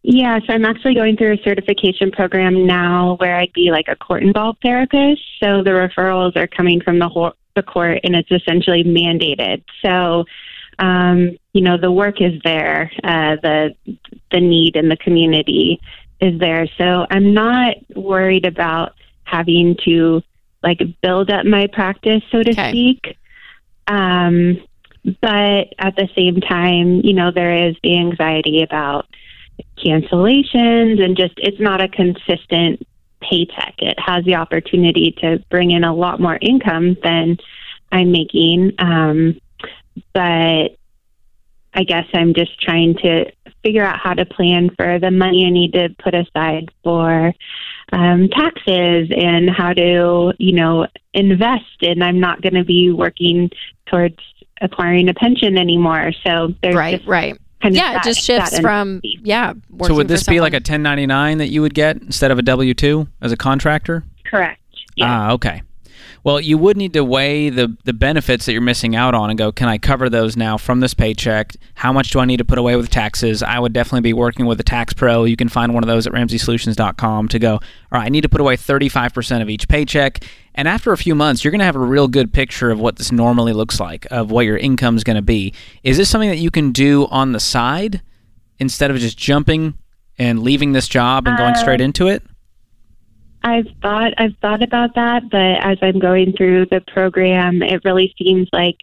Yeah, 0.03 0.39
so 0.45 0.53
I'm 0.53 0.65
actually 0.65 0.93
going 0.93 1.17
through 1.17 1.33
a 1.33 1.43
certification 1.43 2.11
program 2.11 2.65
now 2.67 3.15
where 3.19 3.35
I'd 3.35 3.53
be 3.53 3.71
like 3.71 3.87
a 3.87 3.95
court 3.95 4.21
involved 4.21 4.59
therapist. 4.61 5.21
So 5.39 5.63
the 5.63 5.71
referrals 5.71 6.35
are 6.35 6.47
coming 6.47 6.79
from 6.79 6.99
the 6.99 7.09
whole, 7.09 7.33
the 7.55 7.63
court 7.63 8.01
and 8.03 8.15
it's 8.15 8.31
essentially 8.31 8.83
mandated. 8.83 9.63
So 9.81 10.25
um, 10.79 11.37
you 11.53 11.61
know, 11.61 11.77
the 11.77 11.91
work 11.91 12.21
is 12.21 12.39
there, 12.43 12.89
uh, 13.03 13.35
the 13.41 13.75
the 14.31 14.39
need 14.39 14.75
in 14.75 14.89
the 14.89 14.97
community 14.97 15.81
is 16.19 16.39
there. 16.39 16.67
So 16.77 17.05
I'm 17.09 17.33
not 17.33 17.75
worried 17.95 18.45
about 18.45 18.93
having 19.23 19.77
to 19.85 20.21
like 20.63 20.81
build 21.01 21.29
up 21.31 21.45
my 21.45 21.67
practice, 21.67 22.21
so 22.31 22.43
to 22.43 22.51
Okay. 22.51 22.71
speak. 22.71 23.17
Um, 23.87 24.61
but 25.21 25.73
at 25.79 25.95
the 25.95 26.09
same 26.15 26.41
time, 26.41 27.01
you 27.03 27.13
know, 27.13 27.31
there 27.31 27.67
is 27.67 27.75
the 27.83 27.97
anxiety 27.97 28.61
about 28.61 29.07
cancellations 29.77 31.01
and 31.01 31.15
just 31.17 31.33
it's 31.37 31.59
not 31.59 31.81
a 31.81 31.87
consistent 31.87 32.85
paycheck. 33.21 33.75
It 33.79 33.97
has 33.99 34.25
the 34.25 34.35
opportunity 34.35 35.15
to 35.21 35.43
bring 35.49 35.71
in 35.71 35.83
a 35.83 35.95
lot 35.95 36.19
more 36.19 36.37
income 36.41 36.97
than 37.03 37.37
I'm 37.91 38.11
making. 38.11 38.73
Um, 38.79 39.39
but 40.13 40.75
I 41.73 41.83
guess 41.85 42.05
I'm 42.13 42.33
just 42.33 42.59
trying 42.61 42.95
to 42.95 43.31
figure 43.63 43.83
out 43.83 43.99
how 43.99 44.13
to 44.13 44.25
plan 44.25 44.69
for 44.75 44.99
the 44.99 45.11
money 45.11 45.45
I 45.45 45.49
need 45.49 45.73
to 45.73 45.89
put 46.01 46.15
aside 46.15 46.69
for 46.83 47.33
um, 47.91 48.29
taxes 48.29 49.09
and 49.15 49.49
how 49.49 49.73
to, 49.73 50.33
you 50.37 50.53
know, 50.53 50.87
invest. 51.13 51.81
And 51.81 52.03
I'm 52.03 52.19
not 52.19 52.41
going 52.41 52.53
to 52.53 52.63
be 52.63 52.91
working 52.91 53.49
towards 53.87 54.17
acquiring 54.61 55.09
a 55.09 55.13
pension 55.13 55.57
anymore. 55.57 56.11
So 56.25 56.53
there's 56.61 56.75
right, 56.75 56.97
just 56.97 57.07
right. 57.07 57.37
kind 57.61 57.73
of 57.73 57.77
Yeah, 57.77 57.97
it 57.97 58.03
just 58.03 58.21
shifts 58.21 58.59
from 58.59 59.01
yeah. 59.03 59.53
So 59.83 59.95
would 59.95 60.07
this 60.07 60.23
be 60.23 60.41
like 60.41 60.53
a 60.53 60.57
1099 60.57 61.39
that 61.39 61.47
you 61.47 61.61
would 61.61 61.73
get 61.73 61.97
instead 61.97 62.31
of 62.31 62.39
a 62.39 62.43
W 62.43 62.73
two 62.73 63.07
as 63.21 63.31
a 63.31 63.37
contractor? 63.37 64.03
correct. 64.29 64.61
Yeah. 64.95 65.05
Ah, 65.07 65.31
okay. 65.31 65.61
Well, 66.29 66.39
you 66.39 66.59
would 66.59 66.77
need 66.77 66.93
to 66.93 67.03
weigh 67.03 67.49
the 67.49 67.75
the 67.85 67.91
benefits 67.91 68.45
that 68.45 68.51
you're 68.51 68.61
missing 68.61 68.95
out 68.95 69.15
on 69.15 69.31
and 69.31 69.39
go, 69.39 69.51
can 69.51 69.67
I 69.67 69.79
cover 69.79 70.11
those 70.11 70.37
now 70.37 70.59
from 70.59 70.79
this 70.79 70.93
paycheck? 70.93 71.55
How 71.73 71.91
much 71.91 72.11
do 72.11 72.19
I 72.19 72.25
need 72.25 72.37
to 72.37 72.45
put 72.45 72.59
away 72.59 72.75
with 72.75 72.91
taxes? 72.91 73.41
I 73.41 73.57
would 73.57 73.73
definitely 73.73 74.01
be 74.01 74.13
working 74.13 74.45
with 74.45 74.59
a 74.59 74.63
tax 74.63 74.93
pro. 74.93 75.23
You 75.23 75.35
can 75.35 75.49
find 75.49 75.73
one 75.73 75.83
of 75.83 75.87
those 75.87 76.05
at 76.05 76.13
ramseysolutions.com 76.13 77.29
to 77.29 77.39
go, 77.39 77.53
all 77.53 77.61
right, 77.93 78.05
I 78.05 78.09
need 78.09 78.21
to 78.21 78.29
put 78.29 78.41
away 78.41 78.57
35% 78.57 79.41
of 79.41 79.49
each 79.49 79.67
paycheck. 79.67 80.23
And 80.53 80.67
after 80.67 80.91
a 80.91 80.97
few 80.97 81.15
months, 81.15 81.43
you're 81.43 81.49
going 81.49 81.61
to 81.61 81.65
have 81.65 81.75
a 81.75 81.79
real 81.79 82.07
good 82.07 82.31
picture 82.31 82.69
of 82.69 82.79
what 82.79 82.97
this 82.97 83.11
normally 83.11 83.53
looks 83.53 83.79
like, 83.79 84.05
of 84.11 84.29
what 84.29 84.45
your 84.45 84.57
income 84.57 84.97
is 84.97 85.03
going 85.03 85.15
to 85.15 85.23
be. 85.23 85.51
Is 85.81 85.97
this 85.97 86.11
something 86.11 86.29
that 86.29 86.37
you 86.37 86.51
can 86.51 86.71
do 86.71 87.07
on 87.07 87.31
the 87.31 87.39
side 87.39 88.03
instead 88.59 88.91
of 88.91 88.97
just 88.97 89.17
jumping 89.17 89.79
and 90.19 90.43
leaving 90.43 90.73
this 90.73 90.87
job 90.87 91.27
and 91.27 91.39
going 91.39 91.55
straight 91.55 91.81
uh, 91.81 91.85
into 91.85 92.07
it? 92.07 92.21
I've 93.43 93.67
thought 93.81 94.13
I've 94.17 94.35
thought 94.41 94.61
about 94.61 94.95
that, 94.95 95.29
but 95.29 95.39
as 95.39 95.77
I'm 95.81 95.99
going 95.99 96.33
through 96.33 96.67
the 96.67 96.81
program, 96.81 97.61
it 97.61 97.83
really 97.85 98.13
seems 98.17 98.49
like 98.51 98.77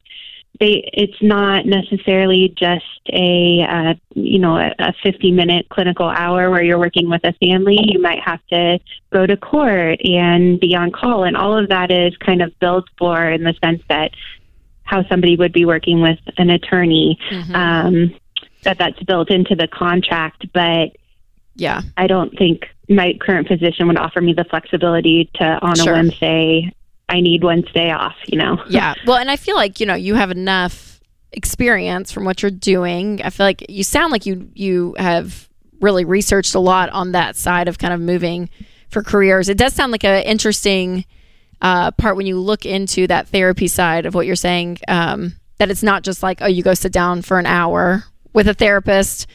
they 0.59 0.89
it's 0.93 1.21
not 1.21 1.67
necessarily 1.67 2.55
just 2.57 2.85
a 3.13 3.63
uh, 3.69 3.95
you 4.15 4.39
know 4.39 4.57
a, 4.57 4.75
a 4.79 4.95
50 5.03 5.31
minute 5.33 5.69
clinical 5.69 6.09
hour 6.09 6.51
where 6.51 6.63
you're 6.63 6.79
working 6.79 7.11
with 7.11 7.23
a 7.25 7.35
family. 7.35 7.79
You 7.83 8.01
might 8.01 8.21
have 8.21 8.41
to 8.49 8.79
go 9.13 9.27
to 9.27 9.37
court 9.37 10.01
and 10.05 10.59
be 10.59 10.75
on 10.75 10.91
call, 10.91 11.25
and 11.25 11.37
all 11.37 11.59
of 11.59 11.69
that 11.69 11.91
is 11.91 12.17
kind 12.19 12.41
of 12.41 12.59
built 12.59 12.87
for 12.99 13.29
in 13.29 13.45
the 13.45 13.55
sense 13.63 13.83
that 13.89 14.13
how 14.85 15.07
somebody 15.09 15.37
would 15.37 15.53
be 15.53 15.65
working 15.65 16.01
with 16.01 16.19
an 16.39 16.49
attorney. 16.49 17.19
Mhm. 17.31 17.55
Um, 17.55 18.15
that 18.63 18.79
that's 18.79 19.01
built 19.05 19.31
into 19.31 19.55
the 19.55 19.69
contract, 19.69 20.47
but 20.53 20.97
yeah. 21.57 21.83
I 21.97 22.07
don't 22.07 22.37
think 22.37 22.67
my 22.89 23.15
current 23.21 23.49
position 23.49 23.89
would 23.89 23.99
offer 23.99 24.21
me 24.21 24.33
the 24.33 24.45
flexibility 24.45 25.31
to 25.35 25.45
on 25.63 25.75
Sure. 25.77 25.95
a 25.95 25.97
whim 25.97 26.11
say 26.13 26.73
I 27.09 27.21
need 27.21 27.43
Wednesday 27.45 27.91
off. 27.91 28.15
You 28.27 28.39
know. 28.39 28.63
Yeah. 28.69 28.95
Well, 29.07 29.17
and 29.17 29.31
I 29.31 29.37
feel 29.37 29.57
like, 29.57 29.81
you 29.81 29.87
know, 29.87 29.95
you 29.95 30.15
have 30.15 30.31
enough 30.31 31.01
experience 31.33 32.13
from 32.13 32.25
what 32.25 32.43
you're 32.43 32.51
doing. 32.51 33.21
I 33.23 33.31
feel 33.31 33.47
like 33.47 33.67
you 33.69 33.85
sound 33.85 34.13
like 34.13 34.27
you 34.27 34.49
you 34.55 34.95
have 34.99 35.49
really 35.81 36.05
researched 36.05 36.55
a 36.55 36.59
lot 36.61 36.89
on 36.91 37.13
that 37.13 37.37
side 37.37 37.69
of 37.69 37.79
kind 37.79 37.93
of 37.93 38.01
moving 38.01 38.49
for 38.89 39.03
careers. 39.03 39.49
It 39.49 39.59
does 39.59 39.75
sound 39.75 39.93
like 39.93 40.05
an 40.05 40.23
interesting 40.23 41.05
uh, 41.61 41.91
part 41.93 42.17
when 42.17 42.27
you 42.27 42.39
look 42.39 42.65
into 42.65 43.07
that 43.09 43.29
therapy 43.29 43.67
side 43.69 44.07
of 44.07 44.15
what 44.15 44.27
you're 44.27 44.37
saying. 44.37 44.79
Um, 44.89 45.35
that 45.59 45.71
it's 45.71 45.83
not 45.83 46.03
just 46.03 46.23
like, 46.23 46.43
oh, 46.43 46.47
you 46.47 46.63
go 46.63 46.75
sit 46.75 46.93
down 46.93 47.23
for 47.23 47.39
an 47.39 47.47
hour 47.47 48.05
with 48.35 48.47
a 48.47 48.55
therapist, 48.55 49.27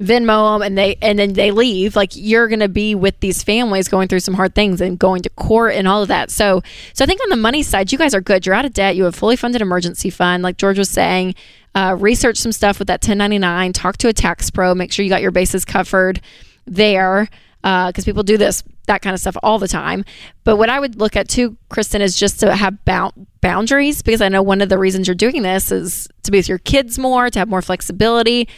Venmo 0.00 0.54
them, 0.54 0.62
and 0.62 0.78
they 0.78 0.96
and 1.02 1.18
then 1.18 1.34
they 1.34 1.50
leave. 1.50 1.94
Like 1.94 2.10
you're 2.14 2.48
going 2.48 2.60
to 2.60 2.68
be 2.68 2.94
with 2.94 3.20
these 3.20 3.42
families 3.42 3.88
going 3.88 4.08
through 4.08 4.20
some 4.20 4.34
hard 4.34 4.54
things 4.54 4.80
and 4.80 4.98
going 4.98 5.22
to 5.22 5.30
court 5.30 5.74
and 5.74 5.86
all 5.86 6.02
of 6.02 6.08
that. 6.08 6.30
So, 6.30 6.62
so 6.94 7.04
I 7.04 7.06
think 7.06 7.22
on 7.22 7.28
the 7.28 7.36
money 7.36 7.62
side, 7.62 7.92
you 7.92 7.98
guys 7.98 8.14
are 8.14 8.20
good. 8.20 8.46
You're 8.46 8.54
out 8.54 8.64
of 8.64 8.72
debt. 8.72 8.96
You 8.96 9.04
have 9.04 9.14
fully 9.14 9.36
funded 9.36 9.60
emergency 9.60 10.08
fund, 10.08 10.42
like 10.42 10.56
George 10.56 10.78
was 10.78 10.90
saying. 10.90 11.34
Uh, 11.74 11.96
research 11.98 12.36
some 12.36 12.50
stuff 12.50 12.78
with 12.78 12.88
that 12.88 13.00
1099. 13.00 13.72
Talk 13.74 13.96
to 13.98 14.08
a 14.08 14.12
tax 14.12 14.50
pro. 14.50 14.74
Make 14.74 14.90
sure 14.90 15.04
you 15.04 15.10
got 15.10 15.22
your 15.22 15.30
bases 15.30 15.64
covered 15.64 16.20
there 16.66 17.28
because 17.62 18.04
people 18.04 18.22
do 18.22 18.38
this 18.38 18.62
that 18.86 19.02
kind 19.02 19.14
of 19.14 19.20
stuff 19.20 19.36
all 19.42 19.58
the 19.58 19.68
time. 19.68 20.04
But 20.42 20.56
what 20.56 20.68
I 20.68 20.80
would 20.80 20.96
look 20.96 21.14
at 21.14 21.28
too, 21.28 21.56
Kristen, 21.68 22.02
is 22.02 22.18
just 22.18 22.40
to 22.40 22.56
have 22.56 22.84
bou- 22.84 23.26
boundaries 23.40 24.02
because 24.02 24.20
I 24.20 24.28
know 24.28 24.42
one 24.42 24.60
of 24.62 24.68
the 24.68 24.78
reasons 24.78 25.06
you're 25.06 25.14
doing 25.14 25.42
this 25.42 25.70
is 25.70 26.08
to 26.24 26.32
be 26.32 26.38
with 26.38 26.48
your 26.48 26.58
kids 26.58 26.98
more, 26.98 27.30
to 27.30 27.38
have 27.38 27.48
more 27.48 27.62
flexibility. 27.62 28.48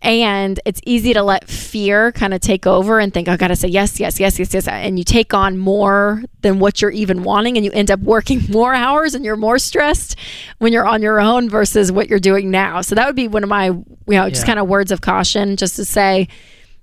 And 0.00 0.60
it's 0.64 0.80
easy 0.86 1.12
to 1.12 1.22
let 1.22 1.48
fear 1.48 2.12
kind 2.12 2.32
of 2.32 2.40
take 2.40 2.66
over 2.66 3.00
and 3.00 3.12
think, 3.12 3.26
oh, 3.28 3.32
I 3.32 3.36
got 3.36 3.48
to 3.48 3.56
say 3.56 3.66
yes, 3.68 3.98
yes, 3.98 4.20
yes, 4.20 4.38
yes, 4.38 4.54
yes. 4.54 4.68
And 4.68 4.96
you 4.96 5.04
take 5.04 5.34
on 5.34 5.58
more 5.58 6.22
than 6.42 6.60
what 6.60 6.80
you're 6.80 6.92
even 6.92 7.24
wanting. 7.24 7.56
And 7.56 7.64
you 7.64 7.72
end 7.72 7.90
up 7.90 7.98
working 8.00 8.42
more 8.50 8.74
hours 8.74 9.14
and 9.14 9.24
you're 9.24 9.36
more 9.36 9.58
stressed 9.58 10.16
when 10.58 10.72
you're 10.72 10.86
on 10.86 11.02
your 11.02 11.20
own 11.20 11.50
versus 11.50 11.90
what 11.90 12.08
you're 12.08 12.20
doing 12.20 12.50
now. 12.50 12.80
So 12.80 12.94
that 12.94 13.06
would 13.06 13.16
be 13.16 13.26
one 13.26 13.42
of 13.42 13.48
my, 13.48 13.66
you 13.66 13.84
know, 14.06 14.28
just 14.30 14.42
Yeah. 14.42 14.46
kind 14.46 14.58
of 14.60 14.68
words 14.68 14.92
of 14.92 15.00
caution 15.00 15.56
just 15.56 15.74
to 15.76 15.84
say, 15.84 16.28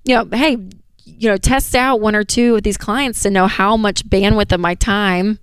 you 0.04 0.14
know, 0.14 0.28
hey, 0.36 0.58
you 1.04 1.30
know, 1.30 1.36
test 1.38 1.74
out 1.74 2.00
one 2.00 2.14
or 2.14 2.22
two 2.24 2.56
of 2.56 2.62
these 2.64 2.76
clients 2.76 3.22
to 3.22 3.30
know 3.30 3.46
how 3.46 3.76
much 3.78 4.04
bandwidth 4.06 4.52
of 4.52 4.60
my 4.60 4.74
time 4.74 5.38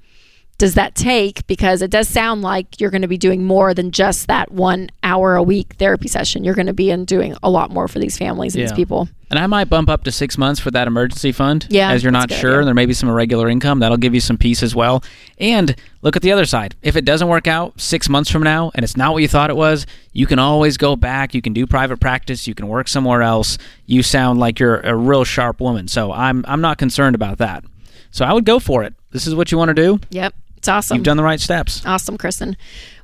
does 0.63 0.75
that 0.75 0.95
take 0.95 1.45
because 1.45 1.81
it 1.81 1.91
does 1.91 2.07
sound 2.07 2.41
like 2.41 2.79
you're 2.79 2.89
going 2.89 3.01
to 3.01 3.07
be 3.09 3.17
doing 3.17 3.43
more 3.43 3.73
than 3.73 3.91
just 3.91 4.27
that 4.27 4.49
one 4.49 4.89
hour 5.03 5.35
a 5.35 5.43
week 5.43 5.73
therapy 5.77 6.07
session. 6.07 6.45
You're 6.45 6.55
going 6.55 6.67
to 6.67 6.73
be 6.73 6.89
in 6.89 7.03
doing 7.03 7.35
a 7.43 7.49
lot 7.49 7.69
more 7.69 7.89
for 7.89 7.99
these 7.99 8.17
families 8.17 8.55
and 8.55 8.63
these 8.63 8.71
people. 8.71 9.09
And 9.29 9.37
I 9.37 9.45
might 9.47 9.65
bump 9.65 9.89
up 9.89 10.05
to 10.05 10.11
six 10.11 10.37
months 10.37 10.61
for 10.61 10.71
that 10.71 10.87
emergency 10.87 11.33
fund. 11.33 11.67
Yeah, 11.69 11.91
As 11.91 12.01
you're 12.01 12.13
not 12.13 12.29
good 12.29 12.37
sure, 12.37 12.59
and 12.59 12.67
there 12.67 12.73
may 12.73 12.85
be 12.85 12.93
some 12.93 13.09
irregular 13.09 13.49
income. 13.49 13.79
That'll 13.79 13.97
give 13.97 14.13
you 14.13 14.21
some 14.21 14.37
peace 14.37 14.63
as 14.63 14.73
well. 14.73 15.03
And 15.37 15.75
look 16.01 16.15
at 16.15 16.21
the 16.21 16.31
other 16.31 16.45
side. 16.45 16.75
If 16.81 16.95
it 16.95 17.03
doesn't 17.03 17.27
work 17.27 17.45
out 17.45 17.81
six 17.81 18.07
months 18.07 18.31
from 18.31 18.43
now 18.43 18.71
and 18.73 18.85
it's 18.85 18.95
not 18.95 19.11
what 19.11 19.21
you 19.21 19.27
thought 19.27 19.49
it 19.49 19.57
was, 19.57 19.85
you 20.13 20.27
can 20.27 20.39
always 20.39 20.77
go 20.77 20.95
back. 20.95 21.33
You 21.33 21.41
can 21.41 21.51
do 21.51 21.67
private 21.67 21.99
practice. 21.99 22.47
You 22.47 22.55
can 22.55 22.69
work 22.69 22.87
somewhere 22.87 23.21
else. 23.21 23.57
You 23.85 24.01
sound 24.01 24.39
like 24.39 24.59
you're 24.59 24.79
a 24.79 24.95
real 24.95 25.25
sharp 25.25 25.59
woman. 25.59 25.89
So 25.89 26.13
I'm 26.13 26.45
I'm 26.47 26.61
not 26.61 26.77
concerned 26.77 27.15
about 27.15 27.39
that. 27.39 27.65
So 28.11 28.23
I 28.23 28.31
would 28.31 28.45
go 28.45 28.59
for 28.59 28.83
it. 28.83 28.93
This 29.11 29.27
is 29.27 29.35
what 29.35 29.51
you 29.51 29.57
want 29.57 29.69
to 29.69 29.73
do. 29.73 29.99
Yep. 30.11 30.35
It's 30.63 30.69
awesome. 30.69 30.95
You've 30.95 31.03
done 31.03 31.17
the 31.17 31.23
right 31.23 31.41
steps. 31.41 31.85
Awesome, 31.85 32.17
Kristen. 32.17 32.55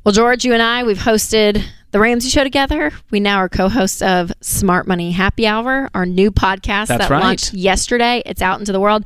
Well, 0.05 0.13
George, 0.13 0.45
you 0.45 0.53
and 0.53 0.61
I, 0.61 0.83
we've 0.83 0.97
hosted 0.97 1.61
the 1.91 1.99
Ramsey 1.99 2.29
Show 2.29 2.45
together. 2.45 2.93
We 3.11 3.19
now 3.19 3.39
are 3.39 3.49
co-hosts 3.49 4.01
of 4.01 4.31
Smart 4.39 4.87
Money 4.87 5.11
Happy 5.11 5.45
Hour, 5.45 5.89
our 5.93 6.05
new 6.05 6.31
podcast 6.31 6.87
That's 6.87 6.87
that 6.87 7.09
right. 7.09 7.21
launched 7.21 7.53
yesterday. 7.53 8.23
It's 8.25 8.41
out 8.41 8.61
into 8.61 8.71
the 8.71 8.79
world. 8.79 9.03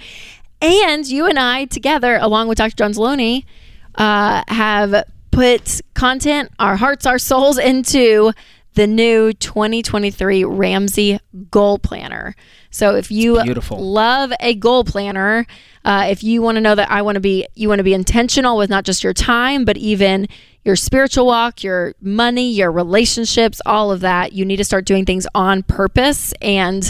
And 0.61 1.03
you 1.07 1.25
and 1.25 1.39
I 1.39 1.65
together, 1.65 2.19
along 2.21 2.47
with 2.47 2.59
Dr. 2.59 2.75
John 2.75 2.93
Delony, 2.93 3.45
uh, 3.95 4.43
have 4.47 5.03
put 5.31 5.81
content, 5.95 6.51
our 6.59 6.75
hearts, 6.75 7.07
our 7.07 7.17
souls 7.17 7.57
into 7.57 8.33
the 8.73 8.87
new 8.87 9.33
2023 9.33 10.43
Ramsey 10.43 11.19
Goal 11.51 11.79
Planner. 11.79 12.35
So 12.71 12.95
if 12.95 13.11
you 13.11 13.37
love 13.79 14.33
a 14.39 14.55
goal 14.55 14.83
planner, 14.83 15.45
uh, 15.85 16.07
if 16.09 16.23
you 16.23 16.41
want 16.41 16.55
to 16.55 16.61
know 16.61 16.75
that 16.75 16.89
I 16.89 17.01
want 17.03 17.15
to 17.15 17.19
be, 17.19 17.45
you 17.53 17.69
want 17.69 17.79
to 17.79 17.83
be 17.83 17.93
intentional 17.93 18.57
with 18.57 18.69
not 18.69 18.83
just 18.83 19.03
your 19.03 19.13
time, 19.13 19.63
but 19.63 19.77
even 19.77 20.27
your 20.63 20.75
spiritual 20.75 21.25
walk, 21.25 21.63
your 21.63 21.93
money, 22.01 22.51
your 22.51 22.71
relationships, 22.71 23.61
all 23.65 23.91
of 23.91 23.99
that, 23.99 24.33
you 24.33 24.45
need 24.45 24.57
to 24.57 24.63
start 24.63 24.85
doing 24.85 25.05
things 25.05 25.27
on 25.35 25.61
purpose. 25.63 26.33
And 26.41 26.89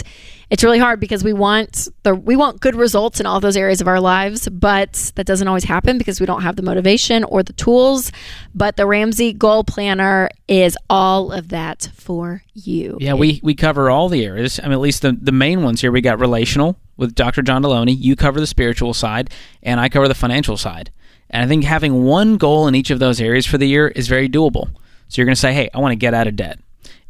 it's 0.54 0.62
really 0.62 0.78
hard 0.78 1.00
because 1.00 1.24
we 1.24 1.32
want 1.32 1.88
the 2.04 2.14
we 2.14 2.36
want 2.36 2.60
good 2.60 2.76
results 2.76 3.18
in 3.18 3.26
all 3.26 3.40
those 3.40 3.56
areas 3.56 3.80
of 3.80 3.88
our 3.88 3.98
lives, 3.98 4.48
but 4.48 5.10
that 5.16 5.26
doesn't 5.26 5.48
always 5.48 5.64
happen 5.64 5.98
because 5.98 6.20
we 6.20 6.26
don't 6.26 6.42
have 6.42 6.54
the 6.54 6.62
motivation 6.62 7.24
or 7.24 7.42
the 7.42 7.52
tools. 7.54 8.12
But 8.54 8.76
the 8.76 8.86
Ramsey 8.86 9.32
Goal 9.32 9.64
Planner 9.64 10.30
is 10.46 10.78
all 10.88 11.32
of 11.32 11.48
that 11.48 11.90
for 11.96 12.44
you. 12.54 12.98
Yeah, 13.00 13.14
we, 13.14 13.40
we 13.42 13.56
cover 13.56 13.90
all 13.90 14.08
the 14.08 14.24
areas. 14.24 14.60
I 14.60 14.66
mean, 14.66 14.74
at 14.74 14.80
least 14.80 15.02
the, 15.02 15.18
the 15.20 15.32
main 15.32 15.64
ones 15.64 15.80
here. 15.80 15.90
We 15.90 16.00
got 16.00 16.20
relational 16.20 16.78
with 16.96 17.16
Dr. 17.16 17.42
John 17.42 17.64
Delony. 17.64 17.96
You 17.98 18.14
cover 18.14 18.38
the 18.38 18.46
spiritual 18.46 18.94
side, 18.94 19.30
and 19.60 19.80
I 19.80 19.88
cover 19.88 20.06
the 20.06 20.14
financial 20.14 20.56
side. 20.56 20.92
And 21.30 21.42
I 21.42 21.48
think 21.48 21.64
having 21.64 22.04
one 22.04 22.36
goal 22.36 22.68
in 22.68 22.76
each 22.76 22.92
of 22.92 23.00
those 23.00 23.20
areas 23.20 23.44
for 23.44 23.58
the 23.58 23.66
year 23.66 23.88
is 23.88 24.06
very 24.06 24.28
doable. 24.28 24.68
So 25.08 25.20
you're 25.20 25.26
going 25.26 25.34
to 25.34 25.40
say, 25.40 25.52
hey, 25.52 25.68
I 25.74 25.80
want 25.80 25.90
to 25.90 25.96
get 25.96 26.14
out 26.14 26.28
of 26.28 26.36
debt. 26.36 26.60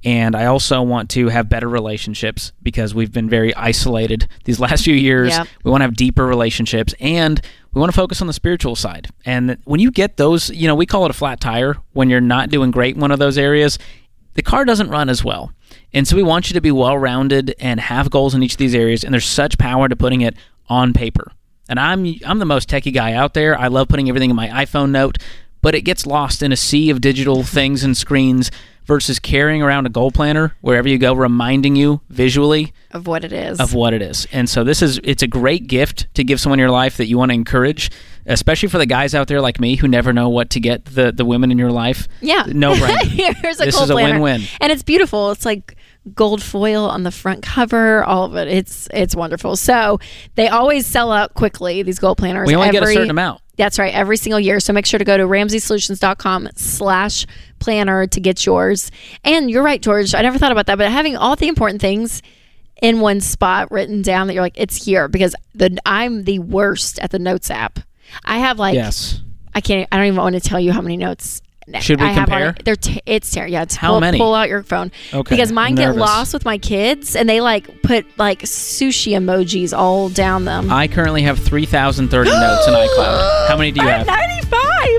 And 0.05 0.37
I 0.37 0.45
also 0.47 0.83
want 0.83 1.09
to 1.11 1.29
have 1.29 1.49
better 1.49 1.69
relationships 1.69 2.53
because 2.63 2.95
we've 2.95 3.13
been 3.13 3.29
very 3.29 3.55
isolated 3.55 4.29
these 4.45 4.61
last 4.67 4.85
few 4.85 4.95
years. 4.95 5.31
Yep. 5.31 5.49
We 5.65 5.71
want 5.71 5.81
to 5.81 5.87
have 5.87 5.97
deeper 5.97 6.27
relationships 6.27 6.95
and 7.01 7.41
we 7.73 7.81
want 7.81 7.91
to 7.93 7.97
focus 7.97 8.21
on 8.21 8.27
the 8.27 8.33
spiritual 8.33 8.77
side. 8.77 9.09
And 9.25 9.59
when 9.65 9.81
you 9.81 9.91
get 9.91 10.17
those, 10.17 10.51
you 10.51 10.69
know, 10.69 10.75
we 10.75 10.87
call 10.87 11.05
it 11.07 11.11
a 11.11 11.15
flat 11.15 11.41
tire 11.41 11.77
when 11.93 12.11
you're 12.11 12.21
not 12.21 12.51
doing 12.51 12.71
great 12.71 12.95
in 12.95 13.01
one 13.01 13.11
of 13.11 13.19
those 13.19 13.39
areas, 13.39 13.79
the 14.35 14.43
car 14.43 14.65
doesn't 14.65 14.91
run 14.91 15.09
as 15.09 15.25
well. 15.25 15.53
And 15.93 16.07
so 16.07 16.17
we 16.17 16.23
want 16.23 16.51
you 16.51 16.55
to 16.55 16.61
be 16.61 16.71
well 16.71 16.99
rounded 16.99 17.55
and 17.59 17.81
have 17.81 18.11
goals 18.11 18.35
in 18.35 18.43
each 18.43 18.53
of 18.53 18.59
these 18.59 18.75
areas. 18.75 19.05
And 19.05 19.13
there's 19.13 19.25
such 19.25 19.59
power 19.59 19.89
to 19.89 19.97
putting 19.97 20.21
it 20.21 20.37
on 20.69 20.93
paper. 20.93 21.33
And 21.69 21.81
I'm 21.81 22.15
I'm 22.27 22.41
the 22.41 22.45
most 22.45 22.69
techie 22.69 22.93
guy 22.93 23.15
out 23.15 23.33
there. 23.33 23.59
I 23.59 23.69
love 23.69 23.89
putting 23.89 24.09
everything 24.09 24.31
in 24.31 24.37
my 24.37 24.49
iPhone 24.49 24.91
note, 24.91 25.19
but 25.63 25.75
it 25.75 25.83
gets 25.83 26.07
lost 26.07 26.43
in 26.43 26.53
a 26.53 26.57
sea 26.57 26.91
of 26.91 27.01
digital 27.01 27.43
things 27.43 27.83
and 27.83 27.97
screens 27.97 28.51
versus 28.87 29.18
carrying 29.18 29.62
around 29.62 29.87
a 29.87 29.89
goal 29.91 30.11
planner 30.11 30.55
wherever 30.61 30.89
you 30.89 30.99
go, 30.99 31.14
reminding 31.14 31.74
you 31.76 32.01
visually 32.11 32.72
Of 32.91 33.07
what 33.07 33.24
it 33.24 33.32
is. 33.32 33.59
of 33.61 33.74
what 33.74 33.95
it 33.95 34.03
is. 34.03 34.26
And 34.32 34.49
so 34.49 34.62
this 34.64 34.82
is 34.82 35.01
it's 35.05 35.22
a 35.22 35.26
great 35.26 35.66
gift 35.66 36.07
to 36.14 36.24
give 36.24 36.41
someone 36.41 36.59
in 36.59 36.62
your 36.62 36.70
life 36.70 36.97
that 36.99 37.07
you 37.07 37.16
want 37.18 37.30
to 37.30 37.35
encourage, 37.35 37.91
especially 38.26 38.68
for 38.68 38.78
the 38.78 38.87
guys 38.87 39.14
out 39.14 39.28
there 39.28 39.41
like 39.41 39.59
me 39.61 39.76
who 39.76 39.89
never 39.89 40.12
know 40.12 40.28
what 40.28 40.51
to 40.51 40.61
get 40.61 40.85
the 40.85 41.12
the 41.12 41.24
women 41.24 41.51
in 41.51 41.59
your 41.59 41.70
life. 41.72 42.07
Yeah. 42.20 42.45
No 42.49 42.74
brainer. 42.74 43.35
Here's 43.35 43.61
a 43.61 43.64
This 43.64 43.74
goal 43.74 43.85
is 43.85 43.91
a 43.91 43.95
win-win. 43.95 44.43
And 44.61 44.70
it's 44.72 44.82
beautiful. 44.82 45.30
It's 45.30 45.45
like 45.45 45.76
gold 46.15 46.43
foil 46.43 46.85
on 46.85 47.03
the 47.03 47.11
front 47.11 47.43
cover, 47.43 48.05
all 48.05 48.25
of 48.25 48.37
it. 48.37 48.49
It's 48.49 48.89
it's 48.93 49.17
wonderful. 49.17 49.57
So 49.57 50.01
they 50.35 50.49
always 50.49 50.87
sell 50.87 51.11
out 51.13 51.35
quickly, 51.35 51.83
these 51.83 51.99
gold 51.99 52.19
planners. 52.19 52.47
We 52.47 52.55
only 52.55 52.71
get 52.71 52.83
a 52.83 52.87
certain 52.87 53.11
amount. 53.11 53.41
That's 53.57 53.79
right, 53.79 53.95
every 53.95 54.17
single 54.17 54.41
year. 54.41 54.59
So 54.59 54.73
make 54.73 54.85
sure 54.85 54.99
to 54.99 55.05
go 55.05 55.17
to 55.17 55.25
ramseysolutions.com 55.25 56.49
slash 56.57 57.25
planner 57.61 58.07
to 58.09 58.21
get 58.21 58.45
yours. 58.45 58.91
And 59.23 59.49
you're 59.49 59.63
right, 59.63 59.81
George. 59.81 60.15
I 60.15 60.23
never 60.23 60.39
thought 60.39 60.51
about 60.53 60.67
that, 60.67 60.77
but 60.77 60.91
having 60.91 61.17
all 61.17 61.37
the 61.37 61.47
important 61.47 61.81
things 61.81 62.21
in 62.83 63.01
one 63.01 63.21
spot 63.21 63.71
written 63.71 64.03
down 64.03 64.27
that 64.27 64.35
you're 64.35 64.43
like, 64.43 64.57
it's 64.57 64.85
here 64.85 65.07
because 65.09 65.37
the 65.55 65.79
I'm 65.87 66.25
the 66.25 66.41
worst 66.41 66.99
at 66.99 67.13
the 67.13 67.19
notes 67.21 67.51
app. 67.51 67.79
I 68.25 68.39
have 68.39 68.59
like 68.59 68.75
Yes. 68.75 69.21
I 69.55 69.61
can't. 69.61 69.89
I 69.93 69.97
don't 69.99 70.07
even 70.07 70.19
want 70.19 70.35
to 70.35 70.41
tell 70.41 70.59
you 70.59 70.73
how 70.73 70.81
many 70.81 70.97
notes. 70.97 71.41
Should 71.81 72.01
we 72.01 72.07
I 72.07 72.12
have 72.12 72.31
on. 72.31 72.55
They're 72.65 72.77
t- 72.77 73.01
it's 73.07 73.31
terrible. 73.31 73.53
Yeah, 73.53 73.62
it's 73.62 73.75
How 73.77 73.93
pull, 73.93 74.01
many? 74.01 74.19
Pull 74.19 74.35
out 74.35 74.49
your 74.49 74.62
phone. 74.62 74.93
Okay, 75.12 75.35
Because 75.35 75.51
mine 75.53 75.75
get 75.75 75.97
lost 75.97 76.33
with 76.35 76.45
my 76.45 76.59
kids, 76.59 77.17
and 77.17 77.29
they 77.29 77.41
like 77.41 77.83
put 77.83 78.07
like 78.19 78.41
sushi 78.43 79.12
emojis 79.12 79.77
all 79.77 80.09
down 80.11 80.45
them. 80.45 80.71
I 80.71 80.89
currently 80.89 81.23
have 81.23 81.39
3,030 81.39 82.31
notes 82.31 82.67
in 82.69 82.75
iCloud. 82.75 83.49
How 83.49 83.57
many 83.57 83.71
do 83.73 83.81
you 83.83 83.89
I'm 83.89 83.99
have? 83.99 84.07
95. 84.07 84.51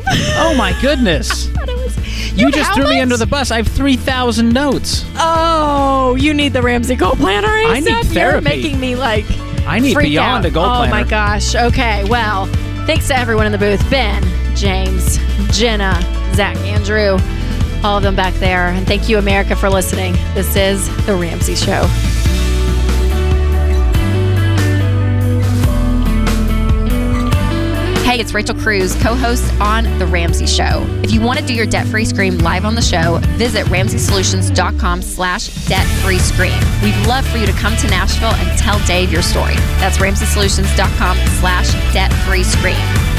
Oh 0.38 0.54
my 0.58 0.78
goodness. 0.82 1.48
was- 1.68 2.34
You 2.38 2.52
just 2.52 2.74
threw 2.74 2.86
me 2.90 3.00
under 3.00 3.16
the 3.18 3.26
bus. 3.28 3.52
I 3.52 3.58
have 3.58 3.68
3,000 3.68 4.52
notes. 4.54 5.06
Oh, 5.16 6.16
you 6.20 6.34
need 6.34 6.54
the 6.54 6.62
Ramsey 6.62 6.96
Goal 6.96 7.16
Planner. 7.16 7.48
I 7.48 7.80
need 7.80 7.88
ASAP. 7.94 8.14
You're 8.16 8.42
making 8.42 8.80
me 8.80 8.96
like. 8.96 9.26
I 9.68 9.80
need 9.80 9.98
beyond 9.98 10.46
out. 10.46 10.52
a 10.52 10.54
goal 10.54 10.66
oh 10.66 10.76
planner. 10.78 10.92
my 10.92 11.04
gosh. 11.04 11.56
Okay. 11.56 12.04
Well, 12.10 12.46
thanks 12.86 13.08
to 13.08 13.18
everyone 13.18 13.46
in 13.46 13.52
the 13.52 13.58
booth 13.58 13.88
Ben, 13.90 14.24
James, 14.56 15.18
Jenna, 15.58 15.94
Zach, 16.36 16.58
Andrew, 16.58 17.18
all 17.84 17.98
of 17.98 18.04
them 18.04 18.16
back 18.16 18.34
there. 18.36 18.68
And 18.68 18.86
thank 18.86 19.08
you, 19.08 19.18
America, 19.18 19.56
for 19.56 19.70
listening. 19.70 20.14
This 20.34 20.56
is 20.56 20.88
The 21.06 21.16
Ramsey 21.16 21.56
Show. 21.56 21.86
Hey, 28.04 28.22
it's 28.22 28.34
Rachel 28.34 28.56
Cruze, 28.56 29.02
co 29.02 29.16
host 29.16 29.52
on 29.60 29.84
The 29.98 30.06
Ramsey 30.06 30.46
Show. 30.46 30.86
If 31.04 31.12
you 31.12 31.22
want 31.22 31.40
to 31.40 31.46
do 31.46 31.54
your 31.54 31.66
debt 31.66 31.88
free 31.88 32.06
scream 32.06 32.38
live 32.38 32.64
on 32.64 32.76
the 32.76 32.82
show, 32.82 33.20
visit 33.38 33.66
RamseySolutions.com 33.66 35.02
slash 35.02 35.68
debt 35.68 35.88
free 36.04 36.20
scream. 36.20 36.60
We'd 36.84 36.96
love 37.08 37.28
for 37.28 37.38
you 37.38 37.46
to 37.46 37.54
come 37.54 37.76
to 37.78 37.88
Nashville 37.88 38.34
and 38.36 38.58
tell 38.60 38.80
Dave 38.86 39.12
your 39.12 39.22
story. 39.22 39.56
That's 39.80 39.98
RamseySolutions.com 39.98 41.18
slash 41.40 41.74
debt 41.94 42.14
free 42.26 42.44
scream. 42.44 43.15